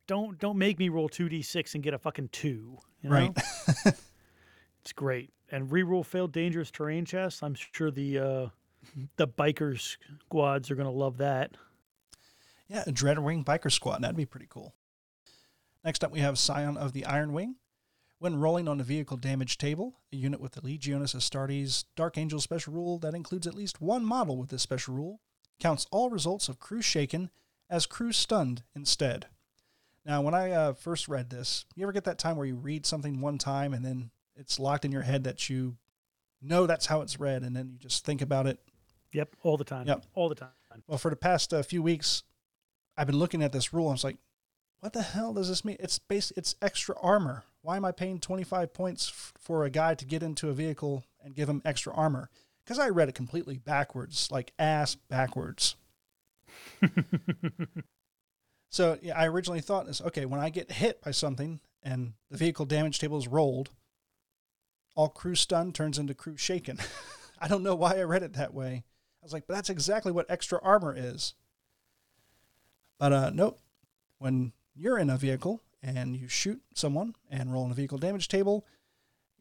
don't 0.08 0.38
don't 0.40 0.58
make 0.58 0.80
me 0.80 0.90
roll 0.90 1.10
two 1.10 1.30
d 1.30 1.42
six 1.42 1.76
and 1.76 1.84
get 1.84 1.94
a 1.94 1.98
fucking 1.98 2.30
two. 2.32 2.78
You 3.02 3.10
know? 3.10 3.16
Right. 3.16 3.32
it's 4.82 4.94
great. 4.94 5.32
And 5.52 5.70
reroll 5.70 6.06
failed 6.06 6.32
dangerous 6.32 6.72
terrain 6.72 7.06
chests. 7.06 7.42
I'm 7.42 7.56
sure 7.56 7.92
the 7.92 8.20
uh, 8.20 8.48
the 9.18 9.28
biker 9.28 9.80
squads 10.26 10.72
are 10.72 10.76
gonna 10.76 10.92
love 10.92 11.18
that. 11.18 11.56
Yeah, 12.68 12.84
a 12.86 12.92
Dreadwing 12.92 13.44
Biker 13.44 13.72
Squad. 13.72 14.04
That'd 14.04 14.16
be 14.16 14.26
pretty 14.26 14.46
cool. 14.48 14.76
Next 15.84 16.04
up, 16.04 16.12
we 16.12 16.20
have 16.20 16.38
Scion 16.38 16.78
of 16.78 16.94
the 16.94 17.06
Iron 17.06 17.34
Wing. 17.34 17.56
When 18.20 18.38
rolling 18.40 18.68
on 18.68 18.78
the 18.78 18.84
vehicle 18.84 19.16
damage 19.18 19.58
table, 19.58 19.96
a 20.12 20.18
unit 20.18 20.42
with 20.42 20.52
the 20.52 20.62
Legiones 20.62 21.16
Astartes 21.16 21.86
Dark 21.96 22.18
Angel 22.18 22.42
special 22.42 22.74
rule 22.74 23.00
that 23.00 23.14
includes 23.16 23.48
at 23.48 23.56
least 23.56 23.82
one 23.82 24.04
model 24.04 24.36
with 24.38 24.50
this 24.50 24.62
special 24.62 24.94
rule 24.94 25.22
counts 25.60 25.88
all 25.90 26.10
results 26.10 26.50
of 26.50 26.60
crew 26.60 26.82
shaken 26.82 27.30
as 27.70 27.86
crew 27.86 28.12
stunned 28.12 28.64
instead. 28.76 29.28
Now, 30.06 30.22
when 30.22 30.34
I 30.34 30.52
uh, 30.52 30.74
first 30.74 31.08
read 31.08 31.30
this, 31.30 31.66
you 31.76 31.84
ever 31.84 31.92
get 31.94 32.04
that 32.06 32.18
time 32.20 32.36
where 32.36 32.46
you 32.46 32.56
read 32.56 32.86
something 32.86 33.22
one 33.22 33.38
time 33.38 33.74
and 33.74 33.86
then 33.86 34.12
it's 34.36 34.60
locked 34.60 34.84
in 34.86 34.92
your 34.92 35.02
head 35.04 35.24
that 35.24 35.50
you 35.50 35.78
know 36.42 36.66
that's 36.66 36.86
how 36.88 37.02
it's 37.02 37.20
read, 37.20 37.44
and 37.44 37.56
then 37.56 37.70
you 37.72 37.78
just 37.78 38.06
think 38.06 38.22
about 38.22 38.48
it 38.48 38.60
Yep, 39.12 39.36
all 39.44 39.58
the 39.58 39.64
time. 39.64 39.88
Yep. 39.88 40.06
all 40.14 40.30
the 40.30 40.36
time. 40.36 40.50
well, 40.88 40.98
for 40.98 41.10
the 41.10 41.16
past 41.18 41.54
uh, 41.54 41.64
few 41.64 41.82
weeks, 41.82 42.24
I've 42.98 43.08
been 43.08 43.18
looking 43.18 43.42
at 43.44 43.52
this 43.52 43.74
rule. 43.74 43.90
I 43.90 43.92
was 43.92 44.04
like, 44.04 44.18
"What 44.80 44.94
the 44.94 45.02
hell 45.02 45.34
does 45.34 45.50
this 45.50 45.66
mean?" 45.66 45.78
It's 45.80 46.00
base. 46.00 46.32
It's 46.36 46.56
extra 46.62 46.96
armor. 47.00 47.44
Why 47.62 47.78
am 47.78 47.86
I 47.86 47.92
paying 47.92 48.20
twenty 48.20 48.44
five 48.44 48.74
points 48.74 49.10
f- 49.10 49.34
for 49.38 49.64
a 49.64 49.70
guy 49.70 49.96
to 49.96 50.06
get 50.06 50.24
into 50.24 50.50
a 50.50 50.54
vehicle 50.54 51.04
and 51.24 51.36
give 51.36 51.50
him 51.50 51.62
extra 51.66 51.94
armor? 51.94 52.30
Because 52.64 52.80
I 52.80 52.90
read 52.90 53.10
it 53.10 53.16
completely 53.16 53.58
backwards, 53.58 54.30
like 54.32 54.54
ass 54.60 54.96
backwards. 54.96 55.76
so 58.70 58.98
yeah, 59.02 59.18
I 59.18 59.28
originally 59.28 59.62
thought 59.62 59.88
this. 59.88 60.02
Okay, 60.02 60.26
when 60.26 60.40
I 60.40 60.50
get 60.50 60.72
hit 60.72 61.02
by 61.02 61.12
something 61.12 61.60
and 61.84 62.14
the 62.30 62.38
vehicle 62.38 62.66
damage 62.66 63.00
table 63.00 63.18
is 63.18 63.28
rolled, 63.28 63.70
all 64.96 65.10
crew 65.10 65.36
stun 65.36 65.72
turns 65.72 65.98
into 65.98 66.14
crew 66.14 66.38
shaken. 66.38 66.78
I 67.40 67.48
don't 67.48 67.64
know 67.64 67.76
why 67.76 67.98
I 67.98 68.04
read 68.04 68.24
it 68.24 68.34
that 68.34 68.54
way. 68.54 68.84
I 69.22 69.26
was 69.26 69.34
like, 69.34 69.48
but 69.48 69.54
that's 69.54 69.70
exactly 69.70 70.12
what 70.12 70.30
extra 70.30 70.60
armor 70.62 70.94
is. 70.96 71.34
But 72.98 73.14
uh, 73.14 73.32
nope. 73.34 73.60
When 74.18 74.52
you're 74.80 74.98
in 74.98 75.10
a 75.10 75.18
vehicle 75.18 75.62
and 75.84 76.16
you 76.16 76.28
shoot 76.28 76.62
someone 76.74 77.16
and 77.30 77.52
roll 77.52 77.64
on 77.66 77.72
a 77.72 77.74
vehicle 77.76 77.98
damage 77.98 78.28
table, 78.28 78.66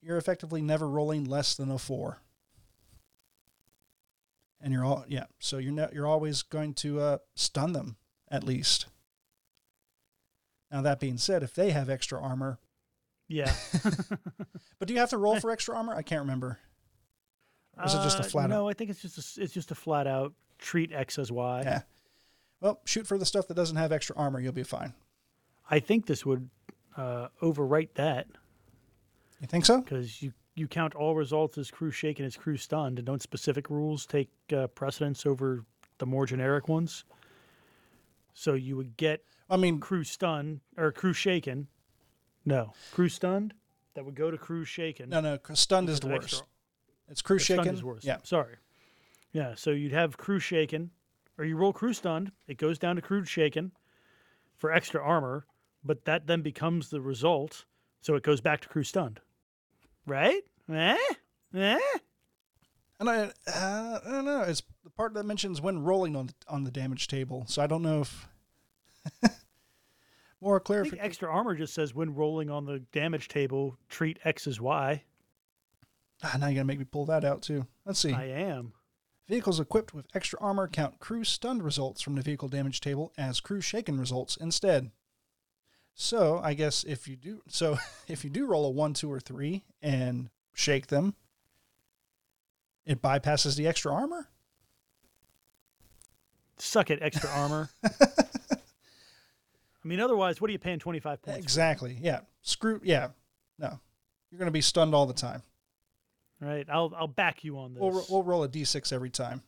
you're 0.01 0.17
effectively 0.19 0.61
never 0.63 0.89
rolling 0.89 1.25
less 1.25 1.55
than 1.55 1.71
a 1.71 1.79
four. 1.79 2.21
And 4.61 4.73
you're 4.73 4.85
all 4.85 5.05
yeah, 5.09 5.25
so 5.39 5.59
you're 5.59 5.89
you're 5.93 6.07
always 6.07 6.43
going 6.43 6.75
to 6.75 7.01
uh, 7.01 7.19
stun 7.37 7.73
them 7.73 7.97
at 8.29 8.43
least. 8.43 8.87
Now 10.71 10.83
that 10.83 10.99
being 11.01 11.17
said, 11.19 11.43
if 11.43 11.55
they 11.55 11.71
have 11.71 11.89
extra 11.89 12.21
armor, 12.21 12.59
Yeah. 13.29 13.53
but 14.79 14.89
do 14.89 14.95
you 14.95 15.01
have 15.01 15.11
to 15.11 15.19
roll 15.19 15.39
for 15.39 15.51
extra 15.51 15.77
armor? 15.77 15.95
I 15.95 16.03
can't 16.03 16.23
remember. 16.23 16.59
Or 17.79 17.85
is 17.85 17.95
it 17.95 18.03
just 18.03 18.19
a 18.19 18.23
Uh, 18.23 18.27
flat 18.27 18.45
out? 18.47 18.51
No, 18.51 18.69
I 18.69 18.73
think 18.73 18.91
it's 18.91 19.01
just 19.01 19.39
a, 19.39 19.43
it's 19.43 19.55
just 19.55 19.71
a 19.71 19.75
flat 19.77 20.09
out 20.09 20.33
treat 20.59 20.93
X 20.93 21.19
as 21.21 21.31
Y. 21.31 21.63
Yeah. 21.63 21.83
Well, 22.61 22.81
shoot 22.85 23.07
for 23.07 23.17
the 23.17 23.25
stuff 23.27 23.47
that 23.47 23.55
doesn't 23.55 23.77
have 23.77 23.93
extra 23.93 24.17
armor. 24.17 24.41
You'll 24.41 24.53
be 24.53 24.65
fine. 24.65 24.93
I 25.69 25.79
think 25.81 26.07
this 26.07 26.25
would 26.25 26.49
uh, 26.97 27.29
overwrite 27.43 27.91
that 27.95 28.27
You 29.41 29.47
think 29.47 29.65
so? 29.67 29.81
because 29.81 30.23
you 30.23 30.33
you 30.55 30.67
count 30.67 30.95
all 30.97 31.15
results 31.15 31.57
as 31.57 31.71
crew 31.71 31.93
shaken 31.93 32.25
as 32.25 32.37
crew 32.37 32.57
stunned, 32.57 32.99
and 32.99 33.07
don't 33.07 33.23
specific 33.23 33.71
rules 33.71 34.07
take 34.07 34.29
uh, 34.53 34.67
precedence 34.69 35.25
over 35.25 35.65
the 35.99 36.07
more 36.07 36.27
generic 36.27 36.67
ones? 36.69 37.05
So 38.35 38.55
you 38.55 38.77
would 38.77 38.97
get 38.97 39.23
I 39.51 39.57
mean, 39.57 39.79
crew 39.81 40.05
stunned 40.05 40.61
or 40.77 40.93
crew 40.93 41.13
shaken. 41.13 41.69
No, 42.45 42.73
crew 42.93 43.09
stunned. 43.09 43.55
That 43.95 44.05
would 44.05 44.15
go 44.15 44.31
to 44.31 44.39
crew 44.39 44.65
shaken. 44.65 45.11
no, 45.11 45.21
no. 45.21 45.39
Stunned 45.55 45.89
is 45.89 46.01
the 46.01 46.09
of 46.09 46.15
extra- 46.15 46.39
worst. 46.39 46.45
It's 47.11 47.23
crew 47.23 47.39
shaken. 47.39 47.65
Stunned 47.65 47.77
is 47.77 47.85
worse. 47.85 48.05
Yeah. 48.05 48.19
Sorry. 48.23 48.57
Yeah. 49.33 49.55
So 49.57 49.71
you'd 49.71 49.93
have 49.93 50.17
crew 50.19 50.39
shaken, 50.39 50.91
or 51.37 51.45
you 51.45 51.57
roll 51.57 51.73
crew 51.73 51.93
stunned. 51.93 52.33
It 52.47 52.59
goes 52.59 52.79
down 52.79 52.97
to 52.97 53.03
crew 53.03 53.25
shaken 53.25 53.73
for 54.57 54.73
extra 54.73 55.03
armor, 55.03 55.47
but 55.85 56.05
that 56.05 56.27
then 56.27 56.43
becomes 56.43 56.91
the 56.91 57.01
result. 57.01 57.65
So 58.01 58.15
it 58.15 58.23
goes 58.23 58.41
back 58.41 58.61
to 58.63 58.69
crew 58.69 58.85
stunned. 58.85 59.21
Right? 60.07 60.43
Eh? 60.73 60.97
Eh? 61.55 61.79
And 63.01 63.09
I, 63.09 63.31
uh, 63.47 64.01
I 64.05 64.11
don't 64.11 64.25
know. 64.25 64.43
It's 64.43 64.63
the 64.83 64.91
part 64.91 65.15
that 65.15 65.25
mentions 65.25 65.61
when 65.61 65.83
rolling 65.83 66.17
on 66.17 66.27
the, 66.27 66.35
on 66.49 66.65
the 66.65 66.71
damage 66.71 67.07
table. 67.07 67.45
So 67.47 67.63
I 67.63 67.67
don't 67.67 67.83
know 67.83 68.01
if 68.01 68.29
more 70.41 70.59
clarification. 70.61 71.05
extra 71.05 71.31
armor 71.31 71.55
just 71.55 71.75
says 71.75 71.95
when 71.95 72.15
rolling 72.15 72.51
on 72.51 72.65
the 72.65 72.81
damage 72.93 73.29
table, 73.29 73.77
treat 73.89 74.19
X 74.25 74.47
as 74.47 74.61
Y. 74.61 75.03
Ah, 76.23 76.37
now 76.41 76.49
you 76.49 76.57
gotta 76.57 76.67
make 76.67 76.81
me 76.81 76.85
pull 76.85 77.07
that 77.07 77.25
out 77.25 77.43
too. 77.43 77.67
Let's 77.85 78.01
see. 78.01 78.13
I 78.13 78.25
am. 78.25 78.73
Vehicles 79.29 79.61
equipped 79.61 79.95
with 79.95 80.07
extra 80.15 80.41
armor 80.41 80.67
count 80.67 80.99
crew 80.99 81.23
stunned 81.23 81.63
results 81.63 82.01
from 82.01 82.15
the 82.15 82.23
vehicle 82.23 82.49
damage 82.49 82.81
table 82.81 83.13
as 83.17 83.41
crew 83.41 83.61
shaken 83.61 84.01
results 84.01 84.37
instead. 84.37 84.91
So 86.01 86.41
I 86.43 86.55
guess 86.55 86.85
if 86.85 87.09
you 87.09 87.17
do 87.17 87.43
so 87.49 87.77
if 88.09 88.23
you 88.23 88.31
do 88.31 88.47
roll 88.47 88.65
a 88.67 88.71
one, 88.71 88.95
two, 88.95 89.13
or 89.13 89.19
three 89.19 89.65
and 89.83 90.31
shake 90.55 90.87
them, 90.87 91.15
it 92.87 93.03
bypasses 93.03 93.57
the 93.57 93.67
extra 93.67 93.93
armor. 93.93 94.29
Suck 96.57 96.91
it, 96.91 97.01
extra 97.03 97.29
armor. 97.31 97.69
I 97.85 97.89
mean, 99.85 100.01
otherwise, 100.01 100.41
what 100.41 100.49
are 100.49 100.53
you 100.53 100.59
paying 100.59 100.79
25 100.79 101.23
points? 101.23 101.37
for? 101.37 101.43
Exactly. 101.43 101.99
Yeah. 102.01 102.21
Screw. 102.43 102.81
Yeah. 102.85 103.09
No. 103.59 103.81
You're 104.31 104.39
gonna 104.39 104.51
be 104.53 104.61
stunned 104.61 104.95
all 104.95 105.07
the 105.07 105.15
time. 105.15 105.43
Right? 106.41 106.67
I'll 106.71 106.93
I'll 106.97 107.09
back 107.09 107.43
you 107.43 107.59
on 107.59 107.75
this. 107.75 107.81
We'll, 107.81 108.07
we'll 108.09 108.23
roll 108.23 108.45
a 108.45 108.49
d6 108.49 108.93
every 108.93 109.11
time. 109.11 109.43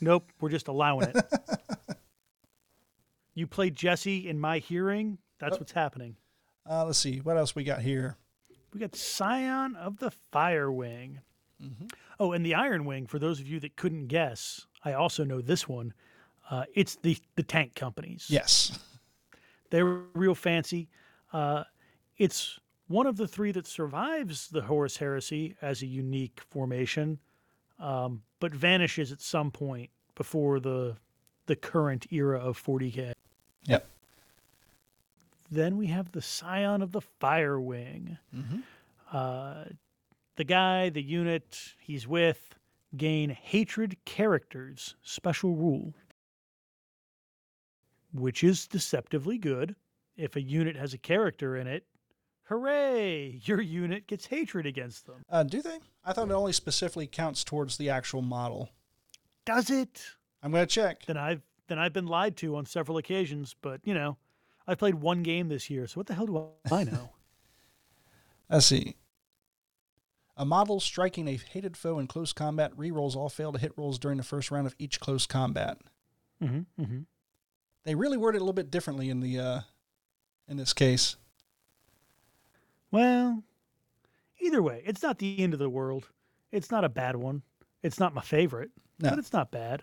Nope, 0.00 0.32
we're 0.40 0.48
just 0.48 0.68
allowing 0.68 1.08
it. 1.08 1.16
you 3.38 3.46
play 3.46 3.70
Jesse 3.70 4.28
in 4.28 4.38
my 4.38 4.58
hearing. 4.58 5.18
That's 5.38 5.56
Oh. 5.56 5.60
what's 5.60 5.72
happening. 5.72 6.16
Uh, 6.68 6.84
let's 6.84 6.98
see 6.98 7.20
what 7.20 7.36
else 7.36 7.54
we 7.54 7.64
got 7.64 7.80
here. 7.80 8.16
We 8.72 8.80
got 8.80 8.94
Scion 8.94 9.76
of 9.76 9.98
the 9.98 10.10
Fire 10.10 10.70
Wing. 10.70 11.20
Oh, 12.20 12.32
and 12.32 12.44
the 12.46 12.54
Iron 12.54 12.84
Wing. 12.84 13.06
For 13.06 13.18
those 13.18 13.40
of 13.40 13.48
you 13.48 13.58
that 13.60 13.74
couldn't 13.76 14.06
guess, 14.06 14.66
I 14.84 14.92
also 14.92 15.24
know 15.24 15.40
this 15.40 15.68
one. 15.68 15.92
Uh, 16.50 16.64
it's 16.74 16.96
the 16.96 17.16
the 17.36 17.42
tank 17.42 17.74
companies. 17.74 18.26
Yes. 18.28 18.78
they're 19.70 19.84
real 20.14 20.34
fancy. 20.36 20.88
Uh, 21.32 21.64
it's 22.16 22.60
one 22.86 23.06
of 23.06 23.16
the 23.16 23.26
three 23.26 23.50
that 23.52 23.66
survives 23.66 24.48
the 24.48 24.62
Horus 24.62 24.96
Heresy 24.96 25.56
as 25.60 25.82
a 25.82 25.86
unique 25.86 26.40
formation, 26.48 27.18
um, 27.78 28.22
but 28.40 28.54
vanishes 28.54 29.10
at 29.10 29.20
some 29.20 29.50
point 29.50 29.90
before 30.14 30.60
the 30.60 30.96
the 31.46 31.56
current 31.56 32.06
era 32.12 32.38
of 32.38 32.62
40k. 32.62 33.14
Yep. 33.64 33.86
Then 35.50 35.76
we 35.76 35.86
have 35.86 36.12
the 36.12 36.22
Scion 36.22 36.82
of 36.82 36.92
the 36.92 37.00
Fire 37.00 37.60
Wing. 37.60 38.18
Uh, 39.12 39.64
the 40.36 40.44
guy, 40.44 40.90
the 40.90 41.02
unit 41.02 41.74
he's 41.80 42.06
with, 42.06 42.54
gain 42.96 43.30
hatred 43.30 43.96
characters 44.04 44.94
special 45.02 45.54
rule, 45.54 45.94
which 48.12 48.44
is 48.44 48.66
deceptively 48.66 49.38
good. 49.38 49.74
If 50.16 50.36
a 50.36 50.40
unit 50.40 50.76
has 50.76 50.94
a 50.94 50.98
character 50.98 51.56
in 51.56 51.66
it, 51.66 51.86
hooray! 52.44 53.40
Your 53.44 53.60
unit 53.60 54.06
gets 54.06 54.26
hatred 54.26 54.66
against 54.66 55.06
them. 55.06 55.22
Uh, 55.30 55.44
do 55.44 55.62
they? 55.62 55.78
I 56.04 56.12
thought 56.12 56.28
it 56.28 56.34
only 56.34 56.52
specifically 56.52 57.06
counts 57.06 57.44
towards 57.44 57.76
the 57.76 57.90
actual 57.90 58.22
model. 58.22 58.70
Does 59.44 59.70
it? 59.70 60.02
I'm 60.42 60.52
gonna 60.52 60.66
check. 60.66 61.06
Then 61.06 61.16
I've 61.16 61.42
then 61.68 61.78
I've 61.78 61.92
been 61.92 62.06
lied 62.06 62.36
to 62.38 62.56
on 62.56 62.66
several 62.66 62.98
occasions. 62.98 63.54
But 63.60 63.80
you 63.84 63.94
know, 63.94 64.16
I've 64.66 64.78
played 64.78 64.96
one 64.96 65.22
game 65.22 65.48
this 65.48 65.70
year, 65.70 65.86
so 65.86 65.98
what 66.00 66.06
the 66.06 66.14
hell 66.14 66.26
do 66.26 66.48
I 66.72 66.84
know? 66.84 67.10
Let's 68.50 68.66
see. 68.66 68.96
A 70.36 70.44
model 70.44 70.78
striking 70.80 71.26
a 71.28 71.36
hated 71.36 71.76
foe 71.76 71.98
in 71.98 72.06
close 72.06 72.32
combat 72.32 72.72
rerolls 72.76 73.16
all 73.16 73.28
failed 73.28 73.58
hit 73.58 73.72
rolls 73.76 73.98
during 73.98 74.18
the 74.18 74.22
first 74.22 74.50
round 74.50 74.66
of 74.66 74.74
each 74.78 75.00
close 75.00 75.26
combat. 75.26 75.78
Mm-hmm, 76.42 76.82
mm-hmm. 76.82 76.98
They 77.84 77.94
really 77.96 78.16
worded 78.16 78.36
it 78.38 78.42
a 78.42 78.44
little 78.44 78.52
bit 78.52 78.70
differently 78.70 79.10
in 79.10 79.20
the 79.20 79.38
uh, 79.38 79.60
in 80.46 80.56
this 80.56 80.72
case. 80.72 81.16
Well, 82.90 83.42
either 84.40 84.62
way, 84.62 84.82
it's 84.86 85.02
not 85.02 85.18
the 85.18 85.40
end 85.40 85.52
of 85.52 85.58
the 85.58 85.68
world. 85.68 86.08
It's 86.52 86.70
not 86.70 86.84
a 86.84 86.88
bad 86.88 87.16
one. 87.16 87.42
It's 87.82 87.98
not 87.98 88.14
my 88.14 88.22
favorite, 88.22 88.70
No. 88.98 89.10
but 89.10 89.18
it's 89.18 89.32
not 89.32 89.50
bad. 89.50 89.82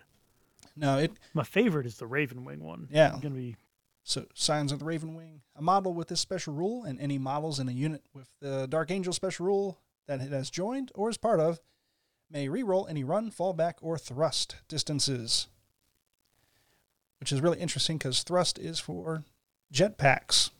No, 0.76 0.98
it 0.98 1.12
My 1.34 1.42
favorite 1.44 1.86
is 1.86 1.96
the 1.96 2.06
Raven 2.06 2.44
Wing 2.44 2.62
one. 2.62 2.88
Yeah. 2.90 3.12
It's 3.14 3.22
gonna 3.22 3.34
be 3.34 3.56
So, 4.04 4.26
Scion 4.34 4.70
of 4.72 4.78
the 4.78 4.84
Raven 4.84 5.14
Wing. 5.14 5.40
A 5.56 5.62
model 5.62 5.94
with 5.94 6.08
this 6.08 6.20
special 6.20 6.52
rule 6.54 6.84
and 6.84 7.00
any 7.00 7.18
models 7.18 7.58
in 7.58 7.68
a 7.68 7.72
unit 7.72 8.02
with 8.12 8.28
the 8.40 8.66
Dark 8.68 8.90
Angel 8.90 9.12
special 9.12 9.46
rule 9.46 9.78
that 10.06 10.20
it 10.20 10.32
has 10.32 10.50
joined 10.50 10.92
or 10.94 11.08
is 11.08 11.16
part 11.16 11.40
of 11.40 11.60
may 12.30 12.48
reroll 12.48 12.88
any 12.90 13.04
run, 13.04 13.30
fallback, 13.30 13.74
or 13.80 13.96
thrust 13.98 14.56
distances. 14.68 15.48
Which 17.20 17.32
is 17.32 17.40
really 17.40 17.58
interesting 17.58 17.96
because 17.96 18.22
thrust 18.22 18.58
is 18.58 18.78
for 18.78 19.24
jetpacks. 19.72 20.50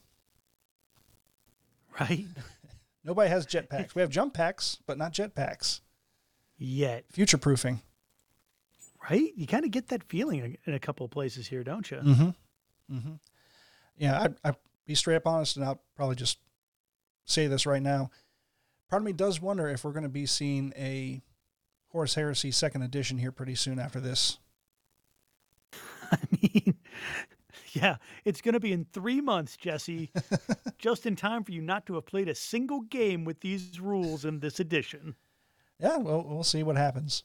Right? 2.00 2.26
Nobody 3.04 3.28
has 3.28 3.46
jetpacks. 3.48 3.94
We 3.94 4.00
have 4.02 4.10
jump 4.10 4.34
packs, 4.34 4.78
but 4.86 4.96
not 4.98 5.12
jetpacks. 5.12 5.80
Yet, 6.58 7.04
Future 7.12 7.38
proofing. 7.38 7.82
Right? 9.10 9.32
You 9.36 9.46
kind 9.46 9.64
of 9.64 9.70
get 9.70 9.88
that 9.88 10.04
feeling 10.04 10.56
in 10.64 10.74
a 10.74 10.78
couple 10.78 11.04
of 11.04 11.10
places 11.10 11.46
here, 11.46 11.62
don't 11.62 11.90
you? 11.90 11.98
Mm-hmm. 11.98 12.94
Mm-hmm. 12.94 13.12
Yeah, 13.98 14.22
I'd, 14.22 14.34
I'd 14.44 14.56
be 14.86 14.94
straight 14.94 15.16
up 15.16 15.26
honest, 15.26 15.56
and 15.56 15.64
I'll 15.64 15.82
probably 15.96 16.16
just 16.16 16.38
say 17.24 17.46
this 17.46 17.66
right 17.66 17.82
now. 17.82 18.10
Part 18.88 19.02
of 19.02 19.06
me 19.06 19.12
does 19.12 19.40
wonder 19.40 19.68
if 19.68 19.84
we're 19.84 19.92
going 19.92 20.04
to 20.04 20.08
be 20.08 20.26
seeing 20.26 20.72
a 20.76 21.22
Horus 21.88 22.14
Heresy 22.14 22.50
second 22.50 22.82
edition 22.82 23.18
here 23.18 23.32
pretty 23.32 23.54
soon 23.54 23.78
after 23.78 24.00
this. 24.00 24.38
I 26.12 26.18
mean, 26.30 26.76
yeah, 27.72 27.96
it's 28.24 28.40
going 28.40 28.54
to 28.54 28.60
be 28.60 28.72
in 28.72 28.86
three 28.92 29.20
months, 29.20 29.56
Jesse, 29.56 30.12
just 30.78 31.06
in 31.06 31.16
time 31.16 31.42
for 31.42 31.52
you 31.52 31.62
not 31.62 31.86
to 31.86 31.94
have 31.94 32.06
played 32.06 32.28
a 32.28 32.34
single 32.34 32.82
game 32.82 33.24
with 33.24 33.40
these 33.40 33.80
rules 33.80 34.24
in 34.24 34.40
this 34.40 34.60
edition. 34.60 35.16
Yeah, 35.80 35.96
well, 35.96 36.24
we'll 36.26 36.44
see 36.44 36.62
what 36.62 36.76
happens. 36.76 37.24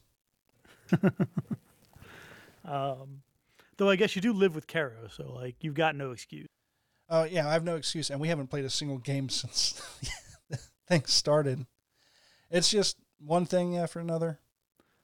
Um, 2.72 3.22
though 3.78 3.90
I 3.90 3.96
guess 3.98 4.16
you 4.16 4.22
do 4.22 4.34
live 4.34 4.56
with 4.56 4.68
Caro, 4.68 5.08
so 5.10 5.32
like 5.34 5.56
you've 5.62 5.74
got 5.74 5.96
no 5.96 6.12
excuse. 6.12 6.48
Oh, 7.10 7.24
yeah, 7.26 7.48
I 7.48 7.54
have 7.54 7.66
no 7.66 7.76
excuse, 7.76 8.10
and 8.10 8.22
we 8.22 8.30
haven't 8.30 8.48
played 8.48 8.64
a 8.66 8.70
single 8.70 8.98
game 8.98 9.28
since 9.30 9.82
things 10.88 11.12
started. 11.12 11.66
It's 12.50 12.70
just 12.70 12.98
one 13.20 13.46
thing 13.46 13.78
after 13.78 14.00
another. 14.00 14.40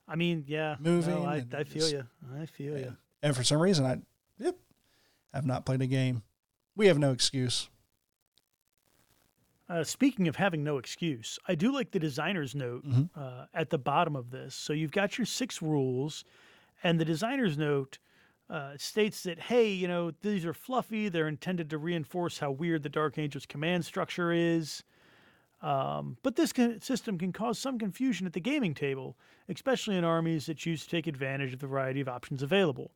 I 0.07 0.15
mean, 0.15 0.45
yeah, 0.47 0.77
Moving 0.79 1.15
no, 1.23 1.25
I, 1.25 1.45
I 1.53 1.63
feel 1.65 1.81
just- 1.81 1.91
you. 1.91 2.03
I 2.39 2.45
feel 2.45 2.77
you. 2.77 2.95
And 3.21 3.35
for 3.35 3.43
some 3.43 3.59
reason, 3.59 3.85
I 3.85 3.97
yep, 4.39 4.55
have 5.33 5.45
not 5.45 5.65
played 5.65 5.81
a 5.81 5.87
game. 5.87 6.21
We 6.75 6.87
have 6.87 6.97
no 6.99 7.11
excuse. 7.11 7.67
Uh, 9.69 9.83
speaking 9.83 10.27
of 10.29 10.37
having 10.37 10.63
no 10.63 10.77
excuse, 10.77 11.37
I 11.47 11.55
do 11.55 11.73
like 11.73 11.91
the 11.91 11.99
designer's 11.99 12.55
note 12.55 12.85
Mhm. 12.85 13.09
uh, 13.15 13.47
at 13.53 13.69
the 13.69 13.77
bottom 13.77 14.15
of 14.15 14.29
this. 14.31 14.55
So 14.55 14.71
you've 14.71 14.91
got 14.93 15.17
your 15.17 15.25
six 15.25 15.61
rules, 15.61 16.23
and 16.83 16.99
the 16.99 17.05
designer's 17.05 17.57
note 17.57 17.99
uh, 18.49 18.71
states 18.77 19.23
that, 19.23 19.39
hey, 19.39 19.69
you 19.69 19.87
know, 19.87 20.11
these 20.21 20.45
are 20.45 20.53
fluffy. 20.53 21.09
They're 21.09 21.27
intended 21.27 21.69
to 21.71 21.77
reinforce 21.77 22.39
how 22.39 22.51
weird 22.51 22.83
the 22.83 22.89
Dark 22.89 23.17
Angel's 23.17 23.45
command 23.45 23.85
structure 23.85 24.31
is. 24.31 24.83
Um, 25.61 26.17
but 26.23 26.35
this 26.35 26.53
can, 26.53 26.79
system 26.81 27.17
can 27.17 27.33
cause 27.33 27.57
some 27.57 27.79
confusion 27.79 28.27
at 28.27 28.33
the 28.33 28.39
gaming 28.39 28.73
table, 28.73 29.17
especially 29.49 29.97
in 29.97 30.03
armies 30.03 30.45
that 30.45 30.57
choose 30.57 30.83
to 30.83 30.89
take 30.89 31.07
advantage 31.07 31.53
of 31.53 31.59
the 31.59 31.67
variety 31.67 31.99
of 31.99 32.07
options 32.07 32.43
available. 32.43 32.91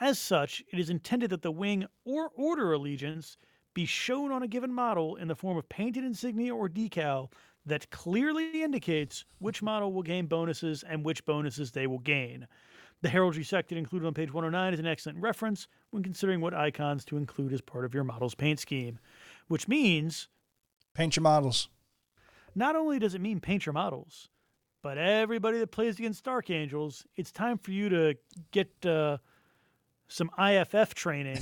As 0.00 0.18
such, 0.18 0.62
it 0.72 0.78
is 0.78 0.90
intended 0.90 1.30
that 1.30 1.42
the 1.42 1.52
wing 1.52 1.86
or 2.04 2.30
order 2.34 2.72
allegiance 2.72 3.36
be 3.72 3.86
shown 3.86 4.32
on 4.32 4.42
a 4.42 4.48
given 4.48 4.72
model 4.72 5.16
in 5.16 5.28
the 5.28 5.36
form 5.36 5.56
of 5.56 5.68
painted 5.68 6.04
insignia 6.04 6.54
or 6.54 6.68
decal 6.68 7.30
that 7.64 7.90
clearly 7.90 8.62
indicates 8.62 9.24
which 9.38 9.62
model 9.62 9.92
will 9.92 10.02
gain 10.02 10.26
bonuses 10.26 10.82
and 10.82 11.04
which 11.04 11.24
bonuses 11.24 11.70
they 11.70 11.86
will 11.86 12.00
gain. 12.00 12.46
The 13.02 13.08
heraldry 13.08 13.42
sected 13.42 13.76
included 13.78 14.06
on 14.06 14.14
page 14.14 14.32
109 14.32 14.74
is 14.74 14.80
an 14.80 14.86
excellent 14.86 15.18
reference 15.20 15.66
when 15.90 16.02
considering 16.04 16.40
what 16.40 16.54
icons 16.54 17.04
to 17.06 17.16
include 17.16 17.52
as 17.52 17.60
part 17.60 17.84
of 17.84 17.92
your 17.92 18.04
model's 18.04 18.34
paint 18.36 18.60
scheme, 18.60 18.98
which 19.48 19.66
means 19.68 20.28
Paint 20.94 21.16
your 21.16 21.22
models. 21.22 21.68
not 22.54 22.76
only 22.76 22.98
does 22.98 23.14
it 23.14 23.20
mean 23.20 23.40
paint 23.40 23.66
your 23.66 23.72
models, 23.72 24.28
but 24.82 24.98
everybody 24.98 25.58
that 25.58 25.68
plays 25.68 25.98
against 25.98 26.24
Dark 26.24 26.50
Angels, 26.50 27.04
it's 27.16 27.32
time 27.32 27.58
for 27.58 27.70
you 27.72 27.88
to 27.88 28.14
get 28.50 28.70
uh, 28.86 29.18
some 30.08 30.30
IFF 30.38 30.94
training. 30.94 31.38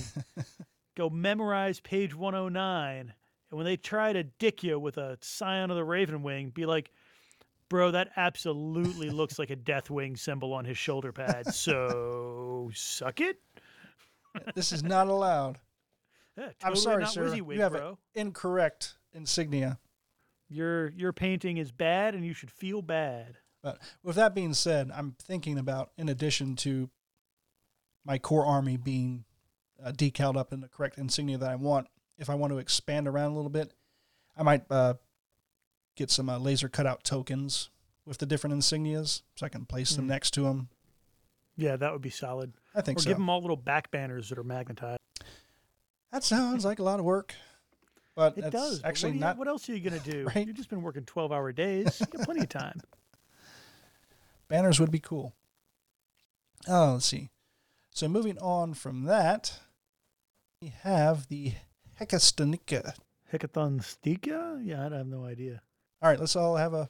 Go 0.94 1.10
memorize 1.10 1.80
page 1.80 2.14
109. 2.14 3.12
And 3.50 3.56
when 3.56 3.64
they 3.64 3.76
try 3.76 4.12
to 4.12 4.22
dick 4.22 4.62
you 4.62 4.78
with 4.78 4.96
a 4.98 5.18
scion 5.20 5.70
of 5.70 5.76
the 5.76 5.84
Raven 5.84 6.22
Wing, 6.22 6.50
be 6.50 6.64
like, 6.64 6.90
bro, 7.70 7.92
that 7.92 8.10
absolutely 8.16 9.08
looks 9.08 9.38
like 9.38 9.48
a 9.48 9.56
Deathwing 9.56 10.18
symbol 10.18 10.52
on 10.52 10.66
his 10.66 10.76
shoulder 10.76 11.12
pad. 11.12 11.46
So 11.54 12.70
suck 12.74 13.20
it? 13.20 13.38
This 14.54 14.72
is 14.72 14.82
not 14.82 15.08
allowed. 15.08 15.58
Yeah, 16.36 16.50
I'm 16.62 16.76
sorry, 16.76 17.04
not 17.04 17.12
sir. 17.12 17.34
You 17.34 17.60
have 17.60 17.72
bro. 17.72 17.90
an 17.90 17.96
incorrect 18.26 18.96
insignia. 19.12 19.78
Your, 20.48 20.88
your 20.90 21.12
painting 21.12 21.56
is 21.58 21.70
bad 21.70 22.14
and 22.14 22.24
you 22.24 22.34
should 22.34 22.50
feel 22.50 22.82
bad. 22.82 23.36
But 23.62 23.78
with 24.02 24.16
that 24.16 24.34
being 24.34 24.54
said, 24.54 24.90
I'm 24.94 25.14
thinking 25.22 25.58
about, 25.58 25.90
in 25.96 26.08
addition 26.08 26.56
to 26.56 26.90
my 28.04 28.18
core 28.18 28.46
army 28.46 28.76
being 28.76 29.24
uh, 29.84 29.92
decaled 29.92 30.36
up 30.36 30.52
in 30.52 30.60
the 30.60 30.68
correct 30.68 30.98
insignia 30.98 31.38
that 31.38 31.50
I 31.50 31.56
want, 31.56 31.86
if 32.18 32.30
I 32.30 32.34
want 32.34 32.52
to 32.52 32.58
expand 32.58 33.06
around 33.06 33.32
a 33.32 33.34
little 33.34 33.50
bit, 33.50 33.72
I 34.36 34.42
might 34.42 34.62
uh, 34.70 34.94
get 36.00 36.10
some 36.10 36.28
uh, 36.30 36.38
laser 36.38 36.68
cutout 36.68 37.04
tokens 37.04 37.68
with 38.06 38.18
the 38.18 38.26
different 38.26 38.56
insignias 38.56 39.22
so 39.36 39.44
I 39.46 39.50
can 39.50 39.66
place 39.66 39.94
them 39.94 40.06
Mm. 40.06 40.08
next 40.08 40.30
to 40.32 40.42
them. 40.42 40.68
Yeah, 41.56 41.76
that 41.76 41.92
would 41.92 42.00
be 42.00 42.10
solid. 42.10 42.54
I 42.74 42.80
think 42.80 42.98
or 42.98 43.02
so. 43.02 43.10
give 43.10 43.18
them 43.18 43.28
all 43.28 43.40
little 43.42 43.56
back 43.56 43.90
banners 43.90 44.30
that 44.30 44.38
are 44.38 44.42
magnetized. 44.44 44.98
that 46.10 46.24
sounds 46.24 46.64
like 46.64 46.78
a 46.78 46.82
lot 46.82 46.98
of 46.98 47.04
work, 47.04 47.34
but 48.16 48.38
It 48.38 48.50
does. 48.50 48.80
actually 48.82 49.10
what, 49.12 49.14
you- 49.14 49.20
not. 49.20 49.36
what 49.36 49.46
else 49.48 49.68
are 49.68 49.76
you 49.76 49.90
going 49.90 50.00
to 50.00 50.10
do? 50.10 50.24
Right. 50.34 50.46
You've 50.46 50.56
just 50.56 50.70
been 50.70 50.82
working 50.82 51.04
12 51.04 51.30
hour 51.32 51.52
days. 51.52 52.00
You 52.00 52.06
got 52.06 52.24
plenty 52.24 52.40
of 52.42 52.48
time. 52.48 52.80
Banners 54.48 54.80
would 54.80 54.90
be 54.90 54.98
cool. 55.00 55.34
Oh, 56.66 56.94
let's 56.94 57.06
see. 57.06 57.28
So 57.92 58.08
moving 58.08 58.38
on 58.38 58.74
from 58.74 59.04
that, 59.04 59.60
we 60.62 60.68
have 60.82 61.28
the 61.28 61.54
Hecastonica. 62.00 62.94
Hackathon 63.32 63.80
Stika? 63.80 64.60
Yeah, 64.64 64.86
I 64.86 64.96
have 64.96 65.06
no 65.06 65.24
idea. 65.24 65.62
All 66.02 66.08
right, 66.08 66.18
let's 66.18 66.36
all 66.36 66.56
have 66.56 66.74
a, 66.74 66.88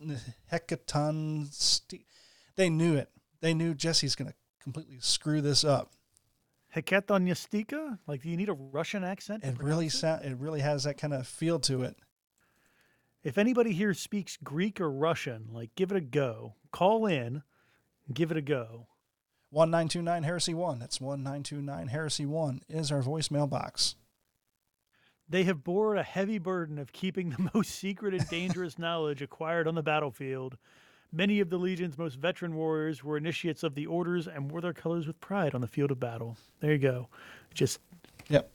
hecatons. 0.52 1.82
They 2.56 2.70
knew 2.70 2.96
it. 2.96 3.10
They 3.42 3.54
knew 3.54 3.76
Jesse's 3.76 4.16
going 4.16 4.32
to 4.32 4.36
completely 4.60 4.98
screw 5.00 5.42
this 5.42 5.64
up. 5.64 5.94
Hackathon 6.76 7.28
Stika? 7.30 7.98
Like, 8.08 8.22
do 8.22 8.30
you 8.30 8.38
need 8.38 8.50
a 8.50 8.54
Russian 8.54 9.04
accent? 9.04 9.44
It 9.44 9.62
really 9.62 9.90
sound. 9.90 10.26
It 10.26 10.38
really 10.38 10.60
has 10.60 10.84
that 10.84 10.98
kind 10.98 11.14
of 11.14 11.28
feel 11.28 11.60
to 11.62 11.84
it. 11.84 11.96
If 13.24 13.38
anybody 13.38 13.74
here 13.74 13.94
speaks 13.94 14.38
Greek 14.38 14.80
or 14.80 14.92
Russian, 14.92 15.50
like, 15.52 15.76
give 15.76 15.92
it 15.92 15.98
a 15.98 16.02
go. 16.02 16.56
Call 16.72 17.06
in, 17.06 17.44
give 18.14 18.32
it 18.32 18.38
a 18.38 18.42
go. 18.42 18.88
1929 19.52 20.24
Heresy 20.24 20.54
1. 20.54 20.80
That's 20.80 21.02
1929 21.02 21.88
Heresy 21.88 22.26
1 22.26 22.62
is 22.70 22.92
our 22.92 23.02
voicemail 23.02 23.50
box. 23.50 23.96
They 25.28 25.44
have 25.44 25.64
borne 25.64 25.98
a 25.98 26.04
heavy 26.04 26.38
burden 26.40 26.80
of 26.80 26.92
keeping 26.92 27.30
the 27.32 27.50
most 27.54 27.72
secret 27.72 28.14
and 28.14 28.28
dangerous 28.30 28.78
knowledge 28.80 29.22
acquired 29.22 29.68
on 29.68 29.76
the 29.76 29.84
battlefield. 29.84 30.58
Many 31.12 31.40
of 31.40 31.50
the 31.50 31.58
Legion's 31.58 31.98
most 31.98 32.16
veteran 32.16 32.56
warriors 32.56 33.04
were 33.04 33.18
initiates 33.18 33.64
of 33.64 33.74
the 33.74 33.88
orders 33.88 34.28
and 34.28 34.52
wore 34.52 34.62
their 34.62 34.74
colors 34.74 35.08
with 35.08 35.20
pride 35.20 35.56
on 35.56 35.62
the 35.62 35.68
field 35.68 35.90
of 35.92 36.00
battle. 36.00 36.38
There 36.60 36.72
you 36.72 36.78
go. 36.78 37.10
Just 37.54 37.80
Yep. 38.30 38.52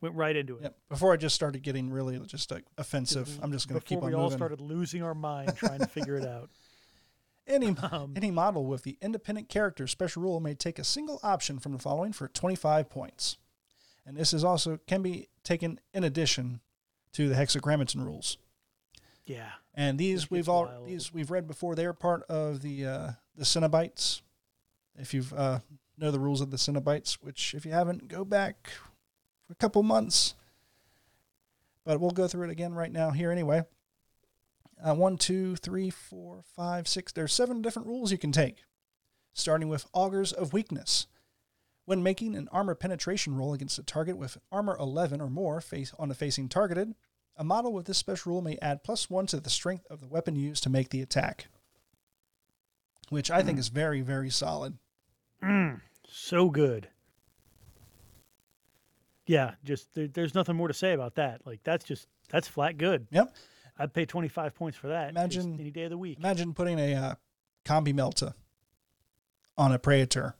went 0.00 0.14
right 0.14 0.36
into 0.36 0.56
it. 0.58 0.62
Yep. 0.62 0.76
Before 0.88 1.12
I 1.12 1.16
just 1.16 1.34
started 1.34 1.62
getting 1.62 1.90
really 1.90 2.18
just 2.26 2.50
like 2.52 2.64
offensive, 2.78 3.38
I'm 3.42 3.50
just 3.50 3.68
going 3.68 3.80
to 3.80 3.84
keep 3.84 3.96
on 3.98 4.02
Before 4.02 4.08
we 4.10 4.14
all 4.14 4.22
moving. 4.24 4.38
started 4.38 4.60
losing 4.60 5.02
our 5.02 5.14
mind 5.16 5.56
trying 5.56 5.80
to 5.80 5.86
figure 5.88 6.16
it 6.16 6.24
out. 6.28 6.48
Any, 7.50 7.74
Um, 7.92 8.14
any 8.16 8.30
model 8.30 8.64
with 8.64 8.84
the 8.84 8.96
independent 9.02 9.48
character 9.48 9.86
special 9.86 10.22
rule 10.22 10.40
may 10.40 10.54
take 10.54 10.78
a 10.78 10.84
single 10.84 11.20
option 11.22 11.58
from 11.58 11.72
the 11.72 11.78
following 11.78 12.12
for 12.12 12.28
25 12.28 12.88
points. 12.88 13.36
And 14.06 14.16
this 14.16 14.32
is 14.32 14.44
also 14.44 14.78
can 14.86 15.02
be 15.02 15.28
taken 15.44 15.80
in 15.92 16.04
addition 16.04 16.60
to 17.12 17.28
the 17.28 17.34
hexagrammaton 17.34 18.04
rules. 18.04 18.38
Yeah. 19.26 19.50
And 19.74 19.98
these 19.98 20.30
we've 20.30 20.48
all 20.48 20.64
wild. 20.64 20.86
these 20.86 21.12
we've 21.12 21.30
read 21.30 21.46
before. 21.46 21.74
They're 21.74 21.92
part 21.92 22.22
of 22.24 22.62
the 22.62 22.86
uh, 22.86 23.10
the 23.36 23.44
Cenobites. 23.44 24.22
If 24.98 25.14
you've 25.14 25.32
uh, 25.32 25.60
know 25.98 26.10
the 26.10 26.18
rules 26.18 26.40
of 26.40 26.50
the 26.50 26.56
Cenobites, 26.56 27.14
which 27.20 27.54
if 27.54 27.64
you 27.64 27.72
haven't, 27.72 28.08
go 28.08 28.24
back 28.24 28.70
for 29.46 29.52
a 29.52 29.56
couple 29.56 29.82
months. 29.82 30.34
But 31.84 32.00
we'll 32.00 32.10
go 32.10 32.26
through 32.26 32.48
it 32.48 32.50
again 32.50 32.74
right 32.74 32.92
now 32.92 33.10
here 33.10 33.30
anyway. 33.30 33.64
Uh, 34.82 34.94
one, 34.94 35.16
two, 35.16 35.56
three, 35.56 35.90
four, 35.90 36.42
five, 36.56 36.88
six. 36.88 37.12
There's 37.12 37.32
seven 37.32 37.62
different 37.62 37.88
rules 37.88 38.12
you 38.12 38.18
can 38.18 38.32
take, 38.32 38.64
starting 39.32 39.68
with 39.68 39.86
augurs 39.92 40.32
of 40.32 40.52
weakness. 40.52 41.06
When 41.84 42.02
making 42.02 42.36
an 42.36 42.48
armor 42.52 42.74
penetration 42.74 43.36
roll 43.36 43.52
against 43.52 43.78
a 43.78 43.82
target 43.82 44.16
with 44.16 44.38
armor 44.52 44.76
11 44.78 45.20
or 45.20 45.28
more 45.28 45.60
face 45.60 45.92
on 45.98 46.08
the 46.08 46.14
facing 46.14 46.48
targeted, 46.48 46.94
a 47.36 47.44
model 47.44 47.72
with 47.72 47.86
this 47.86 47.98
special 47.98 48.32
rule 48.32 48.42
may 48.42 48.58
add 48.62 48.84
plus 48.84 49.10
one 49.10 49.26
to 49.26 49.40
the 49.40 49.50
strength 49.50 49.86
of 49.90 50.00
the 50.00 50.06
weapon 50.06 50.36
used 50.36 50.62
to 50.62 50.70
make 50.70 50.90
the 50.90 51.02
attack, 51.02 51.48
which 53.08 53.30
I 53.30 53.42
think 53.42 53.58
is 53.58 53.68
very, 53.68 54.02
very 54.02 54.30
solid. 54.30 54.78
Mm, 55.42 55.80
so 56.06 56.48
good. 56.48 56.88
Yeah, 59.26 59.54
just 59.64 59.94
there, 59.94 60.08
there's 60.08 60.34
nothing 60.34 60.56
more 60.56 60.68
to 60.68 60.74
say 60.74 60.92
about 60.92 61.14
that. 61.14 61.46
Like 61.46 61.60
that's 61.64 61.84
just 61.84 62.08
that's 62.30 62.48
flat 62.48 62.78
good. 62.78 63.06
Yep. 63.10 63.34
I'd 63.78 63.92
pay 63.94 64.04
25 64.06 64.54
points 64.54 64.76
for 64.78 64.88
that. 64.88 65.10
Imagine- 65.10 65.58
any 65.60 65.70
day 65.70 65.84
of 65.84 65.90
the 65.90 65.98
week. 65.98 66.18
Imagine 66.18 66.52
putting 66.54 66.78
a 66.78 66.94
uh, 66.94 67.14
combi 67.64 67.94
melta 67.94 68.34
on 69.56 69.72
a 69.72 69.78
Praetor. 69.78 70.34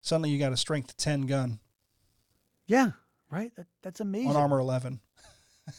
Suddenly 0.00 0.30
you 0.30 0.38
got 0.38 0.52
a 0.52 0.56
strength 0.56 0.96
10 0.96 1.22
gun 1.22 1.58
Yeah, 2.66 2.90
right. 3.30 3.54
That, 3.56 3.66
that's 3.82 4.00
amazing. 4.00 4.30
on 4.30 4.36
armor 4.36 4.58
11. 4.60 5.00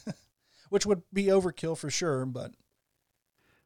Which 0.68 0.84
would 0.84 1.02
be 1.12 1.24
overkill 1.24 1.78
for 1.78 1.88
sure, 1.90 2.26
but 2.26 2.52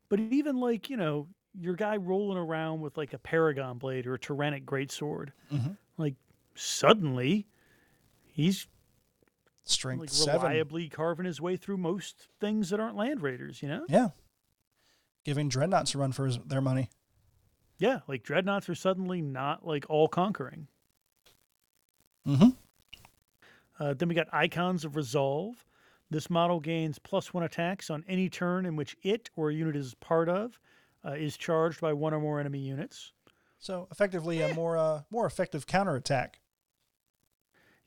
But 0.09 0.21
even 0.21 0.61
like 0.61 0.89
you 0.89 0.97
know 0.97 1.27
your 1.59 1.75
guy 1.75 1.97
rolling 1.97 2.39
around 2.39 2.81
with 2.81 2.97
like 2.97 3.13
a 3.13 3.19
Paragon 3.19 3.79
blade 3.79 4.07
or 4.07 4.15
a 4.15 4.19
Tyrannic 4.19 4.65
greatsword, 4.65 5.31
Mhm. 5.53 5.77
like 5.99 6.15
suddenly 6.55 7.47
he's 8.25 8.67
strength 9.65 10.01
like 10.01 10.11
7. 10.11 10.41
reliably 10.41 10.89
carving 10.89 11.27
his 11.27 11.41
way 11.41 11.57
through 11.57 11.77
most 11.77 12.29
things 12.41 12.71
that 12.71 12.81
aren't 12.81 12.97
land 12.97 13.23
raiders. 13.23 13.63
You 13.63 13.69
know? 13.69 13.87
Yeah. 13.89 14.09
Giving 15.25 15.49
dreadnoughts 15.49 15.95
a 15.95 15.99
run 15.99 16.13
for 16.13 16.27
his, 16.27 16.39
their 16.39 16.61
money. 16.61 16.91
Yeah, 17.79 18.01
like 18.07 18.23
dreadnoughts 18.23 18.69
are 18.69 18.75
suddenly 18.75 19.21
not 19.21 19.67
like 19.67 19.85
all 19.89 20.09
conquering. 20.09 20.69
Mm-hmm. 22.27 22.51
Uh, 23.81 23.95
then 23.95 24.09
we 24.09 24.15
got 24.15 24.29
Icons 24.33 24.85
of 24.85 24.95
Resolve. 24.95 25.65
This 26.11 26.29
model 26.29 26.61
gains 26.61 26.99
plus 26.99 27.33
one 27.33 27.43
attacks 27.43 27.91
on 27.91 28.05
any 28.07 28.29
turn 28.29 28.67
in 28.67 28.77
which 28.77 28.97
it 29.03 29.31
or 29.35 29.51
a 29.51 29.55
unit 29.55 29.75
is 29.75 29.95
part 29.95 30.29
of 30.29 30.59
uh, 31.05 31.13
is 31.13 31.37
charged 31.37 31.81
by 31.81 31.93
one 31.93 32.15
or 32.15 32.21
more 32.21 32.39
enemy 32.39 32.61
units. 32.61 33.13
So 33.59 33.89
effectively 33.91 34.43
a 34.43 34.55
more 34.55 34.77
uh, 34.77 35.03
more 35.11 35.27
effective 35.27 35.67
counterattack. 35.67 36.41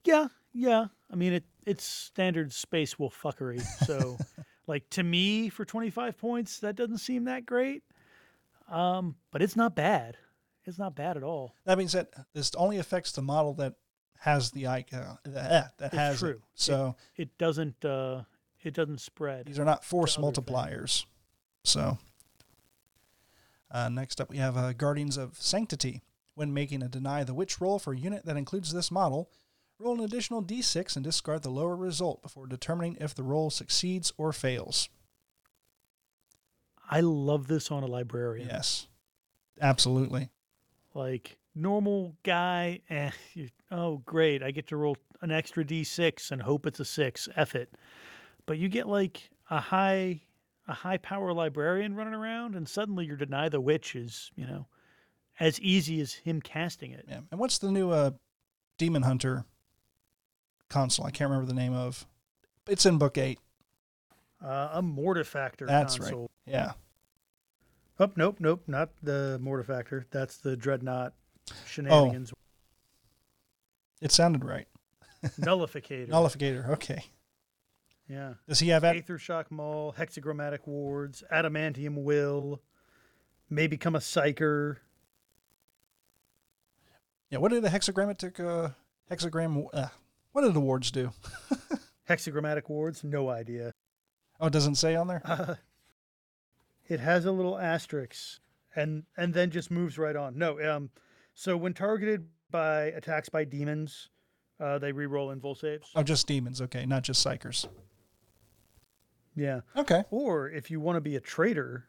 Yeah, 0.03 0.27
yeah. 0.55 0.85
I 1.11 1.15
mean, 1.15 1.33
it 1.33 1.43
it's 1.67 1.83
standard 1.83 2.51
space 2.53 2.97
wolf 2.97 3.19
fuckery. 3.21 3.61
So, 3.85 4.17
like 4.67 4.89
to 4.91 5.03
me, 5.03 5.49
for 5.49 5.65
twenty 5.65 5.89
five 5.91 6.17
points, 6.17 6.59
that 6.59 6.75
doesn't 6.75 6.97
seem 6.99 7.25
that 7.25 7.45
great. 7.45 7.83
Um, 8.69 9.15
but 9.31 9.41
it's 9.43 9.55
not 9.55 9.75
bad. 9.75 10.17
It's 10.63 10.79
not 10.79 10.95
bad 10.95 11.17
at 11.17 11.23
all. 11.23 11.53
That 11.65 11.75
being 11.77 11.87
said, 11.89 12.07
this 12.33 12.49
only 12.55 12.79
affects 12.79 13.11
the 13.11 13.21
model 13.21 13.53
that 13.55 13.75
has 14.17 14.49
the 14.49 14.65
icon 14.65 15.19
that, 15.25 15.77
that 15.77 15.87
It's 15.93 15.95
has 15.95 16.19
true. 16.19 16.29
it. 16.29 16.39
So 16.55 16.95
It 17.15 17.37
doesn't. 17.37 17.85
Uh, 17.85 18.23
it 18.63 18.73
doesn't 18.73 19.01
spread. 19.01 19.45
these 19.45 19.59
are 19.59 19.65
not 19.65 19.85
force 19.85 20.17
other 20.17 20.31
things. 20.31 20.37
multipliers. 20.39 21.05
So 21.63 21.99
uh, 23.69 23.89
next 23.89 24.19
up, 24.21 24.29
we 24.31 24.37
have 24.37 24.57
uh, 24.57 24.73
Guardians 24.73 25.17
of 25.17 25.37
Sanctity. 25.39 26.01
When 26.33 26.53
making 26.53 26.83
a 26.83 26.89
deny 26.89 27.23
the 27.23 27.33
witch 27.33 27.61
roll 27.61 27.79
for 27.79 27.93
a 27.93 27.97
unit 27.97 28.25
that 28.25 28.35
includes 28.35 28.73
this 28.73 28.91
model, 28.91 29.29
roll 29.79 29.95
an 29.95 30.05
additional 30.05 30.43
d6 30.43 30.95
and 30.95 31.03
discard 31.03 31.43
the 31.43 31.49
lower 31.49 31.75
result 31.75 32.21
before 32.21 32.47
determining 32.47 32.97
if 32.99 33.13
the 33.13 33.23
roll 33.23 33.49
succeeds 33.49 34.13
or 34.17 34.31
fails. 34.31 34.89
I 36.89 37.01
love 37.01 37.47
this 37.47 37.71
on 37.71 37.83
a 37.83 37.87
librarian. 37.87 38.47
Yes, 38.47 38.87
absolutely. 39.59 40.29
Like 40.93 41.37
normal 41.55 42.15
guy, 42.23 42.81
eh, 42.89 43.11
you, 43.33 43.49
oh 43.71 43.97
great, 44.05 44.43
I 44.43 44.51
get 44.51 44.67
to 44.67 44.77
roll 44.77 44.97
an 45.21 45.31
extra 45.31 45.65
d6 45.65 46.31
and 46.31 46.41
hope 46.41 46.65
it's 46.65 46.79
a 46.79 46.85
six. 46.85 47.27
F 47.35 47.55
it. 47.55 47.73
But 48.45 48.57
you 48.57 48.69
get 48.69 48.87
like 48.87 49.29
a 49.49 49.59
high, 49.59 50.21
a 50.67 50.73
high 50.73 50.97
power 50.97 51.33
librarian 51.33 51.95
running 51.95 52.13
around, 52.13 52.55
and 52.55 52.67
suddenly 52.67 53.05
your 53.05 53.17
deny 53.17 53.49
the 53.49 53.61
witch 53.61 53.95
is, 53.95 54.31
you 54.35 54.45
know, 54.45 54.67
as 55.39 55.59
easy 55.59 55.99
as 56.01 56.13
him 56.13 56.41
casting 56.41 56.91
it. 56.91 57.05
Yeah. 57.07 57.21
And 57.31 57.39
what's 57.39 57.57
the 57.57 57.71
new 57.71 57.89
uh, 57.89 58.11
Demon 58.77 59.01
Hunter 59.01 59.45
consul? 60.75 61.05
I 61.05 61.11
can't 61.11 61.29
remember 61.29 61.47
the 61.47 61.57
name 61.57 61.73
of. 61.73 62.05
It's 62.67 62.85
in 62.85 62.97
book 62.97 63.17
eight. 63.17 63.39
Uh, 64.43 64.69
a 64.73 64.81
mortificator 64.83 65.65
That's 65.67 65.97
consul. 65.97 66.29
right. 66.45 66.53
Yeah. 66.53 66.73
Oh 67.97 68.11
nope, 68.17 68.37
nope, 68.39 68.63
not 68.67 68.89
the 69.01 69.39
mortificator. 69.41 70.03
That's 70.11 70.37
the 70.37 70.57
dreadnought 70.57 71.13
shenanigans. 71.65 72.33
Oh. 72.35 72.39
It 74.01 74.11
sounded 74.11 74.43
right. 74.43 74.67
Nullificator. 75.39 76.09
Nullificator. 76.09 76.69
Okay. 76.71 77.05
yeah. 78.09 78.33
Does 78.49 78.59
he 78.59 78.67
have 78.69 78.81
that? 78.81 78.97
Aether 78.97 79.17
Shock 79.17 79.49
Maul, 79.49 79.95
Hexagrammatic 79.97 80.67
Wards, 80.67 81.23
Adamantium 81.31 82.03
Will, 82.03 82.61
may 83.49 83.67
become 83.67 83.95
a 83.95 83.99
Psyker. 83.99 84.77
Yeah. 87.29 87.37
What 87.37 87.51
did 87.51 87.63
the 87.63 87.69
hexagrammatic 87.69 88.39
uh, 88.41 88.71
hexagram? 89.09 89.67
Uh, 89.73 89.87
what 90.35 90.41
did 90.41 90.53
the 90.53 90.59
wards 90.59 90.91
do? 90.91 91.11
Hexagrammatic 92.09 92.67
Wards, 92.67 93.05
no 93.05 93.29
idea. 93.29 93.71
Oh, 94.37 94.47
it 94.47 94.53
doesn't 94.53 94.75
say 94.75 94.93
on 94.93 95.07
there. 95.07 95.21
Uh, 95.23 95.55
it 96.89 96.99
has 96.99 97.23
a 97.23 97.31
little 97.31 97.57
asterisk 97.57 98.41
and 98.75 99.03
and 99.15 99.33
then 99.33 99.49
just 99.49 99.71
moves 99.71 99.97
right 99.97 100.15
on. 100.17 100.37
No, 100.37 100.61
um, 100.69 100.89
so 101.35 101.55
when 101.55 101.73
targeted 101.73 102.27
by 102.51 102.87
attacks 102.87 103.29
by 103.29 103.45
demons, 103.45 104.09
uh, 104.59 104.77
they 104.77 104.91
re-roll 104.91 105.33
invul 105.33 105.57
saves. 105.57 105.89
Oh, 105.95 106.03
just 106.03 106.27
demons. 106.27 106.61
Okay, 106.61 106.85
not 106.85 107.03
just 107.03 107.25
psykers. 107.25 107.65
Yeah. 109.37 109.61
Okay. 109.77 110.03
Or 110.11 110.49
if 110.49 110.69
you 110.69 110.81
want 110.81 110.97
to 110.97 111.01
be 111.01 111.15
a 111.15 111.21
traitor, 111.21 111.87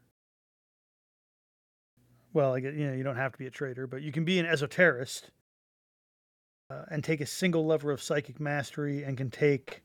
well, 2.33 2.55
I 2.55 2.61
get 2.61 2.75
you 2.75 2.87
know 2.87 2.95
you 2.95 3.03
don't 3.03 3.17
have 3.17 3.33
to 3.33 3.39
be 3.39 3.49
a 3.49 3.51
traitor, 3.51 3.89
but 3.89 4.03
you 4.03 4.13
can 4.13 4.25
be 4.25 4.39
an 4.39 4.47
esoterist 4.47 5.33
uh, 6.71 6.83
and 6.91 7.05
take 7.05 7.21
a 7.21 7.27
single 7.27 7.67
lever 7.67 7.91
of 7.91 8.03
psychic 8.03 8.41
mastery 8.41 9.03
and 9.03 9.17
can 9.17 9.31
take 9.31 9.83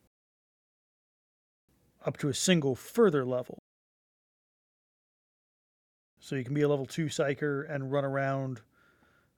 up 2.06 2.18
to 2.18 2.30
a 2.30 2.34
single 2.34 2.76
further 2.76 3.26
level. 3.26 3.60
So 6.20 6.36
you 6.36 6.44
can 6.44 6.54
be 6.54 6.62
a 6.62 6.68
level 6.68 6.86
two 6.86 7.06
psyker 7.06 7.70
and 7.70 7.92
run 7.92 8.06
around 8.06 8.62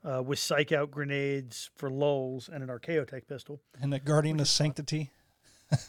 uh, 0.04 0.22
with 0.22 0.38
psyk-out 0.40 0.92
grenades 0.92 1.70
for 1.76 1.90
lulls 1.90 2.50
and 2.52 2.62
an 2.62 2.70
archaeotech 2.70 3.28
pistol. 3.28 3.62
And 3.82 3.92
the 3.92 4.00
guardian 4.00 4.40
of 4.40 4.48
sanctity. 4.50 5.12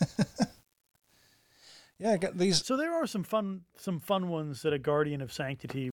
yeah, 1.99 2.13
I 2.13 2.17
got 2.17 2.39
these. 2.39 2.65
So 2.65 2.77
there 2.77 2.95
are 2.95 3.07
some 3.07 3.25
fun 3.25 3.63
some 3.77 4.01
fun 4.01 4.29
ones 4.29 4.63
that 4.63 4.73
a 4.73 4.79
guardian 4.79 5.21
of 5.21 5.33
sanctity 5.33 5.91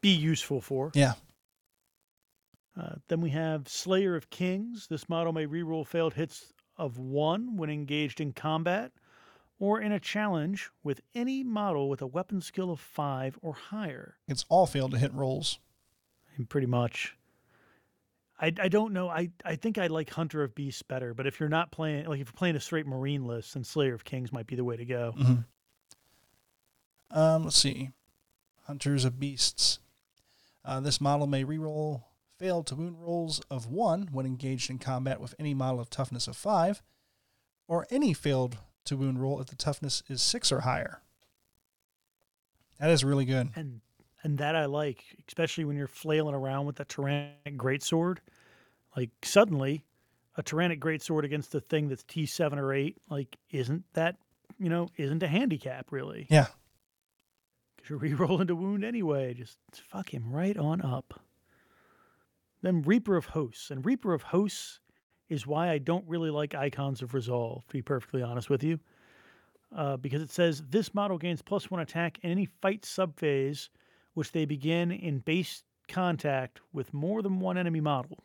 be 0.00 0.10
useful 0.10 0.60
for. 0.60 0.90
Yeah. 0.94 1.14
Uh, 2.78 2.96
then 3.08 3.20
we 3.20 3.30
have 3.30 3.68
Slayer 3.68 4.16
of 4.16 4.30
Kings. 4.30 4.86
This 4.88 5.08
model 5.08 5.32
may 5.32 5.46
reroll 5.46 5.86
failed 5.86 6.14
hits 6.14 6.52
of 6.76 6.98
one 6.98 7.56
when 7.56 7.70
engaged 7.70 8.20
in 8.20 8.32
combat 8.32 8.92
or 9.58 9.80
in 9.80 9.92
a 9.92 10.00
challenge 10.00 10.70
with 10.82 11.00
any 11.14 11.42
model 11.42 11.88
with 11.88 12.02
a 12.02 12.06
weapon 12.06 12.40
skill 12.40 12.70
of 12.70 12.78
five 12.78 13.38
or 13.40 13.54
higher. 13.54 14.16
It's 14.28 14.44
all 14.48 14.66
failed 14.66 14.90
to 14.90 14.98
hit 14.98 15.14
rolls. 15.14 15.58
Pretty 16.50 16.66
much. 16.66 17.16
I, 18.38 18.52
I 18.60 18.68
don't 18.68 18.92
know. 18.92 19.08
I, 19.08 19.30
I 19.44 19.56
think 19.56 19.78
I 19.78 19.86
like 19.86 20.10
Hunter 20.10 20.42
of 20.42 20.54
Beasts 20.54 20.82
better, 20.82 21.14
but 21.14 21.26
if 21.26 21.40
you're 21.40 21.48
not 21.48 21.72
playing 21.72 22.06
like 22.06 22.20
if 22.20 22.28
you're 22.28 22.34
playing 22.34 22.56
a 22.56 22.60
straight 22.60 22.86
Marine 22.86 23.24
list, 23.24 23.54
then 23.54 23.64
Slayer 23.64 23.94
of 23.94 24.04
Kings 24.04 24.30
might 24.30 24.46
be 24.46 24.56
the 24.56 24.64
way 24.64 24.76
to 24.76 24.84
go. 24.84 25.14
Mm-hmm. 25.18 27.18
Um, 27.18 27.44
let's 27.44 27.56
see. 27.56 27.92
Hunters 28.64 29.06
of 29.06 29.18
Beasts. 29.18 29.78
Uh, 30.64 30.80
this 30.80 31.00
model 31.00 31.26
may 31.26 31.44
reroll 31.44 32.02
failed 32.38 32.66
to 32.68 32.74
wound 32.74 33.00
rolls 33.00 33.40
of 33.50 33.66
one 33.66 34.08
when 34.12 34.26
engaged 34.26 34.70
in 34.70 34.78
combat 34.78 35.20
with 35.20 35.34
any 35.38 35.54
model 35.54 35.80
of 35.80 35.90
toughness 35.90 36.28
of 36.28 36.36
five, 36.36 36.82
or 37.68 37.86
any 37.90 38.12
failed 38.12 38.58
to 38.84 38.96
wound 38.96 39.20
roll 39.20 39.40
if 39.40 39.46
the 39.48 39.56
toughness 39.56 40.02
is 40.08 40.22
six 40.22 40.52
or 40.52 40.60
higher. 40.60 41.02
That 42.78 42.90
is 42.90 43.04
really 43.04 43.24
good. 43.24 43.50
and 43.56 43.80
and 44.22 44.38
that 44.38 44.56
I 44.56 44.64
like, 44.64 45.04
especially 45.28 45.64
when 45.64 45.76
you're 45.76 45.86
flailing 45.86 46.34
around 46.34 46.66
with 46.66 46.80
a 46.80 46.84
tyrannic 46.84 47.56
greatsword. 47.56 48.18
Like 48.96 49.10
suddenly, 49.22 49.84
a 50.36 50.42
tyrannic 50.42 50.80
greatsword 50.80 51.22
against 51.24 51.54
a 51.54 51.60
thing 51.60 51.88
that's 51.88 52.02
T 52.02 52.26
seven 52.26 52.58
or 52.58 52.72
eight, 52.72 52.96
like 53.08 53.36
isn't 53.50 53.84
that 53.92 54.16
you 54.58 54.68
know 54.68 54.88
isn't 54.96 55.22
a 55.22 55.28
handicap 55.28 55.92
really? 55.92 56.26
Yeah. 56.30 56.46
Because 57.76 57.90
you're 57.90 57.98
re-rolling 57.98 58.46
to 58.46 58.56
wound 58.56 58.84
anyway. 58.84 59.34
Just 59.34 59.58
fuck 59.90 60.12
him 60.12 60.32
right 60.32 60.56
on 60.56 60.80
up. 60.80 61.20
Then 62.62 62.82
Reaper 62.82 63.16
of 63.16 63.26
Hosts, 63.26 63.70
and 63.70 63.84
Reaper 63.84 64.14
of 64.14 64.22
Hosts 64.22 64.80
is 65.28 65.46
why 65.46 65.70
I 65.70 65.78
don't 65.78 66.06
really 66.08 66.30
like 66.30 66.54
Icons 66.54 67.02
of 67.02 67.14
Resolve. 67.14 67.66
To 67.66 67.72
be 67.72 67.82
perfectly 67.82 68.22
honest 68.22 68.48
with 68.48 68.62
you, 68.62 68.78
uh, 69.74 69.96
because 69.96 70.22
it 70.22 70.30
says 70.30 70.62
this 70.68 70.94
model 70.94 71.18
gains 71.18 71.42
plus 71.42 71.70
one 71.70 71.80
attack 71.80 72.18
in 72.22 72.30
any 72.30 72.46
fight 72.60 72.82
subphase 72.82 73.68
which 74.14 74.32
they 74.32 74.46
begin 74.46 74.90
in 74.90 75.18
base 75.18 75.62
contact 75.88 76.60
with 76.72 76.94
more 76.94 77.22
than 77.22 77.38
one 77.38 77.58
enemy 77.58 77.80
model. 77.80 78.24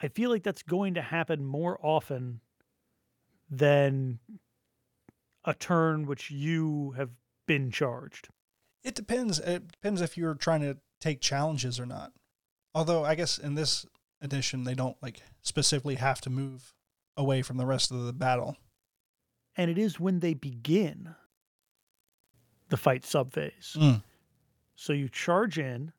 I 0.00 0.08
feel 0.08 0.30
like 0.30 0.44
that's 0.44 0.62
going 0.62 0.94
to 0.94 1.02
happen 1.02 1.44
more 1.44 1.78
often 1.82 2.40
than 3.50 4.20
a 5.44 5.54
turn 5.54 6.06
which 6.06 6.30
you 6.30 6.92
have 6.96 7.10
been 7.46 7.70
charged. 7.70 8.28
It 8.84 8.94
depends. 8.94 9.40
It 9.40 9.72
depends 9.72 10.00
if 10.00 10.16
you're 10.16 10.34
trying 10.34 10.60
to 10.60 10.76
take 11.00 11.20
challenges 11.20 11.78
or 11.78 11.86
not. 11.86 12.12
Although 12.74 13.04
I 13.04 13.14
guess 13.14 13.38
in 13.38 13.54
this 13.54 13.86
edition 14.20 14.64
they 14.64 14.74
don't 14.74 14.96
like 15.02 15.22
specifically 15.42 15.94
have 15.96 16.20
to 16.22 16.30
move 16.30 16.74
away 17.16 17.42
from 17.42 17.56
the 17.56 17.66
rest 17.66 17.90
of 17.90 18.04
the 18.04 18.12
battle. 18.12 18.56
And 19.56 19.70
it 19.70 19.78
is 19.78 19.98
when 19.98 20.20
they 20.20 20.34
begin. 20.34 21.14
the 22.68 22.76
fight 22.76 23.02
subphase. 23.02 23.76
Mm. 23.76 24.02
So 24.74 24.92
you 24.92 25.08
charge 25.08 25.58
in. 25.58 25.92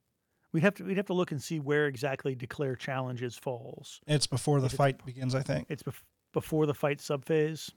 We'd 0.52 0.64
have 0.64 0.76
to 0.76 0.84
we'd 0.84 0.98
have 0.98 1.08
to 1.08 1.14
look 1.14 1.32
and 1.32 1.42
see 1.42 1.60
where 1.60 1.88
exactly 1.88 2.36
declare 2.36 2.76
challenges 2.76 3.36
falls. 3.38 4.00
It's 4.08 4.28
before 4.28 4.60
the 4.62 4.68
If 4.68 4.74
fight 4.74 5.06
begins, 5.06 5.36
I 5.36 5.42
think. 5.42 5.68
It's 5.70 5.84
bef- 5.84 6.02
before 6.34 6.66
the 6.66 6.74
fight 6.74 7.00
subphase, 7.00 7.72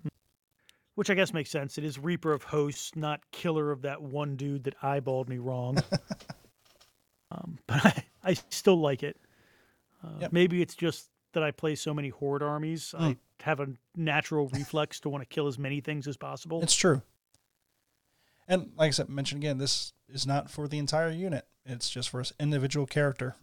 which 0.94 1.10
I 1.10 1.14
guess 1.14 1.32
makes 1.34 1.50
sense. 1.50 1.76
It 1.78 1.84
is 1.84 1.98
Reaper 1.98 2.32
of 2.32 2.44
Hosts, 2.44 2.94
not 2.96 3.20
Killer 3.30 3.72
of 3.72 3.82
that 3.82 4.00
one 4.02 4.36
dude 4.36 4.64
that 4.64 4.78
eyeballed 4.80 5.28
me 5.28 5.38
wrong. 5.38 5.78
um, 7.32 7.58
but 7.66 7.84
I, 7.84 8.04
I 8.24 8.34
still 8.50 8.76
like 8.76 9.02
it. 9.02 9.16
Uh, 10.04 10.18
Yep. 10.20 10.32
Maybe 10.32 10.60
it's 10.62 10.74
just 10.74 11.08
that 11.32 11.42
I 11.42 11.50
play 11.50 11.74
so 11.74 11.94
many 11.94 12.08
horde 12.10 12.42
armies. 12.42 12.94
I 12.98 13.12
Mm. 13.12 13.16
have 13.42 13.60
a 13.60 13.68
natural 13.96 14.48
reflex 14.48 15.00
to 15.00 15.08
want 15.08 15.22
to 15.22 15.26
kill 15.26 15.46
as 15.48 15.58
many 15.58 15.80
things 15.80 16.06
as 16.06 16.16
possible. 16.16 16.62
It's 16.62 16.74
true. 16.74 17.02
And 18.48 18.72
like 18.76 18.88
I 18.88 18.90
said, 18.90 19.08
mentioned 19.08 19.42
again, 19.42 19.58
this 19.58 19.92
is 20.08 20.26
not 20.26 20.50
for 20.50 20.68
the 20.68 20.78
entire 20.78 21.10
unit. 21.10 21.46
It's 21.64 21.88
just 21.88 22.08
for 22.10 22.20
an 22.20 22.26
individual 22.40 22.86
character. 22.86 23.36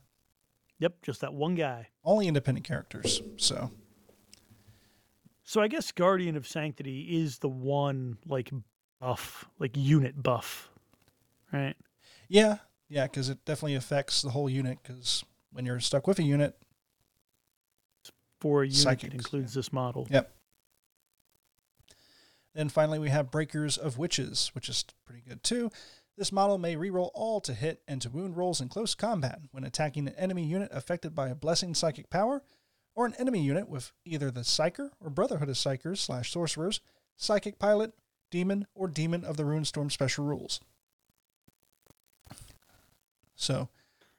yep, 0.78 1.02
just 1.02 1.22
that 1.22 1.34
one 1.34 1.56
guy. 1.56 1.88
Only 2.04 2.28
independent 2.28 2.66
characters. 2.68 3.22
So 3.38 3.72
So 5.44 5.62
I 5.62 5.68
guess 5.68 5.92
Guardian 5.92 6.36
of 6.36 6.48
Sanctity 6.48 7.18
is 7.22 7.40
the 7.40 7.50
one 7.50 8.18
like 8.28 8.52
buff, 9.00 9.46
like 9.58 9.76
unit 9.76 10.22
buff, 10.22 10.70
right? 11.52 11.76
yeah, 12.28 12.58
yeah, 12.90 13.04
because 13.04 13.30
it 13.30 13.46
definitely 13.46 13.76
affects 13.76 14.22
the 14.22 14.32
whole 14.32 14.50
unit. 14.50 14.80
Because 14.82 15.24
when 15.52 15.66
you're 15.66 15.80
stuck 15.80 16.08
with 16.08 16.20
a 16.20 16.24
unit, 16.24 16.58
For 18.42 18.64
a 18.64 18.66
unit 18.66 18.78
Psychics, 18.78 19.14
includes 19.14 19.54
this 19.54 19.72
model. 19.72 20.08
Yep. 20.10 20.34
Then 22.56 22.70
finally, 22.70 23.00
we 23.00 23.10
have 23.10 23.32
Breakers 23.32 23.78
of 23.78 23.98
Witches, 23.98 24.52
which 24.54 24.70
is 24.70 24.84
pretty 25.06 25.22
good 25.28 25.44
too. 25.44 25.70
This 26.18 26.32
model 26.32 26.58
may 26.58 26.76
reroll 26.76 27.12
all 27.14 27.40
to 27.42 27.54
hit 27.54 27.82
and 27.88 28.02
to 28.02 28.10
wound 28.10 28.36
rolls 28.36 28.60
in 28.60 28.68
close 28.68 28.96
combat 28.96 29.40
when 29.52 29.64
attacking 29.64 30.08
an 30.08 30.16
enemy 30.16 30.44
unit 30.44 30.70
affected 30.74 31.16
by 31.16 31.30
a 31.30 31.36
blessing 31.36 31.74
psychic 31.74 32.10
power, 32.10 32.44
or 32.96 33.06
an 33.06 33.14
enemy 33.18 33.42
unit 33.42 33.70
with 33.70 33.94
either 34.04 34.30
the 34.30 34.42
Psyker 34.42 34.90
or 35.00 35.10
Brotherhood 35.10 35.48
of 35.48 35.56
Psykers 35.56 36.00
slash 36.00 36.32
Sorcerers, 36.32 36.82
Psychic 37.16 37.60
Pilot, 37.60 37.94
Demon, 38.32 38.68
or 38.76 38.90
Demon 38.90 39.24
of 39.24 39.38
the 39.38 39.46
Ruinstorm 39.46 39.90
special 39.90 40.26
rules. 40.26 40.60
So, 43.40 43.70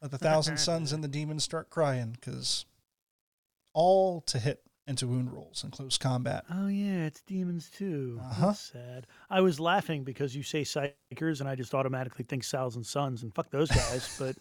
let 0.01 0.11
the 0.11 0.19
Thousand 0.29 0.57
sons 0.59 0.93
and 0.93 1.05
the 1.05 1.09
Demons 1.09 1.45
start 1.45 1.69
crying, 1.71 2.17
because 2.19 2.65
all 3.75 4.23
to 4.23 4.39
hit 4.39 4.63
and 4.87 4.97
to 4.99 5.07
wound 5.07 5.31
rolls 5.33 5.63
in 5.63 5.71
close 5.71 5.99
combat. 5.99 6.45
Oh 6.51 6.67
yeah, 6.67 7.05
it's 7.05 7.21
demons 7.23 7.71
too. 7.71 8.19
Uh-huh. 8.21 8.47
That's 8.47 8.61
sad. 8.61 9.07
I 9.29 9.41
was 9.43 9.61
laughing 9.61 10.03
because 10.03 10.35
you 10.35 10.43
say 10.43 10.63
psykers, 10.63 11.41
and 11.41 11.49
I 11.49 11.55
just 11.55 11.75
automatically 11.75 12.25
think 12.25 12.45
Thousand 12.45 12.83
Sons, 12.85 13.23
and 13.23 13.33
fuck 13.35 13.51
those 13.51 13.71
guys. 13.71 14.17
but 14.19 14.37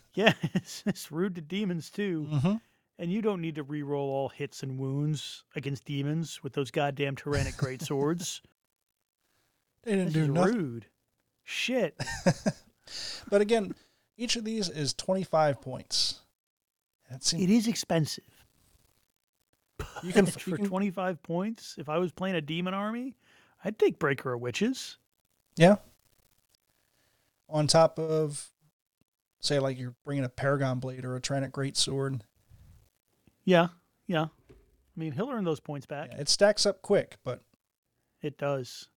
yeah, 0.14 0.32
it's, 0.54 0.84
it's 0.86 1.10
rude 1.12 1.34
to 1.34 1.40
demons 1.40 1.90
too. 1.90 2.28
Mm-hmm. 2.32 2.54
And 2.98 3.10
you 3.12 3.20
don't 3.22 3.40
need 3.40 3.56
to 3.56 3.64
re-roll 3.64 4.08
all 4.08 4.28
hits 4.28 4.62
and 4.62 4.78
wounds 4.78 5.42
against 5.56 5.84
demons 5.84 6.42
with 6.44 6.52
those 6.52 6.70
goddamn 6.70 7.16
tyrannic 7.16 7.56
great 7.56 7.82
swords. 7.82 8.40
They 9.84 9.96
didn't 9.96 10.12
This 10.12 10.26
do 10.26 10.32
nothing. 10.32 10.54
rude. 10.54 10.86
Shit. 11.42 12.00
But 13.28 13.40
again, 13.40 13.74
each 14.22 14.36
of 14.36 14.44
these 14.44 14.68
is 14.68 14.94
25 14.94 15.60
points. 15.60 16.20
That 17.10 17.24
seems, 17.24 17.42
It 17.42 17.50
is 17.50 17.66
expensive. 17.68 18.24
you 20.02 20.12
can, 20.12 20.26
for 20.26 20.50
you 20.50 20.56
can 20.56 20.66
25 20.66 21.22
points, 21.22 21.74
if 21.78 21.88
I 21.88 21.98
was 21.98 22.12
playing 22.12 22.36
a 22.36 22.40
demon 22.40 22.72
army, 22.74 23.16
I'd 23.64 23.78
take 23.78 23.98
Breaker 23.98 24.32
of 24.34 24.40
Witches. 24.40 24.96
yeah. 25.56 25.76
On 27.48 27.66
top 27.66 27.98
of, 27.98 28.48
say, 29.40 29.58
like 29.58 29.78
you're 29.78 29.94
bringing 30.06 30.24
a 30.24 30.28
Paragon 30.30 30.78
Blade 30.78 31.04
or 31.04 31.16
a 31.16 31.20
Tyrannic 31.20 31.52
Great 31.52 31.76
Sword. 31.76 32.24
Yeah, 33.44 33.68
yeah. 34.06 34.28
I 34.50 34.54
mean, 34.96 35.12
he'll 35.12 35.28
earn 35.30 35.44
those 35.44 35.60
points 35.60 35.84
back. 35.84 36.10
Yeah, 36.12 36.20
it 36.20 36.28
stacks 36.30 36.64
up 36.64 36.80
quick, 36.80 37.16
but 37.24 37.42
It 38.22 38.38
does. 38.38 38.88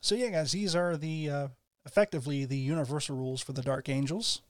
So 0.00 0.14
yeah, 0.14 0.28
guys, 0.28 0.52
these 0.52 0.76
are 0.76 0.96
the 0.96 1.28
uh, 1.30 1.48
effectively 1.86 2.44
the 2.44 2.56
universal 2.56 3.16
rules 3.16 3.42
for 3.42 3.52
the 3.52 3.62
Dark 3.62 3.88
Angels, 3.88 4.42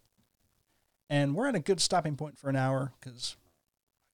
and 1.09 1.35
we're 1.35 1.49
at 1.49 1.55
a 1.55 1.61
good 1.61 1.81
stopping 1.81 2.17
point 2.17 2.39
for 2.39 2.49
an 2.49 2.57
hour 2.57 2.93
because, 3.01 3.37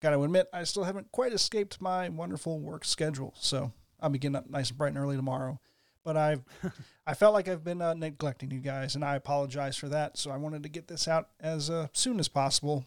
got 0.03 0.11
to 0.11 0.22
admit, 0.22 0.49
I 0.53 0.64
still 0.64 0.84
haven't 0.84 1.12
quite 1.12 1.32
escaped 1.32 1.80
my 1.80 2.09
wonderful 2.09 2.59
work 2.59 2.84
schedule. 2.84 3.34
So 3.38 3.72
I'll 4.01 4.11
be 4.11 4.18
getting 4.18 4.36
up 4.36 4.51
nice 4.51 4.70
and 4.70 4.78
bright 4.78 4.88
and 4.88 4.99
early 4.99 5.16
tomorrow. 5.16 5.61
But 6.05 6.16
I've 6.16 6.43
I 7.07 7.14
felt 7.14 7.34
like 7.34 7.49
I've 7.49 7.64
been 7.64 7.82
uh, 7.82 7.95
neglecting 7.95 8.51
you 8.51 8.61
guys, 8.61 8.95
and 8.95 9.05
I 9.05 9.16
apologize 9.16 9.76
for 9.76 9.88
that. 9.88 10.16
So 10.16 10.30
I 10.30 10.36
wanted 10.36 10.62
to 10.62 10.68
get 10.68 10.88
this 10.88 11.07
out 11.07 11.28
as 11.38 11.70
uh, 11.70 11.88
soon 11.93 12.18
as 12.18 12.28
possible. 12.28 12.86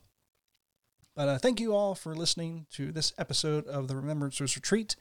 But 1.15 1.29
uh, 1.29 1.37
thank 1.37 1.59
you 1.59 1.75
all 1.75 1.93
for 1.93 2.15
listening 2.15 2.65
to 2.71 2.91
this 2.91 3.13
episode 3.19 3.67
of 3.67 3.87
the 3.87 3.93
Remembrancers 3.93 4.55
Retreat. 4.55 4.95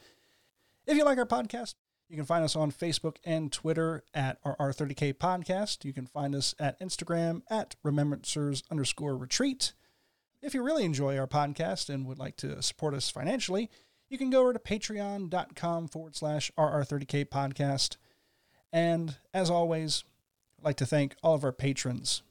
If 0.86 0.96
you 0.96 1.05
like 1.05 1.16
our 1.16 1.26
podcast, 1.26 1.74
you 2.13 2.19
can 2.19 2.27
find 2.27 2.45
us 2.45 2.55
on 2.55 2.71
Facebook 2.71 3.17
and 3.25 3.51
Twitter 3.51 4.05
at 4.13 4.37
RR30K 4.45 5.15
Podcast. 5.15 5.83
You 5.83 5.95
can 5.95 6.07
find 6.07 6.35
us 6.35 6.55
at 6.59 6.79
Instagram 6.79 7.41
at 7.49 7.75
Remembrancers 7.83 8.63
underscore 8.71 9.17
retreat. 9.17 9.73
If 10.43 10.53
you 10.53 10.63
really 10.63 10.85
enjoy 10.85 11.17
our 11.17 11.27
podcast 11.27 11.89
and 11.89 12.05
would 12.05 12.19
like 12.19 12.37
to 12.37 12.61
support 12.61 12.93
us 12.93 13.09
financially, 13.09 13.71
you 14.11 14.19
can 14.19 14.29
go 14.29 14.43
over 14.43 14.53
to 14.53 14.59
patreon.com 14.59 15.89
forward 15.89 16.15
slash 16.15 16.53
RR30K 16.59 17.25
Podcast. 17.31 17.97
And 18.71 19.17
as 19.33 19.49
always, 19.49 20.05
I'd 20.59 20.67
like 20.67 20.77
to 20.77 20.87
thank 20.87 21.17
all 21.23 21.35
of 21.35 21.45
our 21.45 21.51
patrons. 21.53 22.23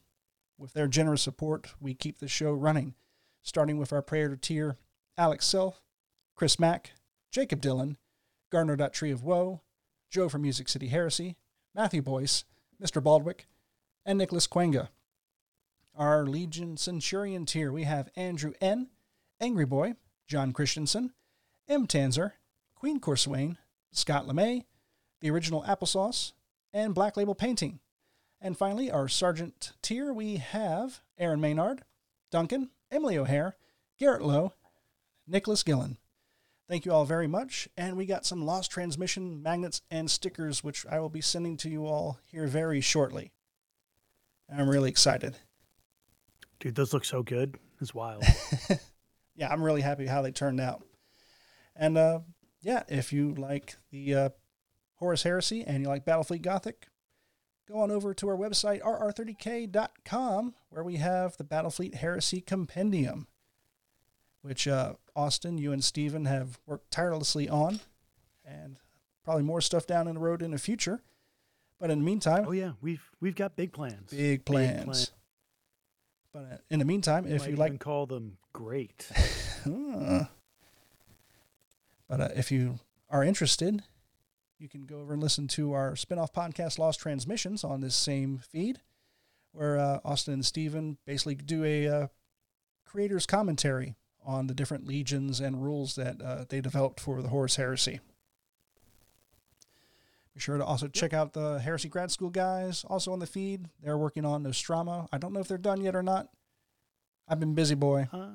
With 0.56 0.74
their 0.74 0.86
generous 0.86 1.22
support, 1.22 1.74
we 1.80 1.94
keep 1.94 2.20
the 2.20 2.28
show 2.28 2.52
running, 2.52 2.94
starting 3.42 3.78
with 3.78 3.92
our 3.92 4.00
Praetor 4.00 4.36
tier 4.36 4.76
Alex 5.18 5.44
Self, 5.44 5.82
Chris 6.36 6.60
Mack, 6.60 6.92
Jacob 7.32 7.60
Dillon, 7.60 7.96
Gardner.Tree 8.52 9.10
of 9.10 9.24
Woe, 9.24 9.62
Joe 10.12 10.28
from 10.28 10.42
Music 10.42 10.68
City 10.68 10.88
Heresy, 10.88 11.36
Matthew 11.74 12.02
Boyce, 12.02 12.44
Mr. 12.80 13.02
Baldwick, 13.02 13.46
and 14.04 14.18
Nicholas 14.18 14.46
Quenga. 14.46 14.88
Our 15.96 16.26
Legion 16.26 16.76
Centurion 16.76 17.46
tier, 17.46 17.72
we 17.72 17.84
have 17.84 18.10
Andrew 18.14 18.52
N., 18.60 18.88
Angry 19.40 19.64
Boy, 19.64 19.94
John 20.26 20.52
Christensen, 20.52 21.14
M. 21.66 21.86
Tanzer, 21.86 22.32
Queen 22.74 23.00
Corswain, 23.00 23.56
Scott 23.90 24.26
LeMay, 24.26 24.64
the 25.22 25.30
original 25.30 25.62
Applesauce, 25.62 26.32
and 26.74 26.94
Black 26.94 27.16
Label 27.16 27.34
Painting. 27.34 27.80
And 28.38 28.58
finally, 28.58 28.90
our 28.90 29.08
Sergeant 29.08 29.72
tier, 29.80 30.12
we 30.12 30.36
have 30.36 31.00
Aaron 31.18 31.40
Maynard, 31.40 31.84
Duncan, 32.30 32.68
Emily 32.90 33.16
O'Hare, 33.16 33.56
Garrett 33.98 34.22
Lowe, 34.22 34.52
Nicholas 35.26 35.62
Gillen. 35.62 35.96
Thank 36.72 36.86
you 36.86 36.92
all 36.92 37.04
very 37.04 37.26
much. 37.26 37.68
And 37.76 37.98
we 37.98 38.06
got 38.06 38.24
some 38.24 38.46
lost 38.46 38.70
transmission 38.70 39.42
magnets 39.42 39.82
and 39.90 40.10
stickers, 40.10 40.64
which 40.64 40.86
I 40.86 41.00
will 41.00 41.10
be 41.10 41.20
sending 41.20 41.58
to 41.58 41.68
you 41.68 41.84
all 41.84 42.18
here 42.24 42.46
very 42.46 42.80
shortly. 42.80 43.30
I'm 44.50 44.70
really 44.70 44.88
excited. 44.88 45.36
Dude, 46.60 46.74
those 46.74 46.94
look 46.94 47.04
so 47.04 47.22
good. 47.22 47.58
It's 47.78 47.92
wild. 47.92 48.24
Yeah, 49.34 49.50
I'm 49.50 49.62
really 49.62 49.82
happy 49.82 50.06
how 50.06 50.22
they 50.22 50.30
turned 50.30 50.60
out. 50.60 50.82
And 51.76 51.98
uh, 51.98 52.20
yeah, 52.62 52.84
if 52.88 53.12
you 53.12 53.34
like 53.34 53.76
the 53.90 54.14
uh, 54.14 54.28
Horus 54.94 55.24
Heresy 55.24 55.64
and 55.64 55.82
you 55.82 55.88
like 55.88 56.06
Battlefleet 56.06 56.40
Gothic, 56.40 56.86
go 57.68 57.80
on 57.80 57.90
over 57.90 58.14
to 58.14 58.28
our 58.28 58.36
website, 58.36 58.80
rr30k.com, 58.80 60.54
where 60.70 60.84
we 60.84 60.96
have 60.96 61.36
the 61.36 61.44
Battlefleet 61.44 61.96
Heresy 61.96 62.40
Compendium, 62.40 63.26
which 64.40 64.66
uh, 64.66 64.94
Austin, 65.14 65.58
you 65.58 65.72
and 65.72 65.82
Steven 65.84 66.24
have 66.24 66.58
worked 66.66 66.90
tirelessly 66.90 67.48
on, 67.48 67.80
and 68.44 68.78
probably 69.24 69.42
more 69.42 69.60
stuff 69.60 69.86
down 69.86 70.08
in 70.08 70.14
the 70.14 70.20
road 70.20 70.42
in 70.42 70.50
the 70.50 70.58
future. 70.58 71.00
But 71.78 71.90
in 71.90 71.98
the 71.98 72.04
meantime, 72.04 72.44
oh 72.46 72.52
yeah, 72.52 72.72
we've 72.80 73.02
we've 73.20 73.34
got 73.34 73.56
big 73.56 73.72
plans. 73.72 74.10
big 74.10 74.44
plans. 74.44 74.84
plan. 74.84 75.06
But 76.32 76.54
uh, 76.54 76.58
in 76.70 76.78
the 76.78 76.84
meantime, 76.84 77.24
We 77.24 77.32
if 77.32 77.46
you 77.46 77.56
like 77.56 77.78
call 77.80 78.06
them 78.06 78.38
great. 78.52 79.08
But 82.08 82.20
uh, 82.20 82.28
if 82.36 82.52
you 82.52 82.78
are 83.08 83.24
interested, 83.24 83.82
you 84.58 84.68
can 84.68 84.82
go 84.82 85.00
over 85.00 85.14
and 85.14 85.22
listen 85.22 85.48
to 85.48 85.72
our 85.72 85.96
spin-off 85.96 86.30
podcast, 86.30 86.78
Lost 86.78 87.00
Transmissions, 87.00 87.64
on 87.64 87.80
this 87.80 87.94
same 87.94 88.36
feed, 88.36 88.80
where 89.52 89.78
uh, 89.78 90.00
Austin 90.04 90.34
and 90.34 90.44
Steven 90.44 90.98
basically 91.06 91.36
do 91.36 91.64
a 91.64 91.88
uh, 91.88 92.06
creator's 92.84 93.24
commentary 93.24 93.94
on 94.24 94.46
the 94.46 94.54
different 94.54 94.86
legions 94.86 95.40
and 95.40 95.62
rules 95.62 95.94
that 95.96 96.20
uh, 96.22 96.44
they 96.48 96.60
developed 96.60 97.00
for 97.00 97.22
the 97.22 97.28
Horus 97.28 97.56
Heresy. 97.56 98.00
Be 100.34 100.40
sure 100.40 100.56
to 100.56 100.64
also 100.64 100.88
check 100.88 101.12
out 101.12 101.34
the 101.34 101.58
Heresy 101.58 101.88
Grad 101.88 102.10
School 102.10 102.30
guys, 102.30 102.84
also 102.88 103.12
on 103.12 103.18
the 103.18 103.26
feed. 103.26 103.68
They're 103.82 103.98
working 103.98 104.24
on 104.24 104.42
Nostramo. 104.44 105.08
I 105.12 105.18
don't 105.18 105.32
know 105.32 105.40
if 105.40 105.48
they're 105.48 105.58
done 105.58 105.82
yet 105.82 105.94
or 105.94 106.02
not. 106.02 106.28
I've 107.28 107.38
been 107.40 107.54
busy, 107.54 107.74
boy, 107.74 108.08
Uh, 108.12 108.28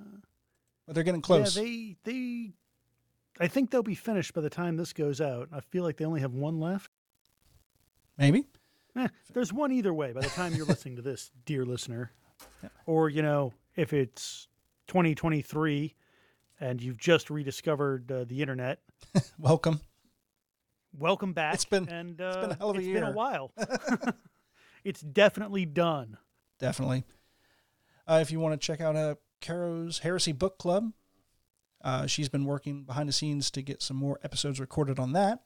but 0.86 0.94
they're 0.96 1.04
getting 1.04 1.22
close. 1.22 1.58
Yeah, 1.58 1.64
they 1.64 1.96
they. 2.04 2.54
I 3.40 3.48
think 3.48 3.72
they'll 3.72 3.84
be 3.84 3.96
finished 3.96 4.34
by 4.34 4.42
the 4.42 4.50
time 4.50 4.78
this 4.78 4.94
goes 4.94 5.22
out. 5.22 5.50
I 5.52 5.60
feel 5.60 5.84
like 5.84 5.98
they 5.98 6.06
only 6.06 6.22
have 6.22 6.34
one 6.34 6.60
left. 6.60 6.92
Maybe. 8.18 8.46
Eh, 8.96 9.08
there's 9.34 9.54
one 9.54 9.72
either 9.72 9.94
way 9.94 10.12
by 10.12 10.22
the 10.22 10.30
time 10.30 10.56
you're 10.56 10.66
listening 10.68 10.96
to 10.96 11.02
this, 11.04 11.30
dear 11.46 11.66
listener. 11.66 12.12
Or, 12.88 13.10
you 13.10 13.22
know, 13.22 13.54
if 13.76 13.94
it's 13.94 14.48
2023 14.88 15.96
and 16.60 16.82
you've 16.82 16.98
just 16.98 17.30
rediscovered 17.30 18.12
uh, 18.12 18.26
the 18.28 18.42
internet, 18.42 18.80
Welcome. 19.38 19.80
welcome 20.98 21.34
back. 21.34 21.56
It's 21.56 21.66
been- 21.66 21.90
and, 21.90 22.20
it's 22.20 22.36
uh, 22.36 22.42
been 22.42 22.52
a 22.52 22.56
hell 22.56 22.72
of 22.72 22.78
a 22.78 22.80
it's 22.80 22.88
been 22.88 23.04
a 23.04 23.12
while. 23.12 23.52
it's 24.84 25.02
definitely 25.02 25.66
done. 25.66 26.18
Definitely. 26.60 27.04
Uh, 28.08 28.20
if 28.22 28.32
you 28.32 28.40
want 28.40 28.60
to 28.60 28.66
check 28.66 28.82
out 28.82 28.96
uh, 28.96 29.16
Caro's 29.42 30.00
Heresy 30.00 30.32
Book 30.32 30.58
Club, 30.58 30.92
uh, 31.84 32.08
she's 32.08 32.30
been 32.30 32.46
working 32.46 32.84
behind 32.84 33.08
the 33.08 33.14
scenes 33.14 33.52
to 33.52 33.62
get 33.62 33.82
some 33.84 33.98
more 33.98 34.20
episodes 34.24 34.60
recorded 34.60 34.98
on 34.98 35.14
that. 35.14 35.40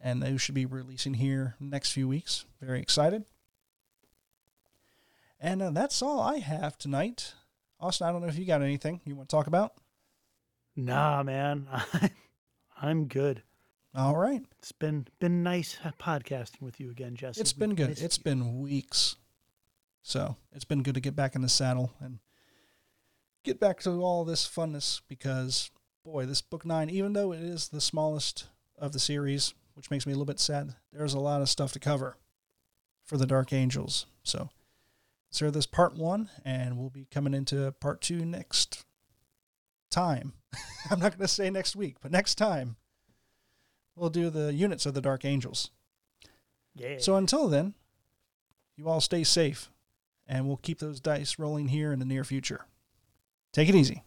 And 0.00 0.22
those 0.22 0.40
should 0.40 0.54
be 0.54 0.66
releasing 0.66 1.14
here 1.14 1.56
next 1.58 1.90
few 1.90 2.06
weeks. 2.06 2.44
Very 2.60 2.80
excited. 2.80 3.24
And 5.40 5.60
uh, 5.60 5.70
that's 5.70 6.00
all 6.02 6.20
I 6.20 6.38
have 6.38 6.78
tonight. 6.78 7.34
Austin, 7.80 8.06
I 8.08 8.12
don't 8.12 8.22
know 8.22 8.28
if 8.28 8.38
you 8.38 8.44
got 8.44 8.62
anything 8.62 9.00
you 9.04 9.14
want 9.14 9.28
to 9.28 9.36
talk 9.36 9.46
about. 9.46 9.72
Nah, 10.76 11.22
man. 11.22 11.68
I'm 12.80 13.06
good. 13.06 13.42
All 13.94 14.16
right. 14.16 14.42
It's 14.58 14.72
been 14.72 15.06
been 15.18 15.42
nice 15.42 15.78
uh, 15.84 15.90
podcasting 15.98 16.60
with 16.62 16.78
you 16.78 16.90
again, 16.90 17.16
Jesse. 17.16 17.40
It's 17.40 17.52
been 17.52 17.74
good. 17.74 17.90
missed 17.90 18.02
It's 18.02 18.18
you. 18.18 18.24
been 18.24 18.60
weeks. 18.60 19.16
So 20.02 20.36
it's 20.52 20.64
been 20.64 20.82
good 20.82 20.94
to 20.94 21.00
get 21.00 21.16
back 21.16 21.34
in 21.34 21.42
the 21.42 21.48
saddle 21.48 21.92
and 22.00 22.18
get 23.44 23.58
back 23.60 23.80
to 23.80 23.90
all 24.02 24.24
this 24.24 24.48
funness 24.48 25.00
because, 25.08 25.70
boy, 26.04 26.26
this 26.26 26.40
book 26.40 26.64
nine, 26.64 26.90
even 26.90 27.12
though 27.12 27.32
it 27.32 27.40
is 27.40 27.68
the 27.68 27.80
smallest 27.80 28.46
of 28.78 28.92
the 28.92 28.98
series, 29.00 29.54
which 29.74 29.90
makes 29.90 30.06
me 30.06 30.12
a 30.12 30.16
little 30.16 30.24
bit 30.26 30.40
sad, 30.40 30.74
there's 30.92 31.14
a 31.14 31.18
lot 31.20 31.42
of 31.42 31.48
stuff 31.48 31.72
to 31.72 31.78
cover 31.80 32.16
for 33.04 33.16
the 33.16 33.26
Dark 33.26 33.52
Angels. 33.52 34.06
So, 34.22 34.50
so 35.30 35.50
this 35.50 35.66
part 35.66 35.94
one, 35.94 36.30
and 36.44 36.78
we'll 36.78 36.90
be 36.90 37.06
coming 37.10 37.34
into 37.34 37.72
part 37.80 38.00
two 38.00 38.24
next 38.24 38.84
time. 39.90 40.32
I'm 40.90 40.98
not 41.00 41.12
going 41.12 41.26
to 41.26 41.28
say 41.28 41.50
next 41.50 41.76
week, 41.76 41.96
but 42.00 42.10
next 42.10 42.36
time 42.36 42.76
we'll 43.94 44.10
do 44.10 44.30
the 44.30 44.52
units 44.52 44.86
of 44.86 44.94
the 44.94 45.00
Dark 45.00 45.24
Angels. 45.24 45.70
yeah. 46.74 46.96
So 46.98 47.16
until 47.16 47.48
then, 47.48 47.74
you 48.76 48.88
all 48.88 49.00
stay 49.00 49.24
safe, 49.24 49.70
and 50.26 50.46
we'll 50.46 50.56
keep 50.56 50.78
those 50.78 51.00
dice 51.00 51.38
rolling 51.38 51.68
here 51.68 51.92
in 51.92 51.98
the 51.98 52.04
near 52.04 52.24
future. 52.24 52.66
Take 53.52 53.68
it 53.68 53.74
easy. 53.74 54.04